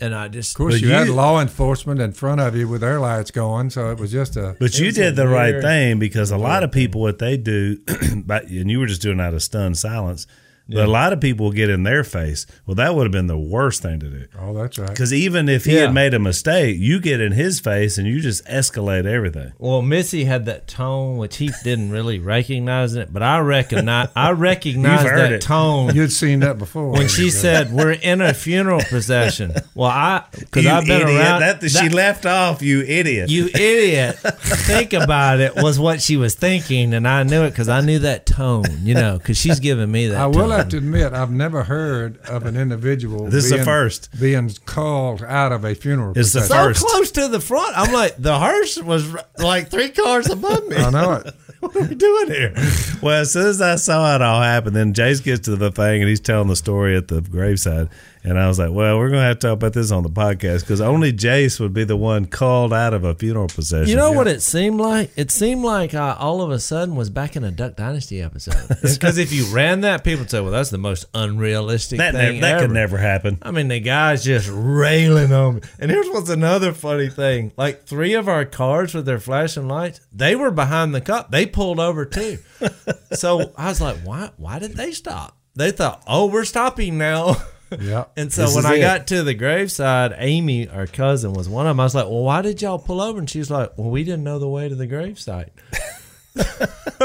and 0.01 0.15
I 0.15 0.29
just, 0.29 0.53
Of 0.55 0.59
course, 0.59 0.75
But 0.75 0.83
you, 0.83 0.91
had 0.91 1.09
law 1.09 1.41
enforcement 1.41 2.01
in 2.01 2.13
front 2.13 2.41
of 2.41 2.55
you 2.55 2.69
with 2.69 2.81
their 2.83 3.01
lights 3.01 3.31
going, 3.31 3.71
so 3.71 3.91
it 3.91 3.99
was 3.99 4.13
just 4.13 4.37
a. 4.37 4.57
But 4.59 4.79
you 4.79 4.93
did 4.93 5.17
the 5.17 5.27
right 5.29 5.61
thing 5.61 5.99
because 5.99 6.31
a 6.31 6.37
lot 6.39 6.63
of 6.63 6.71
people, 6.73 7.01
what 7.01 7.19
they 7.19 7.37
do, 7.37 7.79
but- 8.17 8.45
and 8.45 8.71
you 8.71 8.79
were 8.79 8.87
just 8.87 9.03
doing 9.03 9.21
out 9.21 9.35
of 9.35 9.43
stunned 9.43 9.77
silence. 9.79 10.27
But 10.71 10.85
a 10.85 10.91
lot 10.91 11.13
of 11.15 11.21
people 11.21 11.47
will 11.47 11.53
get 11.53 11.71
in 11.71 11.83
their 11.83 12.05
face. 12.05 12.47
Well, 12.67 12.75
that 12.75 12.95
would 12.95 13.05
have 13.05 13.13
been 13.13 13.27
the 13.27 13.39
worst 13.39 13.81
thing 13.83 14.01
to 14.01 14.09
do. 14.11 14.27
oh, 14.39 14.53
that's 14.53 14.79
right. 14.79 14.91
Because 14.91 15.13
even 15.15 15.49
if 15.49 15.65
he 15.65 15.75
Yeah. 15.77 15.87
had 15.87 15.95
made 15.95 16.13
a 16.13 16.19
mistake, 16.19 16.77
you 16.79 17.01
get 17.01 17.21
in 17.23 17.33
his 17.33 17.59
face 17.59 17.97
and 17.97 18.07
you 18.07 18.21
just 18.21 18.45
escalate 18.47 19.07
everything. 19.07 19.53
Well, 19.59 19.81
Missy 19.81 20.25
had 20.25 20.45
that 20.45 20.69
tone, 20.69 21.17
which 21.17 21.37
he 21.39 21.51
didn't 21.65 21.91
really 21.91 22.19
recognize 22.19 22.95
it, 22.95 23.13
but 23.13 23.23
I 23.23 23.39
recognize 23.59 24.09
I 24.15 24.33
recognized 24.33 25.07
that 25.07 25.33
it. 25.33 25.41
tone 25.41 25.95
You'd 25.95 26.13
seen 26.13 26.41
that 26.41 26.59
before. 26.59 26.91
when 26.91 27.09
she 27.09 27.31
said 27.31 27.73
we're 27.73 27.93
in 27.93 28.21
a 28.21 28.35
funeral 28.35 28.81
procession. 28.81 29.55
Well, 29.75 29.91
I 29.91 30.25
because 30.39 30.67
I've 30.67 30.85
been 30.85 31.01
idiot. 31.03 31.19
around 31.19 31.41
That, 31.41 31.71
she 31.71 31.89
left 31.89 32.27
off, 32.27 32.61
you 32.63 32.83
idiot. 32.83 33.31
You 33.31 33.47
idiot! 33.47 34.17
Think 34.17 34.93
about 34.93 35.41
it 35.41 35.55
was 35.57 35.79
what 35.79 36.03
she 36.03 36.17
was 36.17 36.35
thinking, 36.35 36.93
and 36.95 37.07
I 37.09 37.23
knew 37.23 37.43
it 37.45 37.51
because 37.51 37.69
I 37.69 37.81
knew 37.81 38.01
that 38.01 38.27
tone. 38.27 38.65
You 38.83 38.95
know, 38.95 39.19
because 39.19 39.39
she's 39.39 39.61
giving 39.61 39.91
me 39.91 40.09
that. 40.09 40.21
I 40.21 40.27
will 40.27 40.49
tone. 40.51 40.58
Have 40.59 40.69
to 40.71 40.77
admit, 40.79 41.13
I've 41.13 41.31
never 41.31 41.63
heard 41.65 42.19
of 42.27 42.45
an 42.47 42.57
individual. 42.57 43.27
This 43.27 43.45
is 43.45 43.51
the 43.51 43.65
first. 43.65 44.11
being 44.21 44.51
called 44.67 45.23
out 45.23 45.53
of 45.53 45.65
a 45.65 45.75
funeral. 45.75 46.13
It's 46.17 46.33
the 46.33 46.41
procession. 46.41 46.75
so 46.75 46.87
close 46.87 47.11
to 47.13 47.29
the 47.29 47.41
front. 47.41 47.77
I'm 47.77 47.93
like 47.93 48.17
the 48.19 48.39
hearse 48.39 48.77
was 48.79 49.07
like 49.39 49.71
three 49.71 49.91
cars 49.91 50.29
above 50.29 50.67
me. 50.69 50.77
I 50.77 50.91
know 50.91 51.13
it. 51.15 51.35
what 51.61 51.75
are 51.77 51.83
we 51.83 51.95
doing 51.95 52.29
here? 52.31 52.55
Well, 53.03 53.21
as 53.23 53.33
soon 53.33 53.47
as 53.47 53.61
I 53.61 53.77
saw 53.77 54.15
it 54.15 54.23
all 54.23 54.41
happen, 54.43 54.75
then 54.75 54.95
Jase 54.95 55.21
gets 55.21 55.41
to 55.47 55.57
the 55.57 55.71
thing 55.73 56.03
and 56.03 56.09
he's 56.09 56.21
telling 56.21 56.49
the 56.49 56.57
story 56.57 56.97
at 56.97 57.09
the 57.09 57.21
graveside. 57.21 57.89
And 58.25 58.39
I 58.39 58.49
was 58.49 58.59
like, 58.59 58.71
well, 58.71 58.99
we're 58.99 59.09
going 59.09 59.21
to 59.21 59.27
have 59.27 59.39
to 59.39 59.47
talk 59.49 59.55
about 59.55 59.73
this 59.73 59.91
on 59.91 60.03
the 60.03 60.11
podcast 60.11 60.61
because 60.61 60.81
only 60.81 61.13
Jase 61.13 61.61
would 61.61 61.73
be 61.73 61.85
the 61.85 61.97
one 61.97 62.27
called 62.27 62.73
out 62.73 62.95
of 62.95 63.05
a 63.05 63.15
funeral 63.15 63.49
procession. 63.49 63.89
You 63.89 63.97
know 63.97 64.13
what 64.13 64.27
it 64.27 64.43
seemed 64.43 64.81
like? 64.81 65.11
It 65.17 65.31
seemed 65.31 65.65
like 65.65 65.95
I 65.95 66.17
all 66.19 66.43
of 66.43 66.51
a 66.51 66.59
sudden 66.59 66.97
was 66.97 67.11
back 67.11 67.37
in 67.37 67.45
a 67.45 67.51
Duck 67.51 67.77
Dynasty 67.77 68.21
episode. 68.23 68.57
Because 68.99 69.19
if 69.19 69.33
you 69.33 69.45
ran 69.55 69.83
that, 69.83 70.03
people 70.03 70.21
would 70.21 70.31
say, 70.31 70.41
"Well, 70.41 70.51
that's 70.51 70.71
the 70.71 70.79
most 70.79 71.07
unrealistic 71.15 71.99
that, 71.99 72.15
thing 72.15 72.41
never, 72.41 72.41
that 72.41 72.53
ever." 72.55 72.67
could 72.67 72.75
never 72.75 72.99
happen. 72.99 73.39
I 73.43 73.51
mean, 73.51 73.69
the 73.69 73.81
guy's 73.81 74.25
just 74.25 74.49
railing 74.53 75.33
on 75.33 75.57
me. 75.57 75.61
And 75.79 75.91
here's 75.91 76.09
what's 76.09 76.31
another 76.31 76.73
funny 76.73 77.09
thing: 77.09 77.53
like 77.57 77.85
three 77.85 78.15
of 78.15 78.29
our 78.29 78.45
cars 78.45 78.95
with 78.95 79.07
their 79.07 79.21
flashing 79.21 79.69
lights, 79.69 80.01
they 80.13 80.35
were 80.35 80.51
behind 80.51 80.95
the 80.95 81.01
cop. 81.01 81.31
They 81.31 81.47
pulled 81.47 81.81
over 81.81 82.05
too. 82.05 82.39
so 83.13 83.53
I 83.57 83.69
was 83.69 83.81
like, 83.81 83.99
"Why? 83.99 84.31
Why 84.37 84.59
did 84.59 84.75
they 84.75 84.93
stop?" 84.93 85.37
They 85.55 85.71
thought, 85.71 86.03
"Oh, 86.07 86.27
we're 86.27 86.45
stopping 86.45 86.99
now." 86.99 87.37
Yeah. 87.81 88.05
And 88.17 88.33
so 88.33 88.43
This 88.47 88.55
when 88.55 88.65
is 88.65 88.71
I 88.71 88.75
it. 88.77 88.81
got 88.81 89.07
to 89.09 89.23
the 89.23 89.35
graveside, 89.35 90.15
Amy, 90.19 90.69
our 90.69 90.87
cousin, 90.87 91.33
was 91.33 91.49
one 91.49 91.67
of 91.67 91.71
them. 91.71 91.81
I 91.81 91.85
was 91.85 91.95
like, 91.95 92.07
"Well, 92.07 92.23
why 92.23 92.43
did 92.43 92.63
y'all 92.63 92.79
pull 92.79 93.01
over?" 93.01 93.19
And 93.19 93.29
she's 93.29 93.51
like, 93.51 93.77
"Well, 93.77 93.91
we 93.91 94.05
didn't 94.05 94.25
know 94.25 94.39
the 94.39 94.49
way 94.49 94.69
to 94.69 94.75
the 94.75 94.87
gravesite." 94.87 95.51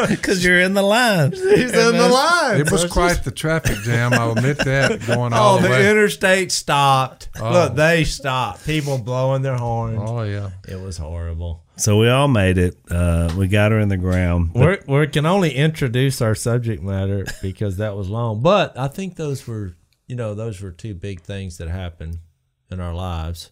Because 0.09 0.43
you're 0.43 0.59
in 0.59 0.73
the 0.73 0.81
line. 0.81 1.31
He's 1.31 1.71
in 1.71 1.97
the 1.97 2.09
line. 2.09 2.59
It 2.59 2.71
was 2.71 2.85
quite 2.85 3.23
the 3.23 3.31
traffic 3.31 3.77
jam. 3.83 4.13
I'll 4.13 4.31
admit 4.31 4.57
that 4.59 5.05
going 5.05 5.33
on. 5.33 5.33
Oh, 5.33 5.35
all 5.37 5.57
the 5.57 5.63
the 5.67 5.69
way. 5.69 5.89
interstate 5.89 6.51
stopped. 6.51 7.29
Oh. 7.39 7.51
Look, 7.51 7.75
they 7.75 8.03
stopped. 8.03 8.65
People 8.65 8.97
blowing 8.97 9.41
their 9.43 9.55
horns. 9.57 9.99
oh 10.01 10.23
yeah. 10.23 10.49
It 10.67 10.79
was 10.81 10.97
horrible. 10.97 11.63
So 11.77 11.97
we 11.99 12.09
all 12.09 12.27
made 12.27 12.57
it. 12.57 12.75
Uh, 12.89 13.33
we 13.37 13.47
got 13.47 13.71
her 13.71 13.79
in 13.79 13.89
the 13.89 13.97
ground. 13.97 14.51
We're, 14.53 14.79
we 14.87 15.07
can 15.07 15.25
only 15.25 15.53
introduce 15.53 16.21
our 16.21 16.35
subject 16.35 16.81
matter 16.83 17.25
because 17.41 17.77
that 17.77 17.95
was 17.95 18.09
long. 18.09 18.41
But 18.41 18.77
I 18.77 18.87
think 18.87 19.15
those 19.15 19.45
were, 19.47 19.75
you 20.13 20.17
know, 20.17 20.35
those 20.35 20.61
were 20.61 20.69
two 20.69 20.93
big 20.93 21.21
things 21.21 21.57
that 21.57 21.67
happened 21.67 22.19
in 22.69 22.79
our 22.79 22.93
lives. 22.93 23.49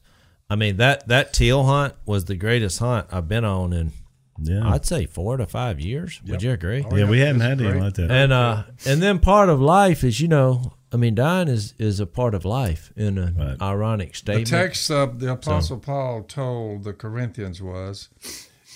I 0.48 0.56
mean 0.56 0.78
that 0.78 1.08
that 1.08 1.34
teal 1.34 1.64
hunt 1.64 1.96
was 2.06 2.26
the 2.26 2.36
greatest 2.36 2.78
hunt 2.78 3.08
I've 3.12 3.28
been 3.28 3.44
on 3.44 3.74
in 3.74 3.94
yeah. 4.40 4.70
I'd 4.70 4.86
say 4.86 5.08
four 5.08 5.38
to 5.38 5.48
five 5.48 5.80
years. 5.80 6.22
Would 6.28 6.44
you 6.44 6.52
agree? 6.52 6.86
yeah, 6.92 7.10
we 7.10 7.18
hadn't 7.18 7.42
had 7.42 7.60
is 7.60 7.66
anything 7.66 7.82
like 7.84 7.94
that. 7.96 8.12
And 8.12 8.32
uh, 8.32 8.64
and 8.86 9.02
then 9.02 9.18
part 9.18 9.50
of 9.50 9.60
life 9.60 10.04
is, 10.04 10.22
you 10.22 10.28
know, 10.28 10.74
I 10.92 10.98
mean, 10.98 11.16
dying 11.16 11.48
is 11.48 11.74
is 11.80 12.00
a 12.00 12.06
part 12.06 12.36
of 12.36 12.46
life 12.46 12.94
in 12.96 13.18
an 13.18 13.36
Right. 13.38 13.60
ironic 13.60 14.14
statement. 14.16 14.46
The 14.46 14.56
text 14.56 14.92
of 14.92 15.20
the 15.20 15.32
Apostle 15.32 15.80
Paul 15.80 16.22
told 16.22 16.84
the 16.84 16.94
Corinthians 16.94 17.60
was, 17.60 18.10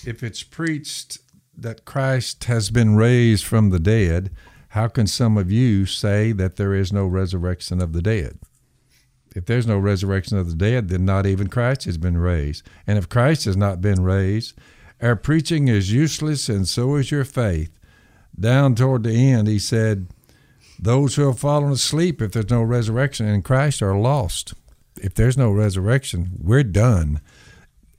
if 0.04 0.24
it's 0.24 0.42
preached 0.42 1.18
that 1.56 1.84
Christ 1.84 2.44
has 2.44 2.70
been 2.70 2.96
raised 2.96 3.44
from 3.44 3.70
the 3.70 3.78
dead, 3.78 4.32
how 4.76 4.88
can 4.88 5.06
some 5.06 5.38
of 5.38 5.50
you 5.50 5.86
say 5.86 6.32
that 6.32 6.56
there 6.56 6.74
is 6.74 6.92
no 6.92 7.06
resurrection 7.06 7.80
of 7.80 7.94
the 7.94 8.02
dead? 8.02 8.38
If 9.34 9.46
there's 9.46 9.66
no 9.66 9.78
resurrection 9.78 10.36
of 10.36 10.50
the 10.50 10.54
dead, 10.54 10.90
then 10.90 11.06
not 11.06 11.24
even 11.24 11.48
Christ 11.48 11.84
has 11.84 11.96
been 11.96 12.18
raised. 12.18 12.62
And 12.86 12.98
if 12.98 13.08
Christ 13.08 13.46
has 13.46 13.56
not 13.56 13.80
been 13.80 14.04
raised, 14.04 14.52
our 15.00 15.16
preaching 15.16 15.68
is 15.68 15.94
useless, 15.94 16.50
and 16.50 16.68
so 16.68 16.96
is 16.96 17.10
your 17.10 17.24
faith. 17.24 17.78
Down 18.38 18.74
toward 18.74 19.04
the 19.04 19.14
end, 19.14 19.48
he 19.48 19.58
said, 19.58 20.08
Those 20.78 21.14
who 21.14 21.26
have 21.26 21.38
fallen 21.38 21.72
asleep, 21.72 22.20
if 22.20 22.32
there's 22.32 22.50
no 22.50 22.62
resurrection 22.62 23.26
in 23.26 23.40
Christ, 23.40 23.80
are 23.80 23.96
lost. 23.96 24.52
If 25.00 25.14
there's 25.14 25.38
no 25.38 25.52
resurrection, 25.52 26.32
we're 26.38 26.62
done. 26.64 27.22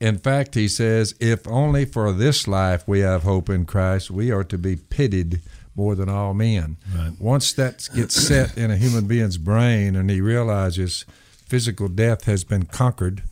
In 0.00 0.16
fact, 0.16 0.54
he 0.54 0.68
says, 0.68 1.16
If 1.18 1.48
only 1.48 1.86
for 1.86 2.12
this 2.12 2.46
life 2.46 2.86
we 2.86 3.00
have 3.00 3.24
hope 3.24 3.50
in 3.50 3.66
Christ, 3.66 4.12
we 4.12 4.30
are 4.30 4.44
to 4.44 4.56
be 4.56 4.76
pitied 4.76 5.40
more 5.78 5.94
than 5.94 6.08
all 6.08 6.34
men. 6.34 6.76
Right. 6.94 7.12
Once 7.18 7.52
that 7.54 7.88
gets 7.94 8.14
set 8.14 8.58
in 8.58 8.70
a 8.70 8.76
human 8.76 9.06
being's 9.06 9.38
brain 9.38 9.96
and 9.96 10.10
he 10.10 10.20
realizes 10.20 11.06
physical 11.46 11.88
death 11.88 12.24
has 12.24 12.44
been 12.44 12.64
conquered, 12.66 13.22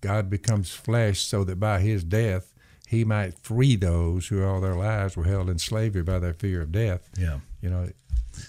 God 0.00 0.28
becomes 0.28 0.70
flesh 0.74 1.20
so 1.20 1.44
that 1.44 1.58
by 1.58 1.80
his 1.80 2.04
death 2.04 2.52
he 2.88 3.04
might 3.04 3.38
free 3.38 3.76
those 3.76 4.26
who 4.28 4.44
all 4.44 4.60
their 4.60 4.74
lives 4.74 5.16
were 5.16 5.24
held 5.24 5.48
in 5.48 5.58
slavery 5.58 6.02
by 6.02 6.18
their 6.18 6.34
fear 6.34 6.60
of 6.60 6.72
death. 6.72 7.08
yeah. 7.18 7.38
You 7.62 7.70
know, 7.70 7.88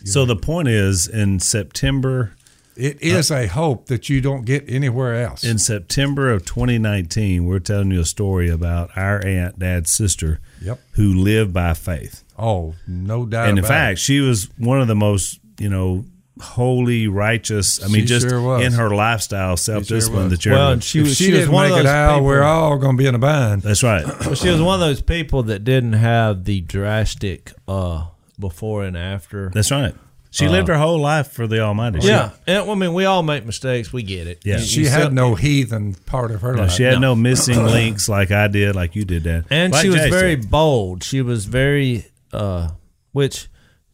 So 0.03 0.25
the 0.25 0.35
point 0.35 0.67
is, 0.67 1.07
in 1.07 1.39
September, 1.39 2.33
it 2.75 3.01
is 3.01 3.31
a 3.31 3.47
hope 3.47 3.85
that 3.85 4.09
you 4.09 4.19
don't 4.19 4.43
get 4.45 4.65
anywhere 4.67 5.15
else. 5.23 5.45
in 5.45 5.57
September 5.57 6.29
of 6.29 6.43
2019, 6.43 7.45
we're 7.45 7.59
telling 7.59 7.91
you 7.91 8.01
a 8.01 8.05
story 8.05 8.49
about 8.49 8.89
our 8.97 9.25
aunt, 9.25 9.57
dad's 9.59 9.89
sister, 9.91 10.41
Yep. 10.65 10.79
who 10.93 11.13
lived 11.13 11.53
by 11.53 11.73
faith. 11.73 12.23
oh, 12.37 12.75
no 12.87 13.25
doubt. 13.25 13.49
and 13.49 13.57
in 13.57 13.63
about 13.63 13.69
fact, 13.69 13.99
she 13.99 14.19
was 14.19 14.49
one 14.57 14.81
of 14.81 14.87
the 14.87 14.95
most, 14.95 15.39
you 15.59 15.69
know, 15.69 16.05
holy, 16.41 17.07
righteous. 17.07 17.81
I 17.83 17.87
mean, 17.87 18.01
She 18.01 18.05
just 18.05 18.27
sure 18.29 18.61
in 18.61 18.73
her 18.73 18.89
lifestyle, 18.93 19.55
self 19.57 19.85
discipline 19.87 20.23
was. 20.25 20.31
that 20.31 20.45
you're. 20.45 20.55
Well, 20.55 20.71
and 20.73 20.83
she 20.83 20.99
if 20.99 21.05
was 21.05 21.15
she, 21.15 21.25
she, 21.25 21.31
was 21.33 21.47
one 21.47 21.65
of 21.65 21.71
those 21.77 21.85
out, 21.85 22.15
people. 22.15 22.25
we're 22.25 22.43
all 22.43 22.77
going 22.77 22.97
to 22.97 23.01
be 23.01 23.07
in 23.07 23.15
a 23.15 23.19
bind. 23.19 23.61
that's 23.61 23.83
right. 23.83 24.03
Well, 24.25 24.35
she 24.35 24.49
was 24.49 24.61
one 24.61 24.75
of 24.81 24.87
those 24.87 25.01
people 25.01 25.43
that 25.43 25.63
didn't 25.63 25.93
have 25.93 26.43
the 26.45 26.61
drastic 26.61 27.53
uh, 27.67 28.07
before 28.39 28.83
and 28.83 28.97
after. 28.97 29.49
That's 29.53 29.71
right. 29.71 29.95
She 30.35 30.47
lived 30.49 30.67
her 30.67 30.77
whole 30.77 30.99
life 30.99 31.31
for 31.31 31.47
the 31.47 31.61
Almighty. 31.61 32.01
She- 32.01 32.07
yeah, 32.07 32.31
and 32.45 32.69
I 32.69 32.75
mean, 32.75 32.93
we 32.93 33.05
all 33.05 33.23
make 33.23 33.45
mistakes. 33.45 33.93
We 33.93 34.03
get 34.03 34.27
it. 34.27 34.41
Yeah. 34.43 34.57
You- 34.57 34.63
She 34.65 34.81
you 34.81 34.89
had 34.89 34.99
still- 35.03 35.11
no 35.11 35.35
heathen 35.35 35.93
part 36.05 36.31
of 36.31 36.41
her 36.41 36.53
No, 36.53 36.63
life. 36.63 36.71
she 36.71 36.83
had 36.83 36.95
No. 36.95 36.99
no, 36.99 37.15
missing 37.29 37.63
links 37.63 38.09
like 38.09 38.31
I 38.31 38.47
did, 38.47 38.75
like 38.75 38.95
you 38.95 39.05
did, 39.05 39.23
Dad. 39.23 39.45
and 39.49 39.71
Like 39.73 39.81
she 39.83 39.89
was 39.89 40.01
Jay 40.01 40.09
very 40.09 40.41
said. 40.41 40.51
bold. 40.51 41.03
She 41.03 41.21
was 41.21 41.45
very, 41.45 42.05
uh, 42.33 42.69
which, 43.13 43.47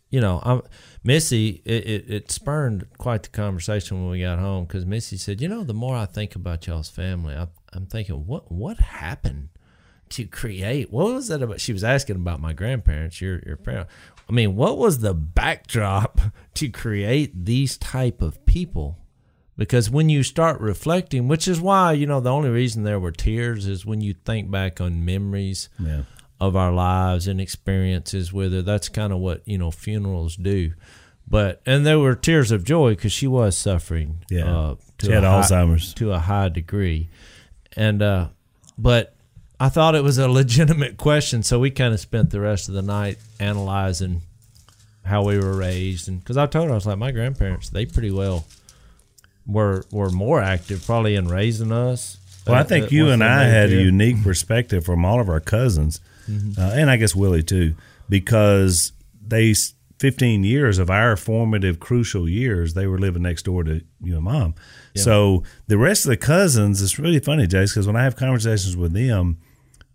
you 0.09 0.19
know, 0.19 0.41
I'm, 0.43 0.61
Missy. 1.03 1.61
It, 1.65 1.85
it, 1.87 2.05
it 2.09 2.31
spurned 2.31 2.85
quite 2.97 3.23
the 3.23 3.29
conversation 3.29 4.01
when 4.01 4.11
we 4.11 4.21
got 4.21 4.37
home 4.39 4.65
because 4.65 4.85
Missy 4.85 5.17
said, 5.17 5.41
"You 5.41 5.47
know, 5.47 5.63
the 5.63 5.73
more 5.73 5.95
I 5.95 6.05
think 6.05 6.35
about 6.35 6.67
y'all's 6.67 6.89
family, 6.89 7.33
I, 7.35 7.47
I'm 7.73 7.87
thinking, 7.87 8.27
what 8.27 8.51
what 8.51 8.77
happened 8.77 9.49
to 10.09 10.25
create? 10.25 10.91
What 10.91 11.11
was 11.11 11.27
that 11.29 11.41
about?" 11.41 11.59
She 11.59 11.73
was 11.73 11.83
asking 11.83 12.17
about 12.17 12.39
my 12.39 12.53
grandparents, 12.53 13.19
your 13.19 13.41
your 13.47 13.57
parents. 13.57 13.91
I 14.31 14.33
mean, 14.33 14.55
what 14.55 14.77
was 14.77 14.99
the 14.99 15.13
backdrop 15.13 16.21
to 16.55 16.69
create 16.69 17.45
these 17.45 17.77
type 17.77 18.21
of 18.21 18.45
people? 18.45 18.97
Because 19.57 19.89
when 19.91 20.07
you 20.09 20.23
start 20.23 20.61
reflecting, 20.61 21.27
which 21.27 21.47
is 21.47 21.59
why 21.59 21.91
you 21.91 22.07
know 22.07 22.21
the 22.21 22.31
only 22.31 22.49
reason 22.49 22.83
there 22.83 22.99
were 22.99 23.11
tears 23.11 23.67
is 23.67 23.85
when 23.85 23.99
you 24.01 24.13
think 24.25 24.49
back 24.49 24.79
on 24.79 25.03
memories 25.05 25.67
Yeah. 25.77 26.03
of 26.39 26.55
our 26.55 26.71
lives 26.71 27.27
and 27.27 27.39
experiences 27.41 28.31
with 28.31 28.53
her. 28.53 28.61
That's 28.61 28.87
kind 28.89 29.11
of 29.13 29.19
what 29.19 29.41
you 29.45 29.57
know 29.57 29.69
funerals 29.69 30.37
do. 30.37 30.71
But 31.27 31.61
and 31.65 31.85
there 31.85 31.99
were 31.99 32.15
tears 32.15 32.51
of 32.51 32.63
joy 32.63 32.91
because 32.91 33.11
she 33.11 33.27
was 33.27 33.57
suffering. 33.57 34.23
Yeah. 34.29 34.45
uh, 34.57 34.75
to 34.99 35.05
She 35.07 35.11
had 35.11 35.23
high- 35.23 35.41
Alzheimer's. 35.41 35.93
to 35.95 36.13
a 36.13 36.19
high 36.19 36.49
degree, 36.49 37.09
and 37.75 38.01
uh, 38.01 38.29
but 38.77 39.13
I 39.61 39.69
thought 39.69 39.93
it 39.95 40.03
was 40.03 40.17
a 40.17 40.27
legitimate 40.41 40.97
question, 40.97 41.43
so 41.43 41.59
we 41.59 41.69
kind 41.69 41.93
of 41.93 41.99
spent 41.99 42.31
the 42.31 42.39
rest 42.39 42.67
of 42.67 42.73
the 42.73 42.81
night 42.81 43.17
analyzing 43.39 44.23
how 45.05 45.23
we 45.23 45.37
were 45.37 45.55
raised, 45.55 46.07
and 46.07 46.19
because 46.19 46.37
I 46.37 46.47
told 46.47 46.67
her 46.67 46.71
I 46.71 46.75
was 46.75 46.85
like, 46.85 46.97
my 46.97 47.11
grandparents, 47.11 47.69
they 47.69 47.85
pretty 47.85 48.11
well 48.11 48.45
were 49.45 49.85
were 49.91 50.09
more 50.09 50.41
active 50.41 50.85
probably 50.85 51.15
in 51.15 51.27
raising 51.27 51.71
us. 51.71 52.17
Well, 52.47 52.55
I 52.55 52.61
uh, 52.61 52.63
think 52.63 52.91
you 52.91 53.09
and 53.09 53.23
I 53.23 53.43
had 53.43 53.69
a 53.69 53.81
unique 53.81 54.23
perspective 54.23 54.83
from 54.83 55.05
all 55.05 55.19
of 55.19 55.29
our 55.29 55.39
cousins, 55.39 56.01
Mm-hmm. 56.29 56.61
uh, 56.61 56.71
and 56.73 56.89
I 56.89 56.97
guess 56.97 57.15
Willie 57.15 57.43
too, 57.43 57.75
because 58.07 58.93
they 59.25 59.53
15 59.99 60.43
years 60.43 60.79
of 60.79 60.89
our 60.89 61.15
formative, 61.15 61.79
crucial 61.79 62.27
years, 62.27 62.73
they 62.73 62.87
were 62.87 62.97
living 62.97 63.21
next 63.21 63.43
door 63.43 63.63
to 63.63 63.81
you 64.01 64.15
and 64.15 64.23
mom. 64.23 64.55
So 64.95 65.43
the 65.67 65.77
rest 65.77 66.05
of 66.05 66.09
the 66.09 66.17
cousins, 66.17 66.81
it's 66.81 66.99
really 66.99 67.19
funny, 67.19 67.47
Jase, 67.47 67.71
because 67.71 67.87
when 67.87 67.95
I 67.95 68.03
have 68.03 68.15
conversations 68.15 68.75
with 68.75 68.93
them, 68.93 69.37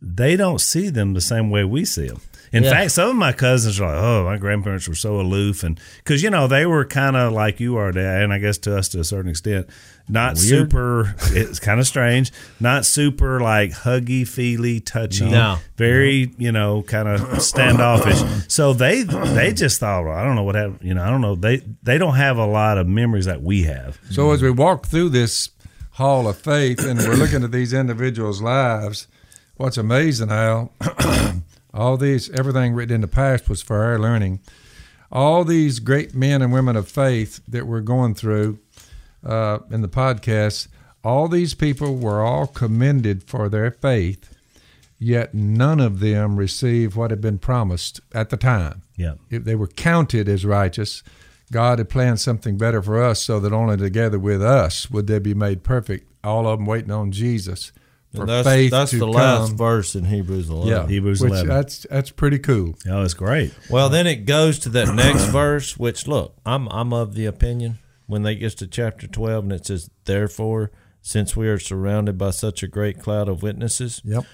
they 0.03 0.37
don't 0.37 0.61
see 0.61 0.89
them 0.89 1.15
the 1.15 1.21
same 1.21 1.51
way 1.51 1.65
we 1.65 1.85
see 1.85 2.09
them. 2.09 2.21
In 2.53 2.63
Yeah. 2.63 2.71
fact, 2.71 2.93
some 2.93 3.11
of 3.11 3.17
my 3.17 3.33
cousins 3.33 3.81
are 3.81 3.87
like, 3.93 4.03
"Oh, 4.03 4.25
my 4.25 4.37
grandparents 4.37 4.89
were 4.89 4.95
so 4.95 5.21
aloof," 5.21 5.65
and 5.65 5.79
because 5.99 6.23
you 6.23 6.31
know 6.31 6.47
they 6.47 6.65
were 6.65 6.85
kind 6.85 7.17
of 7.17 7.33
like 7.33 7.59
you 7.59 7.77
are, 7.77 7.91
Dad, 7.91 8.23
and 8.23 8.33
I 8.33 8.39
guess 8.39 8.57
to 8.59 8.77
us 8.77 8.89
to 8.91 9.01
a 9.01 9.05
certain 9.05 9.29
extent, 9.31 9.67
not 10.09 10.39
super. 10.39 11.15
It's 11.33 11.59
kind 11.59 11.81
of 11.81 11.89
strange, 11.89 12.33
not 12.61 12.87
super 12.87 13.41
like 13.41 13.73
huggy, 13.73 14.27
feely, 14.27 14.79
touchy, 14.79 15.29
No. 15.29 15.59
very 15.77 16.33
you 16.39 16.53
know 16.53 16.83
kind 16.83 17.09
of 17.09 17.43
standoffish. 17.43 18.23
so 18.49 18.73
they 18.73 19.03
they 19.03 19.53
just 19.53 19.81
thought, 19.81 20.05
well, 20.05 20.15
I 20.17 20.23
don't 20.25 20.37
know 20.37 20.45
what 20.45 20.55
happened. 20.55 20.79
You 20.83 20.95
know, 20.95 21.03
I 21.03 21.11
don't 21.11 21.21
know. 21.23 21.35
They 21.35 21.63
they 21.83 21.99
don't 21.99 22.15
have 22.15 22.39
a 22.39 22.47
lot 22.47 22.79
of 22.79 22.87
memories 22.87 23.25
that 23.27 23.43
we 23.43 23.65
have. 23.65 23.99
So 24.11 24.31
as 24.31 24.41
we 24.41 24.51
walk 24.53 24.87
through 24.87 25.09
this 25.09 25.51
hall 25.91 26.29
of 26.29 26.39
faith 26.39 26.79
and 26.85 26.99
we're 27.01 27.17
looking 27.17 27.43
at 27.43 27.51
these 27.51 27.73
individuals' 27.73 28.41
lives, 28.41 29.09
what's 29.57 29.77
amazing, 29.77 30.31
Al, 30.31 30.73
all 31.75 31.97
these 31.97 32.31
everything 32.31 32.75
written 32.75 32.97
in 32.97 33.01
the 33.01 33.09
past 33.09 33.49
was 33.49 33.63
for 33.63 33.85
our 33.85 33.99
learning. 33.99 34.41
All 35.11 35.45
these 35.45 35.79
great 35.79 36.15
men 36.15 36.43
and 36.43 36.53
women 36.53 36.77
of 36.77 36.89
faith 36.89 37.41
that 37.49 37.67
we're 37.67 37.81
going 37.81 38.15
through 38.15 38.59
uh, 39.25 39.59
in 39.71 39.83
the 39.83 39.89
podcast, 39.89 40.69
all 41.05 41.29
these 41.29 41.55
people 41.55 41.97
were 41.97 42.23
all 42.23 42.47
commended 42.47 43.23
for 43.25 43.49
their 43.49 43.71
faith, 43.71 44.35
yet 44.99 45.33
none 45.35 45.81
of 45.81 46.01
them 46.01 46.37
received 46.37 46.97
what 46.97 47.11
had 47.11 47.21
been 47.21 47.39
promised 47.39 48.01
at 48.13 48.31
the 48.31 48.37
time 48.37 48.83
Yeah, 48.97 49.15
if 49.31 49.45
they 49.45 49.55
were 49.55 49.69
counted 49.69 50.29
as 50.29 50.45
righteous, 50.45 51.03
God 51.53 51.79
had 51.79 51.89
planned 51.89 52.21
something 52.21 52.59
better 52.59 52.83
for 52.83 53.03
us 53.03 53.23
so 53.23 53.39
that 53.41 53.53
only 53.53 53.77
together 53.77 54.19
with 54.19 54.43
us 54.43 54.91
would 54.91 55.07
they 55.07 55.21
be 55.21 55.35
made 55.35 55.63
perfect. 55.63 56.11
All 56.25 56.49
of 56.49 56.59
them 56.59 56.67
waiting 56.67 56.91
on 56.91 57.13
Jesus 57.13 57.71
And 58.23 58.29
that's, 58.29 58.49
faith 58.49 58.71
that's 58.71 58.91
to 58.93 58.99
the 58.99 59.07
come. 59.07 59.15
last 59.15 59.53
verse 59.53 59.95
in 59.95 60.05
Hebrews 60.05 60.49
11. 60.51 60.69
Yeah, 60.69 60.87
Hebrews 60.87 61.21
which 61.21 61.31
11. 61.33 61.49
That's 61.49 61.87
that's 61.91 62.11
pretty 62.11 62.39
cool. 62.39 62.75
oh, 62.89 63.03
it's 63.03 63.15
great. 63.15 63.53
Well, 63.71 63.89
then 63.89 64.07
it 64.07 64.25
goes 64.27 64.59
to 64.61 64.69
that 64.71 64.95
next 64.95 65.25
verse, 65.33 65.77
which 65.77 66.07
look, 66.07 66.37
I'm 66.45 66.69
I'm 66.69 66.93
of 66.93 67.15
the 67.15 67.27
opinion 67.27 67.79
when 68.07 68.23
they 68.23 68.35
gets 68.37 68.55
to 68.57 68.67
chapter 68.67 69.07
12 69.07 69.45
and 69.45 69.53
it 69.53 69.67
says, 69.67 69.91
"Therefore, 70.05 70.71
since 71.03 71.37
we 71.37 71.49
are 71.49 71.59
surrounded 71.59 72.19
by 72.19 72.31
such 72.31 72.63
a 72.63 72.69
great 72.69 72.99
cloud 73.01 73.29
of 73.29 73.43
witnesses, 73.43 74.01
Yep, 74.05 74.25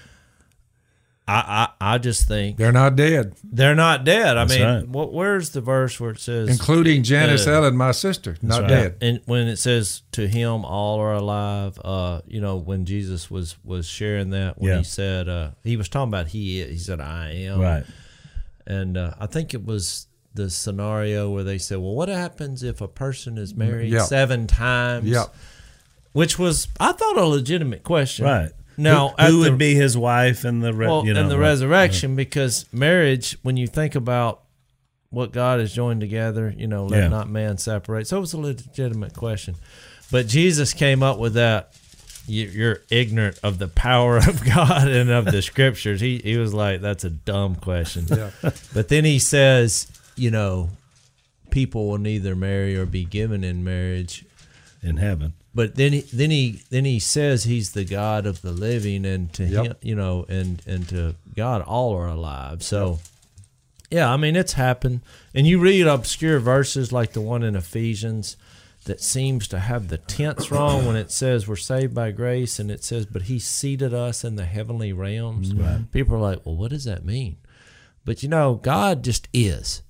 I 1.27 1.69
I, 1.79 1.93
I 1.95 1.97
just 1.99 2.27
think 2.27 2.57
they're 2.57 2.71
not 2.73 2.95
dead, 2.97 3.35
they're 3.43 3.75
not 3.75 4.03
dead. 4.03 4.35
I 4.37 4.43
That's 4.45 4.53
mean, 4.59 4.63
right. 4.67 4.87
what, 4.87 5.13
where's 5.13 5.51
the 5.51 5.61
verse 5.61 5.97
where 5.99 6.11
it 6.11 6.19
says, 6.19 6.49
including 6.49 7.03
Janice 7.03 7.47
Yeah. 7.47 7.53
Ellen, 7.53 7.77
my 7.77 7.91
sister, 7.93 8.35
not 8.41 8.61
right. 8.61 8.67
dead. 8.69 8.97
and 9.01 9.21
when 9.25 9.47
it 9.47 9.55
says 9.57 10.01
to 10.13 10.27
him 10.27 10.65
all 10.65 10.99
are 10.99 11.13
alive 11.13 11.79
uh 11.83 12.19
you 12.27 12.41
know 12.41 12.57
when 12.57 12.85
jesus 12.85 13.31
was 13.31 13.55
was 13.63 13.87
sharing 13.87 14.31
that 14.31 14.59
when 14.59 14.71
Yeah. 14.71 14.77
he 14.79 14.83
said 14.83 15.29
uh 15.29 15.51
he 15.63 15.77
was 15.77 15.87
talking 15.89 16.09
about 16.09 16.27
he 16.27 16.63
he 16.65 16.77
said 16.77 16.99
i 16.99 17.31
am 17.31 17.59
Right. 17.61 17.83
and 18.67 18.97
uh, 18.97 19.13
i 19.19 19.25
think 19.25 19.53
it 19.53 19.65
was 19.65 20.07
the 20.35 20.49
scenario 20.49 21.29
where 21.31 21.43
they 21.43 21.57
said 21.57 21.77
well 21.79 21.95
what 21.95 22.09
happens 22.09 22.63
if 22.63 22.81
a 22.81 22.87
person 22.87 23.37
is 23.37 23.55
married 23.55 23.91
Yeah. 23.91 24.03
seven 24.03 24.45
times 24.47 25.07
Yep. 25.09 25.33
which 26.11 26.37
was 26.37 26.67
i 26.79 26.91
thought 26.91 27.17
a 27.17 27.25
legitimate 27.25 27.83
question 27.83 28.25
Right. 28.25 28.51
Now 28.77 29.09
who, 29.09 29.15
at 29.17 29.29
who 29.31 29.43
the- 29.43 29.49
would 29.51 29.59
be 29.59 29.75
his 29.75 29.97
wife 29.97 30.45
in 30.45 30.59
the 30.61 30.73
re- 30.73 30.87
well, 30.87 31.05
you 31.05 31.13
know 31.13 31.21
and 31.21 31.31
the 31.31 31.37
right. 31.37 31.49
resurrection, 31.49 32.15
because 32.15 32.65
marriage, 32.73 33.37
when 33.43 33.57
you 33.57 33.67
think 33.67 33.95
about 33.95 34.41
what 35.09 35.31
God 35.31 35.59
has 35.59 35.71
joined 35.73 36.01
together, 36.01 36.53
you 36.57 36.65
know, 36.67 36.85
let 36.85 37.03
Yeah. 37.03 37.07
not 37.09 37.29
man 37.29 37.57
separate. 37.57 38.07
So 38.07 38.17
it 38.17 38.21
was 38.21 38.33
a 38.33 38.39
legitimate 38.39 39.13
question, 39.13 39.55
but 40.11 40.27
Jesus 40.27 40.73
came 40.73 41.03
up 41.03 41.19
with 41.19 41.33
that. 41.35 41.73
You- 42.25 42.47
You're 42.47 42.81
ignorant 42.89 43.37
of 43.43 43.59
the 43.59 43.67
power 43.67 44.17
of 44.17 44.43
God 44.55 44.87
and 44.87 45.09
of 45.09 45.25
the 45.25 45.41
scriptures. 45.41 45.99
He 46.01 46.19
he 46.23 46.37
was 46.37 46.53
like, 46.53 46.81
that's 46.81 47.03
a 47.03 47.09
dumb 47.09 47.55
question. 47.55 48.05
Yeah. 48.09 48.31
But 48.73 48.87
then 48.87 49.03
he 49.05 49.19
says, 49.19 49.87
you 50.15 50.31
know, 50.31 50.69
people 51.51 51.87
will 51.89 51.97
neither 51.97 52.35
marry 52.35 52.75
or 52.77 52.85
be 52.85 53.03
given 53.05 53.43
in 53.43 53.63
marriage 53.63 54.25
in 54.81 54.97
heaven. 54.97 55.33
But 55.55 55.75
then 55.75 55.93
he, 55.93 56.01
then 56.01 56.31
he 56.31 56.61
then 56.69 56.85
he 56.85 56.99
says 56.99 57.43
he's 57.43 57.71
the 57.73 57.85
God 57.85 58.25
of 58.25 58.41
the 58.41 58.51
living, 58.51 59.05
and 59.05 59.31
to 59.33 59.43
Yep. 59.45 59.65
him, 59.65 59.75
you 59.81 59.95
know, 59.95 60.25
and 60.29 60.61
and 60.65 60.87
to 60.89 61.15
God, 61.35 61.61
all 61.61 61.95
are 61.95 62.07
alive. 62.07 62.63
So, 62.63 62.99
yeah, 63.91 64.11
I 64.11 64.17
mean, 64.17 64.35
it's 64.35 64.53
happened. 64.53 65.01
And 65.35 65.45
you 65.45 65.59
read 65.59 65.85
obscure 65.87 66.39
verses 66.39 66.91
like 66.91 67.13
the 67.13 67.21
one 67.21 67.43
in 67.43 67.55
Ephesians 67.55 68.35
that 68.85 68.99
seems 68.99 69.47
to 69.47 69.59
have 69.59 69.87
the 69.87 69.97
tense 69.97 70.51
wrong 70.51 70.85
when 70.85 70.95
it 70.97 71.09
says 71.09 71.47
we're 71.47 71.55
saved 71.55 71.93
by 71.95 72.11
grace, 72.11 72.59
and 72.59 72.69
it 72.69 72.83
says, 72.83 73.05
but 73.05 73.23
He 73.23 73.39
seated 73.39 73.93
us 73.93 74.25
in 74.25 74.35
the 74.35 74.43
heavenly 74.45 74.91
realms. 74.91 75.53
Mm-hmm. 75.53 75.83
People 75.85 76.15
are 76.15 76.19
like, 76.19 76.45
well, 76.45 76.55
what 76.57 76.71
does 76.71 76.83
that 76.83 77.05
mean? 77.05 77.37
But 78.03 78.23
you 78.23 78.27
know, 78.29 78.55
God 78.55 79.03
just 79.03 79.29
is 79.33 79.83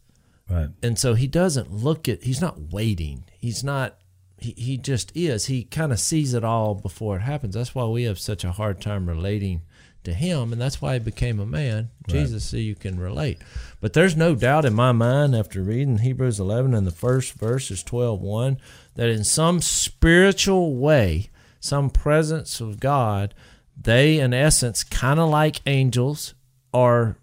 Right. 0.49 0.70
and 0.84 0.99
so 0.99 1.14
he 1.16 1.26
doesn't 1.26 1.72
look 1.72 2.07
at 2.09 2.24
he's 2.26 2.41
not 2.41 2.59
waiting 2.72 3.24
he's 3.39 3.64
not 3.64 3.97
he, 4.43 4.53
he 4.57 4.77
just 4.77 5.11
is. 5.15 5.45
He 5.45 5.63
kind 5.63 5.91
of 5.91 5.99
sees 5.99 6.33
it 6.33 6.43
all 6.43 6.75
before 6.75 7.17
it 7.17 7.21
happens. 7.21 7.55
That's 7.55 7.73
why 7.73 7.85
we 7.85 8.03
have 8.03 8.19
such 8.19 8.43
a 8.43 8.51
hard 8.51 8.81
time 8.81 9.07
relating 9.07 9.61
to 10.03 10.13
him 10.13 10.51
and 10.51 10.61
that's 10.61 10.81
why 10.81 10.93
he 10.93 10.99
became 10.99 11.39
a 11.39 11.45
man. 11.45 11.89
Jesus 12.07 12.43
so 12.43 12.57
you 12.57 12.75
can 12.75 12.99
relate. 12.99 13.39
But 13.79 13.93
there's 13.93 14.17
no 14.17 14.35
doubt 14.35 14.65
in 14.65 14.73
my 14.73 14.91
mind 14.91 15.35
after 15.35 15.61
reading 15.61 15.99
hebrews 15.99 16.39
11 16.39 16.73
and 16.73 16.85
the 16.85 16.91
first 16.91 17.33
verse 17.33 17.71
is 17.71 17.83
12 17.83 18.21
1 18.21 18.57
that 18.95 19.09
in 19.09 19.23
some 19.23 19.61
spiritual 19.61 20.75
way 20.75 21.29
some 21.61 21.89
presence 21.89 22.59
of 22.59 22.81
god 22.81 23.33
they 23.81 24.19
in 24.19 24.33
essence 24.33 24.83
kind 24.83 25.21
of 25.21 25.29
like 25.29 25.61
angels 25.65 26.33
are 26.73 27.15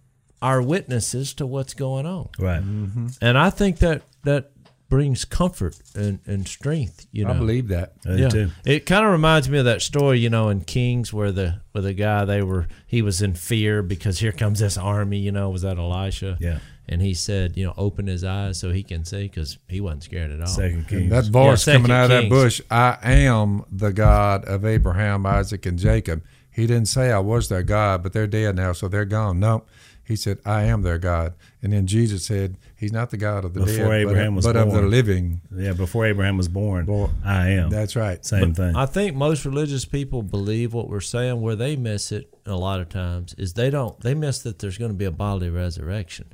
are 0.42 0.62
witnesses 0.62 1.34
to 1.34 1.46
what's 1.46 1.74
going 1.74 2.06
on. 2.06 2.30
Right. 2.38 2.62
Mm-hmm. 2.62 3.08
and 3.20 3.36
I 3.36 3.50
think 3.50 3.78
that 3.80 4.02
that 4.24 4.50
brings 4.90 5.24
comfort 5.24 5.78
and, 5.94 6.18
and 6.26 6.46
strength. 6.46 7.06
You 7.12 7.24
know, 7.24 7.30
I 7.30 7.38
believe 7.38 7.68
that. 7.68 7.94
I 8.04 8.16
do 8.16 8.28
too. 8.28 8.50
It 8.66 8.84
kind 8.84 9.06
of 9.06 9.12
reminds 9.12 9.48
me 9.48 9.58
of 9.58 9.64
that 9.64 9.80
story, 9.80 10.18
you 10.18 10.28
know, 10.28 10.50
in 10.50 10.62
Kings 10.62 11.12
where 11.12 11.32
the 11.32 11.60
where 11.72 11.80
the 11.80 11.94
guy 11.94 12.26
they 12.26 12.42
were 12.42 12.66
he 12.86 13.00
was 13.00 13.22
in 13.22 13.34
fear 13.34 13.82
because 13.82 14.18
here 14.18 14.32
comes 14.32 14.58
this 14.58 14.76
army. 14.76 15.18
You 15.18 15.32
know, 15.32 15.48
was 15.48 15.62
that 15.62 15.78
Elisha? 15.78 16.36
Yeah. 16.40 16.58
And 16.88 17.00
he 17.00 17.14
said, 17.14 17.56
you 17.56 17.64
know, 17.64 17.72
open 17.76 18.08
his 18.08 18.24
eyes 18.24 18.58
so 18.58 18.72
he 18.72 18.82
can 18.82 19.04
see 19.04 19.22
because 19.22 19.58
he 19.68 19.80
wasn't 19.80 20.02
scared 20.02 20.32
at 20.32 20.40
all. 20.40 20.48
Second 20.48 20.88
Kings. 20.88 21.10
That 21.10 21.26
voice 21.26 21.62
Second 21.62 21.82
coming 21.82 21.96
out 21.96 22.04
of 22.04 22.10
that 22.10 22.28
bush, 22.28 22.60
I 22.68 22.98
am 23.02 23.64
the 23.70 23.92
God 23.92 24.44
of 24.44 24.64
Abraham, 24.64 25.24
Isaac, 25.24 25.64
and 25.66 25.78
Jacob. 25.78 26.24
He 26.50 26.66
didn't 26.66 26.88
say 26.88 27.12
I 27.12 27.20
was 27.20 27.48
their 27.48 27.62
God, 27.62 28.02
but 28.02 28.12
they're 28.12 28.26
dead 28.26 28.56
now, 28.56 28.72
so 28.72 28.88
they're 28.88 29.04
gone. 29.04 29.38
No, 29.38 29.62
he 30.10 30.16
said 30.16 30.38
I 30.44 30.64
am 30.64 30.82
their 30.82 30.98
God. 30.98 31.32
And 31.62 31.72
then 31.72 31.86
Jesus 31.86 32.26
said 32.26 32.56
He's 32.76 32.92
not 32.92 33.10
the 33.10 33.16
God 33.16 33.44
of 33.44 33.54
the 33.54 33.60
Before 33.60 33.88
dead, 33.92 34.00
Abraham 34.02 34.32
but, 34.32 34.36
was 34.36 34.46
but 34.46 34.56
of 34.56 34.72
the 34.72 34.82
living. 34.82 35.40
yeah, 35.54 35.72
before 35.72 36.04
Abraham 36.06 36.36
was 36.36 36.48
born, 36.48 36.84
Boy, 36.86 37.08
I 37.24 37.50
am. 37.50 37.70
That's 37.70 37.94
right. 37.96 38.24
Same 38.24 38.52
thing. 38.54 38.74
I 38.76 38.86
think 38.86 39.14
most 39.16 39.44
religious 39.44 39.84
people 39.84 40.22
believe 40.22 40.74
what 40.74 40.88
we're 40.88 41.00
saying. 41.00 41.40
Where 41.40 41.56
they 41.56 41.76
miss 41.76 42.12
it 42.12 42.34
a 42.44 42.56
lot 42.56 42.80
of 42.80 42.88
times 42.88 43.34
is 43.38 43.52
they 43.54 43.70
don't. 43.70 43.98
They 44.00 44.14
miss 44.14 44.40
that 44.40 44.58
there's 44.58 44.76
going 44.78 44.90
to 44.90 44.96
be 44.96 45.04
a 45.04 45.10
bodily 45.10 45.50
resurrection, 45.50 46.32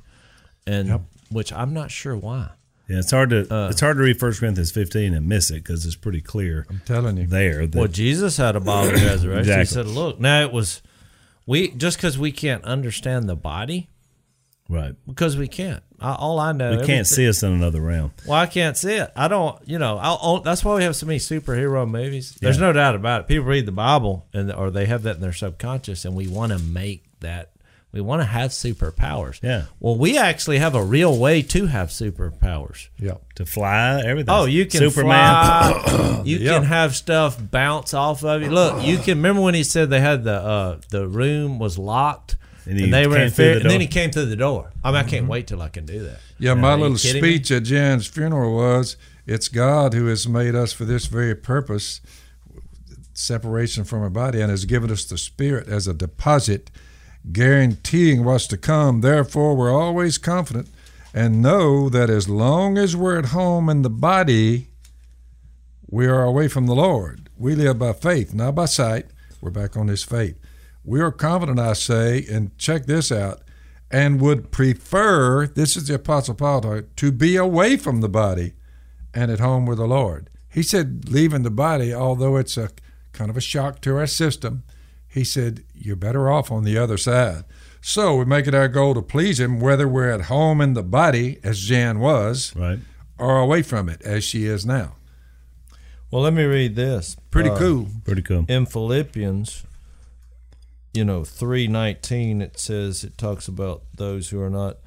and 0.65 1.05
which 1.31 1.51
I'm 1.53 1.73
not 1.73 1.91
sure 1.91 2.15
why. 2.15 2.49
yeah, 2.87 2.99
it's 2.99 3.11
hard 3.11 3.29
to 3.31 3.53
Uh. 3.53 3.67
it's 3.69 3.81
hard 3.81 3.97
to 3.97 4.03
read 4.03 4.17
First 4.19 4.39
Corinthians 4.39 4.71
15 4.71 5.13
and 5.13 5.27
miss 5.27 5.51
it 5.51 5.63
because 5.63 5.85
it's 5.85 5.95
pretty 5.97 6.21
clear 6.21 6.65
I'm 6.69 6.81
telling 6.85 7.17
you. 7.17 7.27
there. 7.27 7.67
That, 7.67 7.77
Well, 7.77 7.87
Jesus 7.89 8.37
had 8.37 8.55
a 8.55 8.59
bodily 8.61 9.03
resurrection. 9.13 9.59
He 9.59 9.65
said, 9.65 9.87
"Look, 9.87 10.19
now 10.19 10.41
it 10.41 10.51
was 10.53 10.81
we 11.47 11.69
just 11.69 11.97
because 11.97 12.17
we 12.19 12.31
can't 12.31 12.63
understand 12.63 13.27
the 13.27 13.35
body 13.35 13.89
right. 14.69 14.93
because 15.07 15.35
we 15.37 15.47
can't. 15.47 15.81
I, 15.99 16.13
all 16.13 16.39
I 16.39 16.51
know, 16.51 16.77
We 16.77 16.85
can't 16.85 17.07
see 17.07 17.27
us 17.27 17.41
in 17.41 17.51
another 17.51 17.81
realm. 17.81 18.11
Well, 18.27 18.37
I 18.37 18.45
can't 18.45 18.77
see 18.77 18.93
it. 18.93 19.11
I 19.15 19.27
don't. 19.27 19.57
You 19.67 19.79
know, 19.79 19.97
I'll, 19.97 20.19
I'll- 20.21 20.39
that's 20.41 20.63
why 20.63 20.75
we 20.75 20.83
have 20.83 20.95
so 20.95 21.07
many 21.07 21.17
superhero 21.17 21.89
movies. 21.89 22.37
There's 22.39 22.57
Yeah. 22.57 22.67
no 22.67 22.73
doubt 22.73 22.93
about 22.93 23.21
it. 23.21 23.27
People 23.27 23.45
read 23.47 23.65
the 23.65 23.71
Bible 23.71 24.27
and 24.31 24.51
or 24.53 24.69
they 24.69 24.85
have 24.85 25.01
that 25.03 25.15
in 25.15 25.21
their 25.23 25.33
subconscious, 25.33 26.05
and 26.05 26.15
we 26.15 26.27
want 26.27 26.51
to 26.51 26.59
make 26.59 27.03
that. 27.21 27.49
We 27.97 28.03
want 28.03 28.21
to 28.21 28.25
have 28.27 28.51
superpowers. 28.51 29.41
Yeah. 29.41 29.63
Well, 29.79 29.97
we 29.97 30.17
actually 30.17 30.59
have 30.59 30.75
a 30.75 30.83
real 30.83 31.17
way 31.17 31.41
to 31.41 31.65
have 31.65 31.89
superpowers. 31.89 32.89
Yeah. 32.99 33.15
To 33.35 33.45
fly, 33.45 34.01
everything. 34.05 34.29
Oh, 34.33 34.45
you 34.45 34.65
can 34.67 34.79
Superman. 34.79 35.07
fly. 35.83 36.21
you 36.25 36.37
Yeah. 36.37 36.53
can 36.53 36.63
have 36.63 36.95
stuff 36.95 37.37
bounce 37.39 37.93
off 37.93 38.23
of 38.23 38.41
you. 38.43 38.49
Look, 38.49 38.85
you 38.85 38.97
can 38.99 39.17
remember 39.17 39.41
when 39.41 39.55
he 39.55 39.63
said 39.63 39.89
they 39.89 39.99
had 39.99 40.23
the 40.23 40.33
uh, 40.35 40.79
the 40.89 41.07
room 41.07 41.57
was 41.59 41.77
locked. 41.77 42.35
And 42.67 42.77
And, 42.79 42.93
they 42.93 43.07
were 43.07 43.17
in 43.17 43.31
fear, 43.31 43.55
the 43.55 43.61
and 43.61 43.69
then 43.71 43.79
he 43.81 43.87
came 43.87 44.11
through 44.11 44.25
the 44.25 44.35
door. 44.35 44.71
I 44.83 44.89
mean, 44.91 44.97
I 44.97 45.03
can't 45.03 45.27
wait 45.27 45.47
till 45.47 45.61
I 45.61 45.69
can 45.69 45.85
do 45.85 46.03
that. 46.03 46.19
Yeah, 46.37 46.51
You 46.53 46.57
my 46.57 46.75
little 46.75 46.97
kidding 46.97 47.21
me? 47.21 47.35
speech 47.37 47.49
at 47.51 47.63
Jan's 47.63 48.05
funeral 48.07 48.53
was 48.55 48.97
it's 49.25 49.47
God 49.47 49.93
who 49.93 50.07
has 50.07 50.27
made 50.27 50.53
us 50.53 50.73
for 50.73 50.83
this 50.85 51.05
very 51.05 51.33
purpose, 51.33 52.01
separation 53.13 53.83
from 53.83 54.01
our 54.01 54.09
body, 54.09 54.41
and 54.41 54.51
has 54.51 54.65
given 54.65 54.91
us 54.91 55.05
the 55.05 55.17
Spirit 55.17 55.67
as 55.67 55.87
a 55.87 55.93
deposit, 55.93 56.69
guaranteeing 57.31 58.23
what's 58.23 58.47
to 58.47 58.57
come. 58.57 59.01
Therefore, 59.01 59.55
we're 59.55 59.73
always 59.73 60.17
confident 60.17 60.69
and 61.13 61.41
know 61.41 61.89
that 61.89 62.09
as 62.09 62.29
long 62.29 62.77
as 62.77 62.95
we're 62.95 63.17
at 63.17 63.27
home 63.27 63.69
in 63.69 63.81
the 63.81 63.89
body, 63.89 64.67
we 65.87 66.05
are 66.05 66.23
away 66.23 66.47
from 66.47 66.67
the 66.67 66.75
Lord. 66.75 67.29
We 67.37 67.55
live 67.55 67.79
by 67.79 67.93
faith, 67.93 68.33
not 68.33 68.55
by 68.55 68.65
sight. 68.65 69.07
We're 69.41 69.51
back 69.51 69.77
on 69.77 69.87
this 69.87 70.03
faith. 70.03 70.37
We 70.83 71.01
are 71.01 71.11
confident, 71.11 71.59
I 71.59 71.73
say, 71.73 72.25
and 72.29 72.57
check 72.57 72.85
this 72.85 73.11
out, 73.11 73.41
and 73.91 74.21
would 74.21 74.51
prefer, 74.51 75.47
this 75.47 75.75
is 75.75 75.87
the 75.87 75.95
Apostle 75.95 76.35
Paul 76.35 76.81
to 76.95 77.11
be 77.11 77.35
away 77.35 77.77
from 77.77 78.01
the 78.01 78.09
body 78.09 78.53
and 79.13 79.31
at 79.31 79.39
home 79.39 79.65
with 79.65 79.77
the 79.77 79.87
Lord. 79.87 80.29
He 80.49 80.63
said, 80.63 81.09
leaving 81.09 81.43
the 81.43 81.51
body, 81.51 81.93
although 81.93 82.37
it's 82.37 82.57
a 82.57 82.69
kind 83.13 83.29
of 83.29 83.37
a 83.37 83.41
shock 83.41 83.81
to 83.81 83.97
our 83.97 84.07
system, 84.07 84.63
he 85.07 85.23
said, 85.23 85.63
you're 85.73 85.95
better 85.95 86.29
off 86.29 86.51
on 86.51 86.63
the 86.63 86.77
other 86.77 86.97
side. 86.97 87.43
So 87.81 88.15
we 88.17 88.25
make 88.25 88.47
it 88.47 88.53
our 88.55 88.67
goal 88.67 88.93
to 88.95 89.01
please 89.01 89.39
him, 89.39 89.59
whether 89.59 89.87
we're 89.87 90.11
at 90.11 90.23
home 90.23 90.59
in 90.61 90.73
the 90.73 90.83
body, 90.83 91.39
as 91.43 91.59
Jan 91.61 91.99
was, 91.99 92.53
Right. 92.55 92.79
or 93.17 93.39
away 93.39 93.61
from 93.61 93.87
it, 93.89 94.01
as 94.01 94.23
she 94.23 94.45
is 94.45 94.65
now. 94.65 94.95
Well, 96.11 96.21
let 96.23 96.33
me 96.33 96.43
read 96.43 96.75
this. 96.75 97.15
Pretty 97.31 97.49
Uh, 97.49 97.57
cool. 97.57 97.87
Pretty 98.03 98.21
cool. 98.21 98.45
in 98.47 98.65
Philippians, 98.65 99.63
you 100.93 101.03
know, 101.05 101.23
three 101.23 101.67
nineteen, 101.67 102.41
it 102.41 102.59
says 102.59 103.03
it 103.03 103.17
talks 103.17 103.47
about 103.47 103.83
those 103.95 104.29
who 104.29 104.41
are 104.41 104.49
not, 104.49 104.77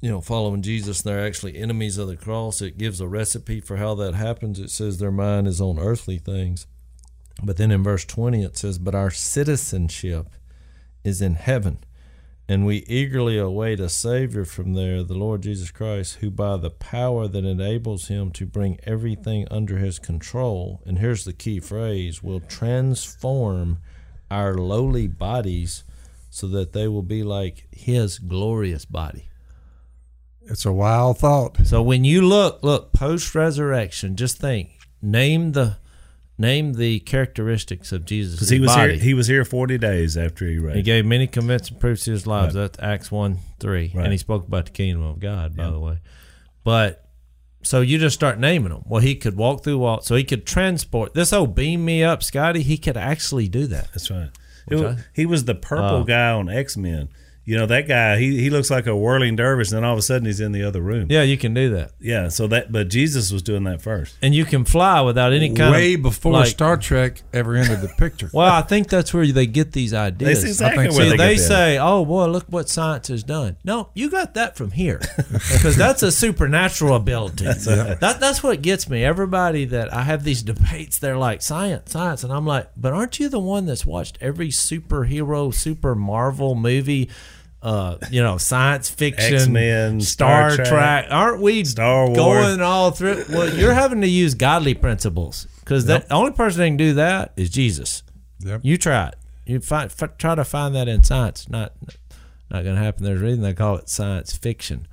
you 0.00 0.10
know, 0.10 0.20
following 0.20 0.62
Jesus. 0.62 1.00
and 1.02 1.10
They're 1.10 1.26
actually 1.26 1.56
enemies 1.56 1.98
of 1.98 2.08
the 2.08 2.16
cross. 2.16 2.60
It 2.60 2.78
gives 2.78 3.00
a 3.00 3.08
recipe 3.08 3.60
for 3.60 3.76
how 3.78 3.94
that 3.96 4.14
happens. 4.14 4.58
It 4.60 4.70
says 4.70 4.98
their 4.98 5.10
mind 5.10 5.46
is 5.48 5.60
on 5.60 5.78
earthly 5.78 6.18
things, 6.18 6.66
but 7.42 7.56
then 7.56 7.70
in 7.70 7.82
verse 7.82 8.04
twenty 8.04 8.42
it 8.42 8.56
says, 8.56 8.78
"But 8.78 8.94
our 8.94 9.10
citizenship 9.10 10.28
is 11.04 11.22
in 11.22 11.34
heaven." 11.34 11.78
And 12.48 12.66
we 12.66 12.84
eagerly 12.88 13.38
await 13.38 13.78
a 13.78 13.88
Savior 13.88 14.44
from 14.44 14.74
there, 14.74 15.02
the 15.04 15.14
Lord 15.14 15.42
Jesus 15.42 15.70
Christ, 15.70 16.16
who 16.16 16.30
by 16.30 16.56
the 16.56 16.70
power 16.70 17.28
that 17.28 17.44
enables 17.44 18.08
him 18.08 18.30
to 18.32 18.44
bring 18.44 18.78
everything 18.82 19.46
under 19.50 19.78
his 19.78 19.98
control, 19.98 20.82
and 20.84 20.98
here's 20.98 21.24
the 21.24 21.32
key 21.32 21.60
phrase, 21.60 22.22
will 22.22 22.40
transform 22.40 23.78
our 24.30 24.54
lowly 24.54 25.06
bodies 25.06 25.84
so 26.30 26.48
that 26.48 26.72
they 26.72 26.88
will 26.88 27.02
be 27.02 27.22
like 27.22 27.68
his 27.70 28.18
glorious 28.18 28.84
body. 28.84 29.28
It's 30.42 30.66
a 30.66 30.72
wild 30.72 31.18
thought. 31.18 31.64
So 31.64 31.80
when 31.80 32.04
you 32.04 32.22
look, 32.22 32.62
look, 32.62 32.92
post 32.92 33.34
resurrection, 33.34 34.16
just 34.16 34.38
think, 34.38 34.78
name 35.00 35.52
the 35.52 35.76
name 36.42 36.74
the 36.74 37.00
characteristics 37.00 37.90
of 37.92 38.04
Jesus. 38.04 38.34
Because 38.34 38.50
he 38.50 38.60
was 38.60 38.68
body. 38.68 38.94
here. 38.96 39.02
He 39.02 39.14
was 39.14 39.26
here 39.28 39.44
forty 39.46 39.78
days 39.78 40.16
after 40.18 40.46
he 40.46 40.58
raised. 40.58 40.76
He 40.76 40.82
gave 40.82 41.06
many 41.06 41.26
convincing 41.26 41.78
proofs 41.78 42.06
of 42.06 42.12
his 42.12 42.26
lives. 42.26 42.54
Right. 42.54 42.62
That's 42.62 42.78
Acts 42.80 43.10
1 43.10 43.38
3. 43.60 43.92
Right. 43.94 44.02
And 44.04 44.12
he 44.12 44.18
spoke 44.18 44.46
about 44.46 44.66
the 44.66 44.72
kingdom 44.72 45.02
of 45.02 45.18
God, 45.20 45.56
by 45.56 45.64
Yeah. 45.64 45.70
the 45.70 45.78
way. 45.80 45.98
But 46.64 47.08
so 47.62 47.80
you 47.80 47.98
just 47.98 48.14
start 48.14 48.38
naming 48.38 48.70
them. 48.72 48.82
Well, 48.86 49.00
he 49.00 49.14
could 49.14 49.36
walk 49.36 49.64
through 49.64 49.78
walls. 49.78 50.06
So 50.06 50.16
he 50.16 50.24
could 50.24 50.44
transport. 50.46 51.14
This 51.14 51.32
old 51.32 51.54
beam 51.54 51.84
me 51.84 52.02
up, 52.04 52.22
Scotty, 52.22 52.62
he 52.62 52.76
could 52.76 52.96
actually 52.96 53.48
do 53.48 53.66
that. 53.68 53.88
That's 53.92 54.10
right. 54.10 54.28
I- 54.70 54.96
he 55.14 55.26
was 55.26 55.44
the 55.44 55.54
purple 55.54 55.98
Oh. 56.02 56.04
guy 56.04 56.30
on 56.30 56.48
X 56.48 56.76
Men. 56.76 57.08
You 57.44 57.56
know 57.58 57.66
that 57.66 57.88
guy. 57.88 58.18
He 58.18 58.40
he 58.40 58.50
looks 58.50 58.70
like 58.70 58.86
a 58.86 58.94
whirling 58.94 59.34
dervish, 59.34 59.70
and 59.70 59.76
then 59.78 59.84
all 59.84 59.92
of 59.92 59.98
a 59.98 60.02
sudden 60.02 60.26
he's 60.26 60.38
in 60.38 60.52
the 60.52 60.62
other 60.62 60.80
room. 60.80 61.08
Yeah, 61.10 61.22
you 61.22 61.36
can 61.36 61.52
do 61.54 61.70
that. 61.70 61.90
Yeah. 62.00 62.28
So 62.28 62.46
that, 62.46 62.70
but 62.70 62.88
Jesus 62.88 63.32
was 63.32 63.42
doing 63.42 63.64
that 63.64 63.82
first. 63.82 64.16
And 64.22 64.32
you 64.32 64.44
can 64.44 64.64
fly 64.64 65.00
without 65.00 65.32
any 65.32 65.52
kind 65.52 65.72
Way 65.72 65.94
of. 65.94 66.02
before 66.02 66.32
like- 66.32 66.46
Star 66.46 66.76
Trek 66.76 67.22
ever 67.32 67.56
entered 67.56 67.80
the 67.80 67.88
picture. 67.88 68.30
Well, 68.32 68.50
I 68.52 68.62
think 68.62 68.88
that's 68.88 69.12
where 69.12 69.26
they 69.26 69.46
get 69.46 69.72
these 69.72 69.92
ideas. 69.92 70.42
That's 70.42 70.52
exactly 70.52 70.84
I 70.84 70.86
think 70.86 70.96
where 70.98 71.10
See, 71.10 71.16
they, 71.16 71.16
they, 71.16 71.34
get 71.34 71.40
that. 71.42 71.48
say, 71.48 71.78
"Oh 71.78 72.04
boy, 72.04 72.26
look 72.26 72.44
what 72.48 72.68
science 72.68 73.08
has 73.08 73.22
done." 73.24 73.56
No, 73.64 73.90
you 73.94 74.08
got 74.08 74.34
that 74.34 74.56
from 74.56 74.70
here, 74.70 75.00
because 75.32 75.76
that's 75.76 76.02
a 76.02 76.12
supernatural 76.12 76.94
ability. 76.96 77.44
that, 77.44 77.98
that's 78.20 78.42
what 78.42 78.62
gets 78.62 78.88
me. 78.88 79.04
Everybody 79.04 79.64
that 79.66 79.92
I 79.92 80.02
have 80.02 80.22
these 80.24 80.42
debates, 80.42 80.98
they're 80.98 81.18
like 81.18 81.42
science, 81.42 81.90
science, 81.90 82.22
and 82.24 82.32
I'm 82.32 82.46
like, 82.46 82.70
but 82.76 82.92
aren't 82.92 83.18
you 83.18 83.28
the 83.28 83.40
one 83.40 83.66
that's 83.66 83.84
watched 83.84 84.16
every 84.20 84.48
superhero, 84.48 85.52
super 85.52 85.94
Marvel 85.94 86.54
movie? 86.54 87.10
Uh, 87.62 87.96
you 88.10 88.20
know, 88.20 88.38
science 88.38 88.90
fiction, 88.90 89.34
X-Men, 89.34 90.00
Star, 90.00 90.50
Star 90.50 90.64
Trek. 90.66 90.68
Trek, 90.68 91.06
Aren't 91.10 91.40
we 91.40 91.64
Star 91.64 92.06
Wars. 92.06 92.16
going 92.16 92.60
all 92.60 92.90
through? 92.90 93.24
Well, 93.30 93.54
you're 93.54 93.72
having 93.72 94.00
to 94.00 94.08
use 94.08 94.34
godly 94.34 94.74
principles 94.74 95.46
because 95.60 95.84
the 95.86 96.04
only 96.12 96.32
person 96.32 96.58
that 96.60 96.66
can 96.66 96.76
do 96.76 96.94
that 96.94 97.32
is 97.36 97.50
Jesus. 97.50 98.02
Yep. 98.40 98.62
You 98.64 98.76
try 98.76 99.08
it. 99.08 99.14
You 99.46 99.60
find 99.60 99.90
f- 99.96 100.16
try 100.18 100.34
to 100.34 100.44
find 100.44 100.74
that 100.74 100.88
in 100.88 101.04
science. 101.04 101.48
Not 101.48 101.72
not 102.50 102.64
going 102.64 102.74
to 102.74 102.82
happen. 102.82 103.04
There's 103.04 103.22
a 103.22 103.24
reason 103.24 103.42
they 103.42 103.54
call 103.54 103.76
it 103.76 103.88
science 103.88 104.36
fiction. 104.36 104.88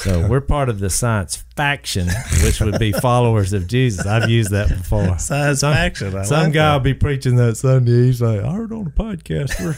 So 0.00 0.26
we're 0.30 0.40
part 0.40 0.70
of 0.70 0.78
the 0.78 0.88
science 0.88 1.44
faction, 1.56 2.08
which 2.42 2.58
would 2.60 2.78
be 2.78 2.90
followers 2.90 3.52
of 3.52 3.66
Jesus. 3.66 4.06
I've 4.06 4.30
used 4.30 4.50
that 4.50 4.68
before. 4.70 5.18
Science 5.18 5.60
Some, 5.60 5.74
faction. 5.74 6.16
I 6.16 6.22
some 6.22 6.44
like 6.44 6.52
guy 6.54 6.68
that. 6.68 6.72
will 6.72 6.80
be 6.80 6.94
preaching 6.94 7.36
that 7.36 7.58
Sunday. 7.58 8.04
He's 8.04 8.22
like, 8.22 8.40
I 8.40 8.50
heard 8.50 8.72
on 8.72 8.86
a 8.86 8.90
podcast. 8.90 9.60
We're 9.62 9.76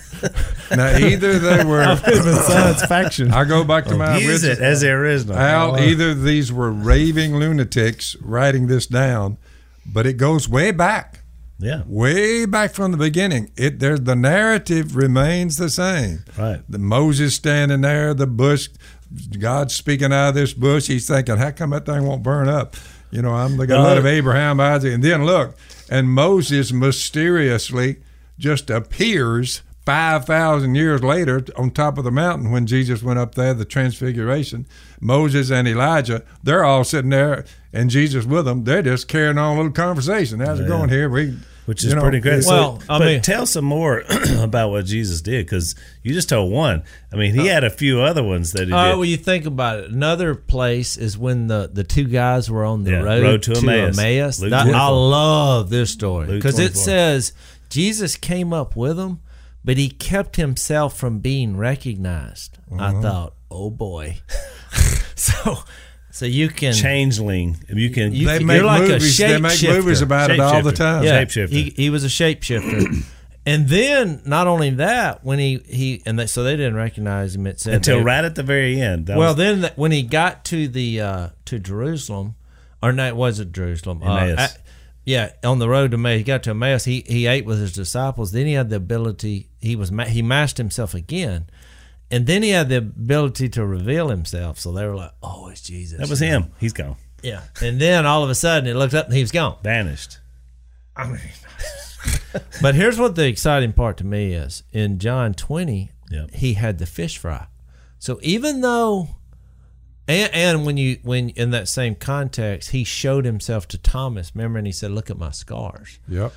Now, 0.76 0.96
either 0.96 1.40
they 1.40 1.64
were, 1.68 1.82
I'm 1.82 1.98
in 2.04 2.22
science 2.22 2.84
faction. 2.84 3.32
I 3.32 3.44
go 3.44 3.64
back 3.64 3.86
to 3.86 3.94
oh, 3.94 3.98
my 3.98 4.18
Use 4.18 4.44
original. 4.44 4.64
it 4.64 4.70
as 4.70 4.80
the 4.82 4.90
original. 4.90 5.36
Al, 5.36 5.80
either 5.80 6.14
these 6.14 6.52
were 6.52 6.70
raving 6.70 7.36
lunatics 7.36 8.14
writing 8.20 8.68
this 8.68 8.86
down, 8.86 9.38
but 9.84 10.06
it 10.06 10.18
goes 10.18 10.48
way 10.48 10.70
back, 10.70 11.24
yeah. 11.58 11.82
way 11.86 12.46
back 12.46 12.74
from 12.74 12.92
the 12.92 12.96
beginning. 12.96 13.50
It 13.56 13.80
there's 13.80 14.02
the 14.02 14.14
narrative 14.14 14.94
remains 14.94 15.56
the 15.56 15.68
same. 15.68 16.24
Right. 16.38 16.62
The 16.68 16.78
Moses 16.78 17.34
standing 17.34 17.80
there, 17.80 18.14
the 18.14 18.28
bush, 18.28 18.68
God 19.38 19.70
speaking 19.70 20.12
out 20.12 20.30
of 20.30 20.34
this 20.34 20.52
bush. 20.52 20.86
He's 20.86 21.06
thinking, 21.06 21.36
how 21.36 21.50
come 21.50 21.70
that 21.70 21.86
thing 21.86 22.04
won't 22.06 22.22
burn 22.22 22.48
up? 22.48 22.76
You 23.10 23.22
know, 23.22 23.34
I'm 23.34 23.56
the 23.56 23.66
God 23.66 23.96
Uh, 23.96 24.00
of 24.00 24.06
Abraham, 24.06 24.58
Isaac, 24.60 24.94
and 24.94 25.04
then 25.04 25.24
look, 25.24 25.56
and 25.90 26.08
Moses 26.10 26.72
mysteriously 26.72 27.96
just 28.38 28.70
appears 28.70 29.62
5,000 29.84 30.74
years 30.76 31.02
later, 31.02 31.44
on 31.56 31.70
top 31.70 31.98
of 31.98 32.04
the 32.04 32.10
mountain, 32.10 32.50
when 32.52 32.66
Jesus 32.66 33.02
went 33.02 33.18
up 33.18 33.34
there, 33.34 33.52
the 33.52 33.64
transfiguration, 33.64 34.64
Moses 35.00 35.50
and 35.50 35.66
Elijah, 35.66 36.22
they're 36.42 36.64
all 36.64 36.84
sitting 36.84 37.10
there 37.10 37.44
and 37.72 37.90
Jesus 37.90 38.24
with 38.24 38.44
them. 38.44 38.62
They're 38.64 38.82
just 38.82 39.08
carrying 39.08 39.38
on 39.38 39.54
a 39.54 39.56
little 39.56 39.72
conversation. 39.72 40.38
How's 40.40 40.60
it 40.60 40.68
going 40.68 40.88
here? 40.88 41.08
We, 41.10 41.36
which 41.66 41.84
is 41.84 41.90
you 41.90 41.96
know, 41.96 42.02
pretty 42.02 42.20
great. 42.20 42.44
Well, 42.46 42.80
so, 42.80 42.86
I 42.92 42.98
but 42.98 43.04
mean- 43.06 43.22
tell 43.22 43.46
some 43.46 43.64
more 43.64 44.02
about 44.38 44.70
what 44.70 44.84
Jesus 44.86 45.20
did 45.20 45.46
because 45.46 45.74
you 46.02 46.12
just 46.12 46.28
told 46.28 46.52
one. 46.52 46.82
I 47.12 47.16
mean, 47.16 47.34
he 47.34 47.46
had 47.46 47.64
a 47.64 47.70
few 47.70 48.00
other 48.00 48.22
ones 48.22 48.52
that 48.52 48.66
he 48.66 48.72
right, 48.72 48.88
did. 48.90 48.94
well, 48.96 49.04
you 49.04 49.16
think 49.16 49.46
about 49.46 49.80
it. 49.80 49.90
Another 49.90 50.34
place 50.34 50.96
is 50.96 51.16
when 51.16 51.46
the, 51.46 51.70
the 51.72 51.84
two 51.84 52.04
guys 52.04 52.50
were 52.50 52.64
on 52.64 52.84
the 52.84 52.90
Yeah, 52.92 53.02
road, 53.02 53.22
road 53.22 53.42
to 53.44 53.54
to 53.54 53.60
Emmaus. 53.60 53.98
Emmaus. 53.98 54.38
That- 54.38 54.52
I 54.74 54.88
love 54.88 55.70
this 55.70 55.90
story 55.90 56.26
because 56.28 56.58
it 56.58 56.76
says 56.76 57.32
Jesus 57.70 58.16
came 58.16 58.52
up 58.52 58.74
with 58.76 58.96
them, 58.96 59.20
but 59.64 59.76
he 59.78 59.88
kept 59.88 60.36
himself 60.36 60.96
from 60.96 61.20
being 61.20 61.56
recognized. 61.56 62.58
I 62.76 62.88
Uh-huh. 62.88 63.00
thought, 63.02 63.34
oh 63.50 63.70
boy, 63.70 64.18
so 65.14 65.58
so 66.12 66.24
you 66.26 66.48
can 66.48 66.72
Changeling. 66.74 67.56
You 67.68 67.90
can. 67.90 68.12
You- 68.12 68.26
they 68.28 68.38
You're 68.38 68.46
make 68.46 68.62
like 68.62 68.82
a 68.82 68.88
movies. 68.92 69.18
They 69.18 69.38
make 69.40 69.60
movies 69.62 70.00
about 70.02 70.30
it 70.30 70.38
all 70.38 70.62
the 70.62 70.70
time. 70.70 71.02
yeah, 71.02 71.24
Shapeshifter. 71.24 71.48
He, 71.48 71.72
he 71.76 71.90
was 71.90 72.04
a 72.04 72.08
shapeshifter. 72.08 73.04
And 73.44 73.66
then, 73.68 74.22
not 74.24 74.46
only 74.46 74.70
that, 74.70 75.24
when 75.24 75.40
he, 75.40 75.58
he 75.66 76.00
and 76.06 76.16
they, 76.16 76.26
so 76.28 76.44
they 76.44 76.54
didn't 76.56 76.76
recognize 76.76 77.34
him. 77.34 77.48
It 77.48 77.58
said 77.58 77.74
until 77.74 77.96
they- 77.98 78.04
right 78.04 78.24
at 78.24 78.36
the 78.36 78.44
very 78.44 78.80
end. 78.80 79.06
That 79.06 79.18
Well, 79.18 79.30
was- 79.30 79.36
then 79.36 79.60
th- 79.62 79.72
when 79.74 79.90
he 79.90 80.04
got 80.04 80.44
to 80.44 80.68
the 80.68 81.00
uh, 81.00 81.28
to 81.46 81.58
Jerusalem, 81.58 82.36
or 82.80 82.92
no, 82.92 83.04
it 83.08 83.16
wasn't 83.16 83.50
Jerusalem. 83.50 84.00
Uh, 84.00 84.16
Emmaus. 84.16 84.58
yeah, 85.04 85.30
on 85.42 85.58
the 85.58 85.68
road 85.68 85.90
to 85.90 85.96
Emmaus, 85.96 86.18
he 86.18 86.22
got 86.22 86.44
to 86.44 86.50
Emmaus. 86.50 86.84
He 86.84 87.02
he 87.04 87.26
ate 87.26 87.44
with 87.44 87.58
his 87.58 87.72
disciples. 87.72 88.30
Then 88.30 88.46
he 88.46 88.52
had 88.52 88.70
the 88.70 88.76
ability. 88.76 89.48
He 89.60 89.74
was 89.74 89.90
he 90.06 90.22
masked 90.22 90.58
himself 90.58 90.94
again, 90.94 91.46
and 92.12 92.26
then 92.28 92.42
he 92.44 92.50
had 92.50 92.68
the 92.68 92.76
ability 92.76 93.48
to 93.50 93.66
reveal 93.66 94.08
himself. 94.10 94.60
So 94.60 94.70
they 94.70 94.86
were 94.86 94.94
like, 94.94 95.12
"Oh, 95.22 95.48
it's 95.48 95.62
Jesus." 95.62 95.98
that 95.98 96.08
was 96.08 96.20
him. 96.20 96.52
He's 96.60 96.72
gone. 96.72 96.96
Yeah, 97.22 97.42
and 97.60 97.80
then 97.80 98.06
all 98.06 98.22
of 98.22 98.30
a 98.30 98.34
sudden, 98.34 98.68
it 98.68 98.74
looked 98.74 98.94
up 98.94 99.06
and 99.06 99.14
he 99.14 99.20
was 99.22 99.32
gone. 99.32 99.56
Vanished. 99.62 100.18
I 100.94 101.08
mean, 101.08 101.20
but 102.62 102.74
here's 102.74 102.98
what 102.98 103.14
the 103.16 103.26
exciting 103.26 103.72
part 103.72 103.96
to 103.98 104.04
me 104.06 104.32
is 104.34 104.62
in 104.72 104.98
John 104.98 105.34
20, 105.34 105.90
Yep. 106.10 106.30
he 106.34 106.54
had 106.54 106.78
the 106.78 106.86
fish 106.86 107.16
fry. 107.18 107.46
So 107.98 108.18
even 108.22 108.60
though, 108.60 109.08
and, 110.08 110.30
and 110.34 110.66
when 110.66 110.76
you 110.76 110.98
when 111.02 111.30
in 111.30 111.50
that 111.50 111.68
same 111.68 111.94
context, 111.94 112.70
he 112.70 112.84
showed 112.84 113.24
himself 113.24 113.66
to 113.68 113.78
Thomas. 113.78 114.32
Remember, 114.34 114.58
and 114.58 114.66
he 114.66 114.72
said, 114.72 114.90
"Look 114.90 115.08
at 115.10 115.16
my 115.18 115.30
scars." 115.30 115.98
Yep. 116.08 116.32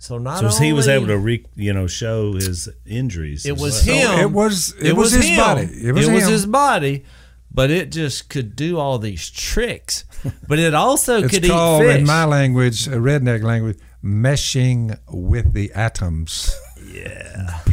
So 0.00 0.18
not 0.18 0.38
So 0.38 0.62
he 0.62 0.72
was 0.72 0.86
able 0.88 1.08
to, 1.08 1.18
re, 1.18 1.44
you 1.56 1.72
know, 1.72 1.86
show 1.88 2.34
his 2.34 2.68
injuries. 2.86 3.44
It 3.44 3.58
was 3.58 3.84
well. 3.86 4.16
him. 4.16 4.18
Oh, 4.18 4.22
it 4.22 4.30
was- 4.32 4.74
it 4.80 4.92
was 4.96 5.12
his 5.12 5.26
him. 5.26 5.36
body. 5.36 5.68
It 5.82 5.92
was 5.92 6.06
him. 6.06 6.14
his 6.30 6.46
body, 6.46 7.04
but 7.52 7.70
it 7.70 7.90
just 7.90 8.28
could 8.28 8.54
do 8.54 8.78
all 8.78 8.98
these 8.98 9.28
tricks. 9.30 10.04
But 10.48 10.58
it 10.58 10.74
also 10.74 11.22
It's 11.22 11.32
could 11.34 11.44
eat 11.44 11.48
fish. 11.78 11.98
in 12.00 12.04
my 12.06 12.24
language, 12.24 12.86
a 12.88 12.92
redneck 12.96 13.42
language, 13.42 13.78
meshing 14.04 14.98
with 15.08 15.52
the 15.52 15.72
atoms. 15.74 16.54
Yeah. 16.92 17.60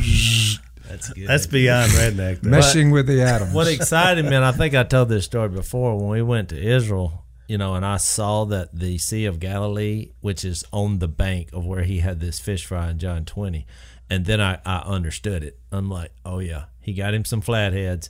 That's 0.88 1.10
good. 1.10 1.28
That's 1.28 1.48
beyond 1.48 1.92
redneck. 1.94 2.42
though. 2.42 2.50
Meshing 2.52 2.92
with 2.94 3.08
the 3.08 3.22
atoms. 3.24 3.54
what 3.54 3.68
excited 3.68 4.26
me, 4.26 4.36
and 4.36 4.46
I 4.46 4.52
think 4.52 4.76
I 4.76 4.84
told 4.84 5.10
this 5.10 5.26
story 5.26 5.50
before 5.50 5.98
when 5.98 6.10
we 6.10 6.22
went 6.22 6.50
to 6.50 6.62
Israel, 6.62 7.25
you 7.48 7.58
know, 7.58 7.76
and 7.76 7.86
I 7.86 7.98
saw 7.98 8.46
that 8.46 8.78
the 8.78 8.98
Sea 8.98 9.26
of 9.26 9.40
Galilee, 9.40 10.12
which 10.22 10.44
is 10.44 10.64
on 10.72 11.00
the 11.00 11.08
bank 11.08 11.50
of 11.54 11.66
where 11.66 11.84
he 11.84 12.00
had 12.00 12.20
this 12.20 12.40
fish 12.40 12.66
fry 12.66 12.90
in 12.90 13.00
John 13.00 13.26
20, 13.26 13.66
and 14.10 14.26
then 14.26 14.42
I, 14.42 14.60
I 14.66 14.78
understood 14.80 15.44
it. 15.44 15.60
I'm 15.72 15.90
like, 15.90 16.12
oh, 16.26 16.40
yeah, 16.40 16.66
he 16.82 16.94
got 16.94 17.14
him 17.14 17.26
some 17.26 17.42
flatheads. 17.42 18.10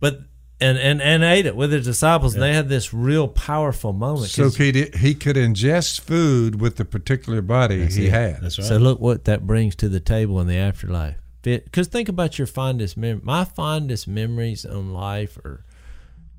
But, 0.00 0.20
and, 0.60 0.76
and, 0.78 1.00
and 1.02 1.22
ate 1.24 1.46
it 1.46 1.54
with 1.56 1.72
his 1.72 1.84
disciples, 1.84 2.34
and 2.34 2.42
they 2.42 2.52
had 2.54 2.68
this 2.68 2.92
real 2.94 3.28
powerful 3.28 3.92
moment. 3.92 4.30
so 4.30 4.44
'cause- 4.44 4.56
he, 4.56 4.72
did- 4.72 4.94
he 4.96 5.14
could 5.14 5.36
ingest 5.36 6.00
food 6.00 6.60
with 6.60 6.76
the 6.76 6.84
particular 6.84 7.42
body 7.42 7.86
he 7.86 8.08
had. 8.08 8.40
That's 8.42 8.58
right. 8.58 8.66
So 8.68 8.76
look 8.76 9.00
what 9.00 9.24
that 9.24 9.46
brings 9.46 9.74
to 9.76 9.88
the 9.88 10.00
table 10.00 10.40
in 10.40 10.46
the 10.46 10.56
afterlife. 10.56 11.16
Because 11.42 11.86
think 11.86 12.08
about 12.08 12.36
your 12.38 12.46
fondest 12.48 12.96
mem 12.96 13.20
My 13.24 13.44
fondest 13.44 14.06
memories 14.08 14.66
on 14.66 14.92
life 14.92 15.38
are, 15.38 15.64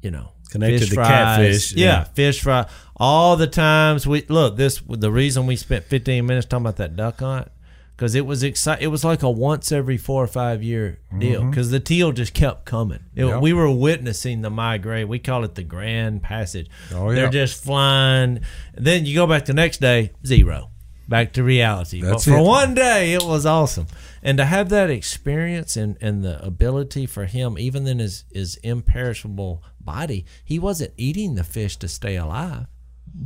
you 0.01 0.11
know, 0.11 0.33
Connected 0.49 0.79
fish 0.79 0.89
to 0.89 0.95
fries. 0.95 1.07
catfish, 1.07 1.71
Yeah, 1.73 1.85
yeah. 1.85 2.03
fish 2.05 2.41
fry. 2.41 2.67
All 2.95 3.35
the 3.37 3.47
times 3.47 4.05
we 4.07 4.25
look 4.27 4.57
this. 4.57 4.81
The 4.87 5.11
reason 5.11 5.45
we 5.45 5.55
spent 5.55 5.85
15 5.85 6.25
minutes 6.25 6.47
talking 6.47 6.63
about 6.65 6.77
that 6.77 6.95
duck 6.95 7.19
hunt 7.19 7.49
because 7.95 8.15
it 8.15 8.25
was 8.25 8.43
exci- 8.43 8.79
It 8.79 8.87
was 8.87 9.03
like 9.03 9.23
a 9.23 9.29
once 9.29 9.71
every 9.71 9.97
four 9.97 10.23
or 10.23 10.27
five 10.27 10.63
year 10.63 10.99
deal 11.17 11.41
mm-hmm. 11.41 11.49
because 11.51 11.69
the 11.71 11.79
teal 11.79 12.11
just 12.11 12.33
kept 12.33 12.65
coming. 12.65 12.99
It- 13.15 13.25
Yep. 13.25 13.41
We 13.41 13.53
were 13.53 13.69
witnessing 13.69 14.41
the 14.41 14.49
migrate. 14.49 15.07
We 15.07 15.19
call 15.19 15.43
it 15.43 15.55
the 15.55 15.63
grand 15.63 16.23
passage. 16.23 16.67
Oh, 16.93 17.13
They're 17.13 17.29
just 17.29 17.63
flying. 17.63 18.39
Then 18.73 19.05
you 19.05 19.15
go 19.15 19.27
back 19.27 19.45
the 19.45 19.53
next 19.53 19.79
day, 19.81 20.11
zero. 20.25 20.71
Back 21.09 21.33
to 21.33 21.43
reality. 21.43 22.01
That's 22.01 22.25
but 22.25 22.31
for 22.33 22.37
it. 22.37 22.43
one 22.43 22.73
day, 22.75 23.13
it 23.13 23.23
was 23.23 23.45
awesome. 23.45 23.87
And 24.21 24.37
to 24.37 24.45
have 24.45 24.69
that 24.69 24.89
experience 24.91 25.75
and, 25.75 25.97
and 26.01 26.23
the 26.23 26.39
ability 26.45 27.07
for 27.07 27.25
him, 27.25 27.57
even 27.57 27.87
in 27.87 27.97
his, 27.99 28.25
his 28.31 28.57
imperishable 28.57 29.63
body, 29.89 30.23
he 30.45 30.59
wasn't 30.59 30.93
eating 30.97 31.33
the 31.33 31.43
fish 31.43 31.77
to 31.77 31.87
stay 31.87 32.15
alive. 32.15 32.67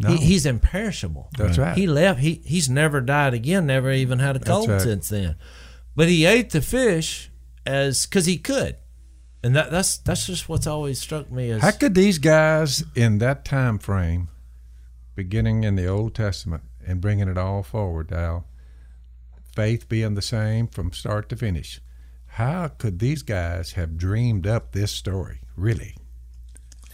He, 0.07 0.15
he's 0.15 0.45
imperishable. 0.45 1.29
That's 1.37 1.57
right. 1.57 1.77
He 1.77 1.87
left. 1.87 2.21
He 2.21 2.41
he's 2.45 2.69
never 2.69 3.01
died 3.01 3.33
again. 3.33 3.65
Never 3.65 3.91
even 3.91 4.19
had 4.19 4.37
a 4.37 4.39
cold 4.39 4.69
right. 4.69 4.81
since 4.81 5.09
then. 5.09 5.35
But 5.93 6.07
he 6.07 6.25
ate 6.25 6.51
the 6.51 6.61
fish 6.61 7.29
as 7.65 8.05
because 8.05 8.25
he 8.25 8.37
could, 8.37 8.77
and 9.43 9.53
that 9.57 9.71
that's 9.71 9.97
that's 9.97 10.25
just 10.25 10.47
what's 10.47 10.67
always 10.67 11.01
struck 11.01 11.29
me 11.29 11.51
as 11.51 11.61
How 11.61 11.71
could 11.71 11.95
these 11.95 12.17
guys 12.17 12.85
in 12.95 13.17
that 13.17 13.43
time 13.43 13.77
frame, 13.77 14.29
beginning 15.15 15.65
in 15.65 15.75
the 15.75 15.87
Old 15.87 16.15
Testament 16.15 16.63
and 16.87 17.01
bringing 17.01 17.27
it 17.27 17.37
all 17.37 17.61
forward, 17.61 18.13
Al, 18.13 18.47
faith 19.53 19.89
being 19.89 20.15
the 20.15 20.21
same 20.21 20.67
from 20.67 20.93
start 20.93 21.27
to 21.29 21.35
finish, 21.35 21.81
how 22.25 22.69
could 22.69 22.99
these 22.99 23.21
guys 23.21 23.73
have 23.73 23.97
dreamed 23.97 24.47
up 24.47 24.71
this 24.71 24.91
story? 24.91 25.41
Really? 25.55 25.95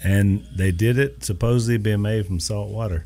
And 0.04 0.46
they 0.56 0.72
did 0.72 0.98
it 0.98 1.24
supposedly 1.24 1.78
being 1.78 2.02
made 2.02 2.26
from 2.26 2.40
salt 2.40 2.70
water. 2.70 3.06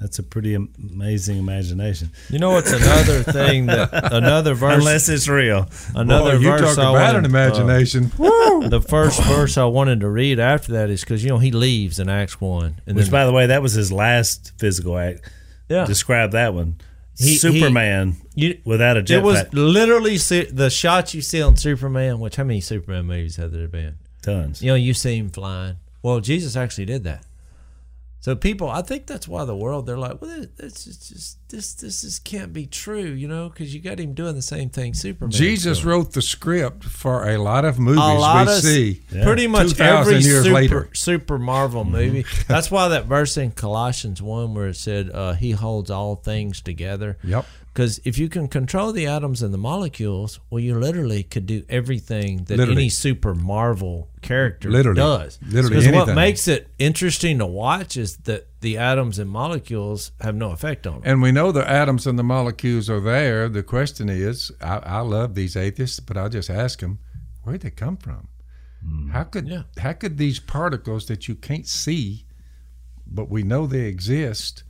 That's 0.00 0.18
a 0.18 0.24
pretty 0.24 0.54
amazing 0.56 1.38
imagination. 1.38 2.10
you 2.28 2.40
know 2.40 2.50
what's 2.50 2.72
another 2.72 3.22
thing 3.32 3.66
that 3.66 4.12
another 4.12 4.52
verse 4.54 4.74
Unless 4.78 5.08
it's 5.08 5.28
real. 5.28 5.68
another 5.94 6.32
Boy, 6.32 6.38
you 6.42 6.48
verse 6.50 6.60
talk 6.74 6.78
I 6.78 6.90
about 6.90 7.14
an 7.14 7.22
wanted, 7.22 7.24
uh, 7.24 7.28
imagination. 7.28 8.12
Woo! 8.18 8.68
the 8.68 8.80
first 8.80 9.22
verse 9.22 9.56
I 9.56 9.64
wanted 9.66 10.00
to 10.00 10.08
read 10.08 10.40
after 10.40 10.72
that 10.72 10.90
is 10.90 11.02
because 11.02 11.22
you 11.22 11.30
know 11.30 11.38
he 11.38 11.52
leaves 11.52 12.00
in 12.00 12.08
Acts 12.08 12.40
one, 12.40 12.80
and 12.84 12.96
Which, 12.96 13.06
then 13.06 13.12
by 13.12 13.26
the 13.26 13.32
way, 13.32 13.46
that 13.46 13.62
was 13.62 13.74
his 13.74 13.92
last 13.92 14.52
physical 14.58 14.98
act. 14.98 15.20
yeah, 15.68 15.84
Describe 15.84 16.32
that 16.32 16.52
one. 16.52 16.76
He- 17.16 17.36
Superman 17.36 18.16
you, 18.34 18.58
without 18.64 18.96
a 18.96 19.00
it 19.00 19.22
was 19.22 19.40
jetpack. 19.42 19.48
literally 19.52 20.18
see, 20.18 20.46
the 20.46 20.68
shots 20.70 21.14
you 21.14 21.20
see 21.22 21.40
on 21.42 21.56
Superman. 21.56 22.18
Which 22.18 22.34
how 22.34 22.42
many 22.44 22.60
Superman 22.60 23.04
movies 23.06 23.36
have 23.36 23.52
there 23.52 23.68
been? 23.68 23.98
Tons. 24.22 24.62
You 24.62 24.70
know, 24.72 24.74
you 24.74 24.94
see 24.94 25.18
him 25.18 25.28
flying. 25.30 25.76
Well, 26.02 26.20
Jesus 26.20 26.56
actually 26.56 26.86
did 26.86 27.04
that. 27.04 27.24
So 28.22 28.36
people, 28.36 28.70
I 28.70 28.82
think 28.82 29.06
that's 29.06 29.26
why 29.26 29.44
the 29.44 29.56
world 29.56 29.84
they're 29.84 29.98
like, 29.98 30.22
well, 30.22 30.46
this 30.56 30.86
it's 30.86 31.08
just 31.08 31.48
this 31.48 31.74
this 31.74 32.04
is 32.04 32.20
can't 32.20 32.52
be 32.52 32.66
true, 32.66 33.02
you 33.02 33.26
know, 33.26 33.48
because 33.48 33.74
you 33.74 33.80
got 33.80 33.98
him 33.98 34.14
doing 34.14 34.36
the 34.36 34.42
same 34.42 34.70
thing 34.70 34.94
Superman. 34.94 35.32
Jesus 35.32 35.80
doing. 35.80 35.88
wrote 35.88 36.12
the 36.12 36.22
script 36.22 36.84
for 36.84 37.28
a 37.28 37.38
lot 37.38 37.64
of 37.64 37.80
movies 37.80 37.98
lot 37.98 38.46
we 38.46 38.52
of 38.52 38.58
see. 38.60 39.02
pretty 39.10 39.48
much 39.48 39.70
2,000 39.70 40.14
every 40.14 40.24
years 40.24 40.44
super, 40.44 40.54
later. 40.54 40.80
Mm-hmm. 40.82 40.94
super 40.94 41.36
Marvel 41.36 41.84
movie. 41.84 42.24
That's 42.46 42.70
why 42.70 42.86
that 42.86 43.06
verse 43.06 43.36
in 43.36 43.50
Colossians 43.50 44.22
one 44.22 44.54
where 44.54 44.68
it 44.68 44.76
said 44.76 45.10
uh, 45.10 45.32
He 45.32 45.50
holds 45.50 45.90
all 45.90 46.14
things 46.14 46.60
together. 46.60 47.18
Yep. 47.24 47.44
Because 47.72 48.00
if 48.04 48.18
you 48.18 48.28
can 48.28 48.48
control 48.48 48.92
the 48.92 49.06
atoms 49.06 49.40
and 49.42 49.52
the 49.54 49.58
molecules, 49.58 50.40
well, 50.50 50.60
you 50.60 50.78
literally 50.78 51.22
could 51.22 51.46
do 51.46 51.64
everything 51.70 52.44
that 52.44 52.58
Literally. 52.58 52.82
any 52.82 52.88
super 52.90 53.34
Marvel 53.34 54.10
character 54.20 54.70
Literally. 54.70 54.96
does. 55.00 55.38
Literally 55.42 55.76
Because 55.76 55.92
what 56.08 56.14
makes 56.14 56.46
it 56.48 56.68
interesting 56.78 57.38
to 57.38 57.46
watch 57.46 57.96
is 57.96 58.18
that 58.18 58.48
the 58.60 58.76
atoms 58.76 59.18
and 59.18 59.30
molecules 59.30 60.12
have 60.20 60.34
no 60.34 60.50
effect 60.50 60.86
on 60.86 61.00
them. 61.00 61.02
And 61.06 61.22
we 61.22 61.32
know 61.32 61.50
the 61.50 61.66
atoms 61.68 62.06
and 62.06 62.18
the 62.18 62.22
molecules 62.22 62.90
are 62.90 63.00
there. 63.00 63.48
The 63.48 63.62
question 63.62 64.10
is, 64.10 64.52
I, 64.60 64.76
I 64.76 65.00
love 65.00 65.34
these 65.34 65.56
atheists, 65.56 65.98
but 65.98 66.18
I'll 66.18 66.28
just 66.28 66.50
ask 66.50 66.80
them, 66.80 66.98
where'd 67.42 67.62
they 67.62 67.70
come 67.70 67.96
from? 67.96 68.28
Hmm. 68.84 69.08
How 69.12 69.24
could 69.24 69.48
Yeah. 69.48 69.62
how 69.78 69.94
could 69.94 70.18
these 70.18 70.40
particles 70.40 71.06
that 71.06 71.26
you 71.26 71.34
can't 71.36 71.66
see, 71.66 72.26
but 73.06 73.30
we 73.30 73.42
know 73.42 73.66
they 73.66 73.86
exist, 73.86 74.62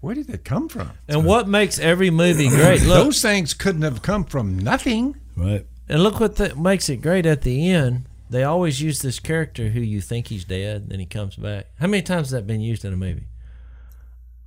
where 0.00 0.14
did 0.14 0.26
they 0.28 0.38
come 0.38 0.68
from? 0.68 0.90
And 1.08 1.24
what 1.24 1.48
makes 1.48 1.78
every 1.78 2.10
movie 2.10 2.48
great? 2.50 2.82
Look, 2.82 3.04
Those 3.04 3.22
things 3.22 3.54
couldn't 3.54 3.82
have 3.82 4.02
come 4.02 4.24
from 4.24 4.58
nothing. 4.58 5.16
Right. 5.36 5.66
And 5.88 6.02
look 6.02 6.20
what 6.20 6.36
that 6.36 6.58
makes 6.58 6.88
it 6.88 6.98
great 6.98 7.26
at 7.26 7.42
the 7.42 7.70
end. 7.70 8.06
They 8.30 8.44
always 8.44 8.80
use 8.80 9.00
this 9.00 9.18
character 9.18 9.70
who 9.70 9.80
you 9.80 10.00
think 10.00 10.28
he's 10.28 10.44
dead, 10.44 10.88
then 10.88 11.00
he 11.00 11.06
comes 11.06 11.34
back. 11.34 11.66
How 11.80 11.88
many 11.88 12.02
times 12.02 12.28
has 12.28 12.30
that 12.30 12.46
been 12.46 12.60
used 12.60 12.84
in 12.84 12.92
a 12.92 12.96
movie? 12.96 13.26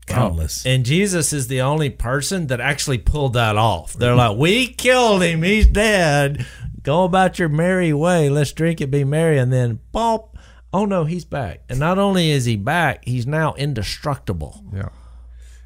Countless. 0.06 0.66
And 0.66 0.86
Jesus 0.86 1.34
is 1.34 1.48
the 1.48 1.62
only 1.62 1.90
person 1.90 2.48
that 2.48 2.60
actually 2.60 2.98
pulled 2.98 3.34
that 3.34 3.58
off. 3.58 3.94
They're 3.94 4.16
like, 4.16 4.38
we 4.38 4.68
killed 4.68 5.22
him. 5.24 5.44
He's 5.44 5.68
dead. 5.68 6.46
Go 6.82 7.04
about 7.06 7.40
your 7.40 7.50
merry 7.50 7.94
way. 7.94 8.30
Let's 8.30 8.52
drink 8.52 8.82
and 8.82 8.92
be 8.92 9.04
merry. 9.04 9.38
And 9.38 9.52
then, 9.52 9.80
pop. 9.92 10.38
Oh, 10.74 10.86
no, 10.86 11.06
he's 11.06 11.24
back. 11.26 11.62
And 11.70 11.80
not 11.80 11.98
only 12.00 12.32
is 12.32 12.46
he 12.46 12.58
back, 12.58 13.06
he's 13.06 13.26
now 13.28 13.54
indestructible. 13.54 14.64
Yeah. 14.74 14.90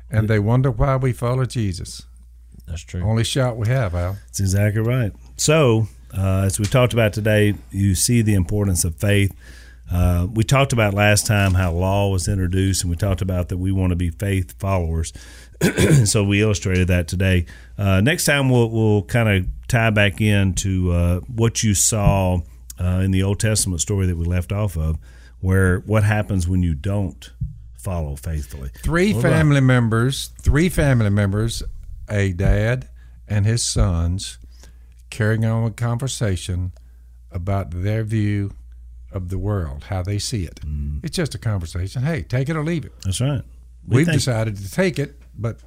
And 0.10 0.28
they 0.28 0.40
wonder 0.40 0.72
why 0.72 0.96
we 0.96 1.14
follow 1.14 1.46
Jesus. 1.46 2.06
That's 2.68 2.82
true. 2.82 3.02
Only 3.02 3.24
shot 3.24 3.58
we 3.58 3.68
have, 3.68 3.96
Al. 3.96 4.18
That's 4.26 4.40
exactly 4.40 4.82
right. 4.82 5.12
So, 5.38 5.88
uh, 6.18 6.44
as 6.46 6.60
we 6.60 6.66
talked 6.66 6.94
about 6.94 7.14
today, 7.14 7.56
you 7.72 7.96
see 7.96 8.22
the 8.22 8.34
importance 8.34 8.84
of 8.84 8.96
faith. 8.96 9.34
Uh, 9.92 10.28
we 10.34 10.44
talked 10.44 10.74
about 10.74 10.94
last 10.94 11.26
time 11.26 11.54
how 11.54 11.72
law 11.72 12.10
was 12.10 12.28
introduced, 12.28 12.84
and 12.84 12.90
we 12.90 12.98
talked 12.98 13.22
about 13.22 13.50
that 13.50 13.58
we 13.58 13.72
want 13.72 13.92
to 13.92 13.96
be 13.96 14.10
faith 14.10 14.54
followers. 14.60 15.14
so 16.06 16.24
we 16.24 16.42
illustrated 16.42 16.90
that 16.90 17.08
today. 17.08 17.46
Uh, 17.78 18.02
next 18.02 18.26
time 18.26 18.50
we'll 18.50 18.70
we'll 18.70 19.04
kind 19.04 19.30
of 19.30 19.48
tie 19.68 19.90
back 19.90 20.20
into 20.20 20.92
uh, 20.92 21.20
what 21.22 21.64
you 21.64 21.74
saw 21.74 22.40
uh, 22.80 23.02
in 23.04 23.12
the 23.12 23.24
Old 23.24 23.40
Testament 23.40 23.82
story 23.82 24.06
that 24.08 24.18
we 24.18 24.26
left 24.26 24.52
off 24.52 24.78
of, 24.78 24.98
where 25.40 25.80
what 25.80 26.04
happens 26.04 26.48
when 26.48 26.64
you 26.64 26.74
don't 26.74 27.32
follow 27.78 28.16
faithfully. 28.16 28.70
Three 28.82 29.14
family 29.14 29.62
members, 29.62 30.28
three 30.42 30.70
family 30.70 31.10
members, 31.10 31.64
a 32.10 32.34
dad 32.34 32.90
and 33.28 33.46
his 33.46 33.66
sons, 33.66 34.38
carrying 35.10 35.46
on 35.46 35.66
a 35.66 35.72
conversation 35.72 36.72
about 37.32 37.72
their 37.72 38.04
view 38.04 38.52
of 39.12 39.30
the 39.30 39.38
world, 39.38 39.86
how 39.86 40.02
they 40.02 40.20
see 40.20 40.44
it. 40.44 40.60
Mm. 40.62 41.04
It's 41.04 41.16
just 41.16 41.36
a 41.36 41.38
conversation. 41.38 42.04
Hey, 42.04 42.24
take 42.24 42.50
it 42.50 42.56
or 42.56 42.64
leave 42.64 42.86
it. 42.86 42.94
That's 43.04 43.22
right. 43.22 43.42
We 43.88 43.98
We've 43.98 44.06
think- 44.06 44.18
decided 44.18 44.58
to 44.58 44.72
take 44.72 45.00
it, 45.00 45.22
but 45.38 45.60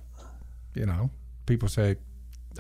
you 0.74 0.86
know, 0.86 1.10
people 1.46 1.68
say 1.68 1.96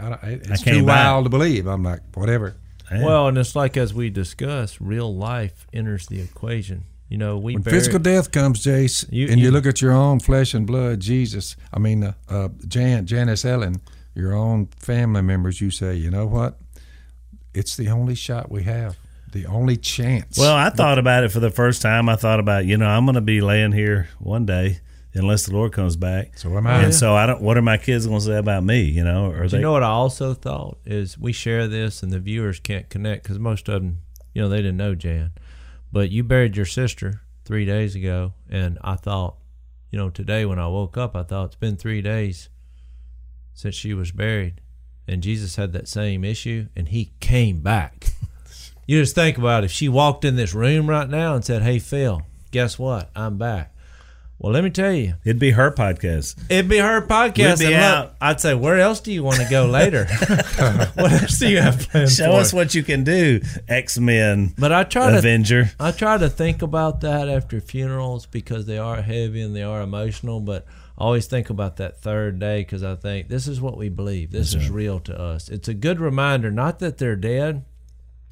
I 0.00 0.08
don't, 0.10 0.22
it's 0.24 0.62
came 0.64 0.80
too 0.80 0.86
back. 0.86 1.04
wild 1.06 1.24
to 1.26 1.30
believe. 1.30 1.66
I'm 1.66 1.82
like, 1.82 2.00
whatever. 2.14 2.56
Yeah. 2.90 3.04
Well, 3.04 3.28
and 3.28 3.38
it's 3.38 3.54
like 3.54 3.76
as 3.76 3.92
we 3.94 4.10
discuss, 4.10 4.80
real 4.80 5.14
life 5.14 5.66
enters 5.72 6.06
the 6.06 6.20
equation. 6.20 6.84
You 7.10 7.18
know, 7.18 7.36
we 7.38 7.54
When 7.54 7.62
bury- 7.62 7.76
physical 7.76 7.98
death 7.98 8.30
comes, 8.30 8.62
Jase, 8.62 9.04
You- 9.10 9.26
and 9.28 9.38
you, 9.38 9.46
you- 9.46 9.50
look 9.50 9.66
at 9.66 9.82
your 9.82 9.92
own 9.92 10.20
flesh 10.20 10.54
and 10.54 10.64
blood, 10.66 11.00
Jesus. 11.00 11.56
I 11.74 11.78
mean, 11.80 12.04
uh, 12.04 12.12
uh, 12.28 12.48
Jan, 12.68 13.04
Janice 13.04 13.44
Ellen, 13.44 13.82
your 14.14 14.32
own 14.32 14.68
family 14.78 15.20
members. 15.20 15.60
You 15.60 15.70
say, 15.72 15.96
you 15.96 16.08
know 16.10 16.24
what? 16.26 16.58
It's 17.52 17.76
the 17.76 17.88
only 17.88 18.14
shot 18.14 18.50
we 18.50 18.62
have, 18.62 18.96
the 19.32 19.44
only 19.46 19.76
chance. 19.76 20.38
Well, 20.38 20.54
I 20.54 20.70
thought 20.70 20.98
about 20.98 21.24
it 21.24 21.32
for 21.32 21.40
the 21.40 21.50
first 21.50 21.82
time. 21.82 22.08
I 22.08 22.14
thought 22.14 22.38
about, 22.38 22.64
you 22.64 22.76
know, 22.76 22.86
I'm 22.86 23.04
going 23.06 23.16
to 23.16 23.20
be 23.20 23.40
laying 23.40 23.72
here 23.72 24.08
one 24.20 24.46
day 24.46 24.78
unless 25.12 25.46
the 25.46 25.52
Lord 25.52 25.72
comes 25.72 25.96
back. 25.96 26.38
So 26.38 26.56
am 26.56 26.68
I. 26.68 26.84
And 26.84 26.94
so 26.94 27.16
I 27.16 27.26
don't. 27.26 27.42
What 27.42 27.56
are 27.56 27.62
my 27.62 27.76
kids 27.76 28.06
going 28.06 28.20
to 28.20 28.24
say 28.24 28.36
about 28.36 28.62
me? 28.62 28.82
You 28.82 29.02
know, 29.02 29.32
or 29.32 29.48
they? 29.48 29.56
you 29.56 29.62
know 29.64 29.72
what 29.72 29.82
I 29.82 29.88
also 29.88 30.32
thought 30.32 30.78
is 30.86 31.18
we 31.18 31.32
share 31.32 31.66
this 31.66 32.04
and 32.04 32.12
the 32.12 32.20
viewers 32.20 32.60
can't 32.60 32.88
connect 32.88 33.24
because 33.24 33.40
most 33.40 33.68
of 33.68 33.82
them, 33.82 33.98
you 34.32 34.40
know, 34.42 34.48
they 34.48 34.58
didn't 34.58 34.76
know 34.76 34.94
Jan, 34.94 35.32
but 35.92 36.10
you 36.10 36.22
buried 36.22 36.56
your 36.56 36.66
sister 36.66 37.22
three 37.44 37.64
days 37.64 37.94
ago, 37.94 38.34
and 38.48 38.78
I 38.82 38.96
thought, 38.96 39.36
you 39.90 39.98
know, 39.98 40.10
today 40.10 40.44
when 40.44 40.58
I 40.58 40.68
woke 40.68 40.96
up, 40.96 41.16
I 41.16 41.22
thought 41.22 41.46
it's 41.46 41.56
been 41.56 41.76
three 41.76 42.02
days 42.02 42.48
since 43.54 43.74
she 43.74 43.92
was 43.94 44.12
buried, 44.12 44.60
and 45.08 45.22
Jesus 45.22 45.56
had 45.56 45.72
that 45.72 45.88
same 45.88 46.24
issue, 46.24 46.68
and 46.76 46.88
he 46.88 47.12
came 47.20 47.60
back. 47.60 48.12
you 48.86 49.00
just 49.00 49.14
think 49.14 49.36
about 49.36 49.64
it. 49.64 49.66
if 49.66 49.72
she 49.72 49.88
walked 49.88 50.24
in 50.24 50.36
this 50.36 50.54
room 50.54 50.88
right 50.88 51.08
now 51.08 51.34
and 51.34 51.44
said, 51.44 51.62
"Hey, 51.62 51.78
Phil, 51.78 52.22
guess 52.50 52.78
what? 52.78 53.10
I'm 53.16 53.36
back." 53.36 53.74
Well, 54.40 54.54
let 54.54 54.64
me 54.64 54.70
tell 54.70 54.94
you, 54.94 55.16
It'd 55.22 55.38
be 55.38 55.50
her 55.50 55.70
podcast. 55.70 56.42
It'd 56.48 56.70
be 56.70 56.78
her 56.78 57.02
podcast. 57.02 57.58
We'd 57.58 57.68
be 57.68 57.74
and 57.74 57.84
out. 57.84 58.04
look, 58.04 58.14
I'd 58.22 58.40
say, 58.40 58.54
where 58.54 58.78
else 58.78 59.00
do 59.00 59.12
you 59.12 59.22
want 59.22 59.36
to 59.36 59.46
go 59.50 59.66
later? 59.66 60.06
what 60.94 61.12
else 61.12 61.38
do 61.38 61.50
you 61.50 61.60
have 61.60 61.78
planned 61.90 62.10
Show 62.10 62.32
us 62.32 62.50
what 62.50 62.74
you 62.74 62.82
can 62.82 63.04
do, 63.04 63.42
X 63.68 63.98
Men, 63.98 64.54
But 64.56 64.72
I 64.72 64.84
try 64.84 65.10
to, 65.10 65.18
Avenger. 65.18 65.70
I 65.78 65.90
try 65.90 66.16
to 66.16 66.30
think 66.30 66.62
about 66.62 67.02
that 67.02 67.28
after 67.28 67.60
funerals 67.60 68.24
because 68.24 68.64
they 68.64 68.78
are 68.78 69.02
heavy 69.02 69.42
and 69.42 69.54
they 69.54 69.62
are 69.62 69.82
emotional. 69.82 70.40
But 70.40 70.64
I 70.96 71.04
always 71.04 71.26
think 71.26 71.50
about 71.50 71.76
that 71.76 72.00
third 72.00 72.38
day 72.38 72.62
because 72.62 72.82
I 72.82 72.94
think 72.94 73.28
this 73.28 73.46
is 73.46 73.60
what 73.60 73.76
we 73.76 73.90
believe. 73.90 74.30
This 74.30 74.54
is 74.54 74.70
real 74.70 75.00
to 75.00 75.20
us. 75.20 75.50
It's 75.50 75.68
a 75.68 75.74
good 75.74 76.00
reminder, 76.00 76.50
not 76.50 76.78
that 76.78 76.96
they're 76.96 77.14
dead 77.14 77.66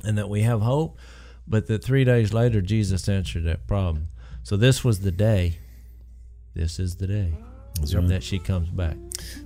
and 0.03 0.17
that 0.17 0.31
we 0.31 0.41
have 0.41 0.63
hope, 0.63 0.99
but 1.47 1.67
that 1.67 1.85
three 1.85 2.05
days 2.05 2.33
later 2.33 2.63
Jesus 2.63 3.11
answered 3.11 3.45
that 3.45 3.67
problem. 3.67 4.09
So 4.43 4.57
this 4.57 4.83
was 4.83 5.01
the 5.01 5.13
day. 5.13 5.59
This 6.59 6.81
is 6.81 6.97
the 6.97 7.07
day 7.07 7.33
that 8.09 8.25
she 8.25 8.41
comes 8.41 8.69
back. 8.69 8.97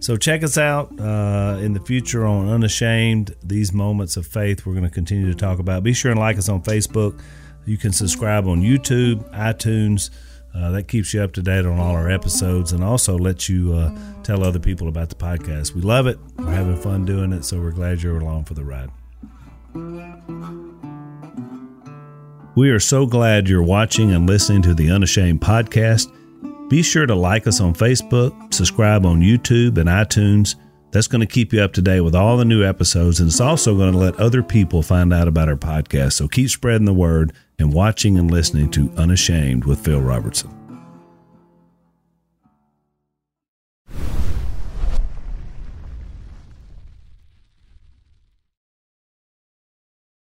So 0.01 0.17
check 0.17 0.43
us 0.43 0.57
out 0.57 0.99
uh, 0.99 1.59
in 1.61 1.75
the 1.75 1.81
future 1.81 2.25
on 2.25 2.49
Unashamed. 2.49 3.37
These 3.45 3.75
moments 3.75 4.17
of 4.17 4.27
faith 4.27 4.65
we're 4.65 4.73
going 4.73 4.85
to 4.85 4.91
continue 4.91 5.27
to 5.27 5.35
talk 5.35 5.59
about. 5.59 5.83
Be 5.83 5.93
sure 5.93 6.11
and 6.11 6.19
like 6.19 6.39
us 6.39 6.49
on 6.49 6.63
Facebook. 6.63 7.21
You 7.67 7.77
can 7.77 7.93
subscribe 7.93 8.49
on 8.49 8.63
YouTube, 8.63 9.31
iTunes. 9.35 10.09
Uh, 10.55 10.71
that 10.71 10.85
keeps 10.89 11.13
you 11.13 11.21
up 11.21 11.35
to 11.35 11.43
date 11.43 11.67
on 11.67 11.79
all 11.79 11.95
our 11.95 12.11
episodes 12.11 12.73
and 12.73 12.83
also 12.83 13.19
lets 13.19 13.47
you 13.47 13.75
uh, 13.75 13.95
tell 14.23 14.43
other 14.43 14.59
people 14.59 14.89
about 14.89 15.11
the 15.11 15.15
podcast. 15.15 15.75
We 15.75 15.83
love 15.83 16.07
it. 16.07 16.19
We're 16.39 16.51
having 16.51 16.77
fun 16.79 17.05
doing 17.05 17.35
it, 17.35 17.45
so 17.45 17.61
we're 17.61 17.73
glad 17.73 18.03
you're 18.03 18.19
along 18.19 18.45
for 18.45 18.55
the 18.55 18.65
ride. 18.65 18.89
We 22.57 22.71
are 22.71 22.81
so 22.81 23.05
glad 23.05 23.51
you're 23.51 23.63
watching 23.63 24.13
and 24.13 24.27
listening 24.27 24.63
to 24.63 24.73
the 24.73 24.91
Unashamed 24.91 25.43
podcast. 25.43 26.11
Be 26.73 26.83
sure 26.83 27.05
to 27.05 27.15
like 27.15 27.47
us 27.47 27.61
on 27.61 27.75
Facebook, 27.75 28.55
subscribe 28.55 29.05
on 29.05 29.21
YouTube 29.21 29.77
and 29.77 29.91
iTunes. 29.91 30.55
That's 30.91 31.07
going 31.07 31.21
to 31.21 31.27
keep 31.27 31.53
you 31.53 31.61
up 31.61 31.75
to 31.75 31.83
date 31.83 32.01
with 32.01 32.15
all 32.15 32.39
the 32.39 32.47
new 32.47 32.65
episodes, 32.65 33.21
and 33.21 33.29
it's 33.29 33.43
also 33.43 33.77
going 33.77 33.93
to 33.93 33.99
let 33.99 34.19
other 34.19 34.43
people 34.43 34.81
find 34.81 35.13
out 35.13 35.29
about 35.29 35.51
our 35.51 35.57
podcast. 35.57 36.15
So 36.15 36.29
keep 36.29 36.49
spreading 36.49 36.87
the 36.87 36.95
word 36.95 37.35
and 37.59 37.75
watching 37.75 38.17
and 38.17 38.31
listening 38.31 38.71
to 38.71 38.91
Unashamed 38.97 39.67
with 39.67 39.85
Phil 39.85 40.01
Robertson. 40.01 40.62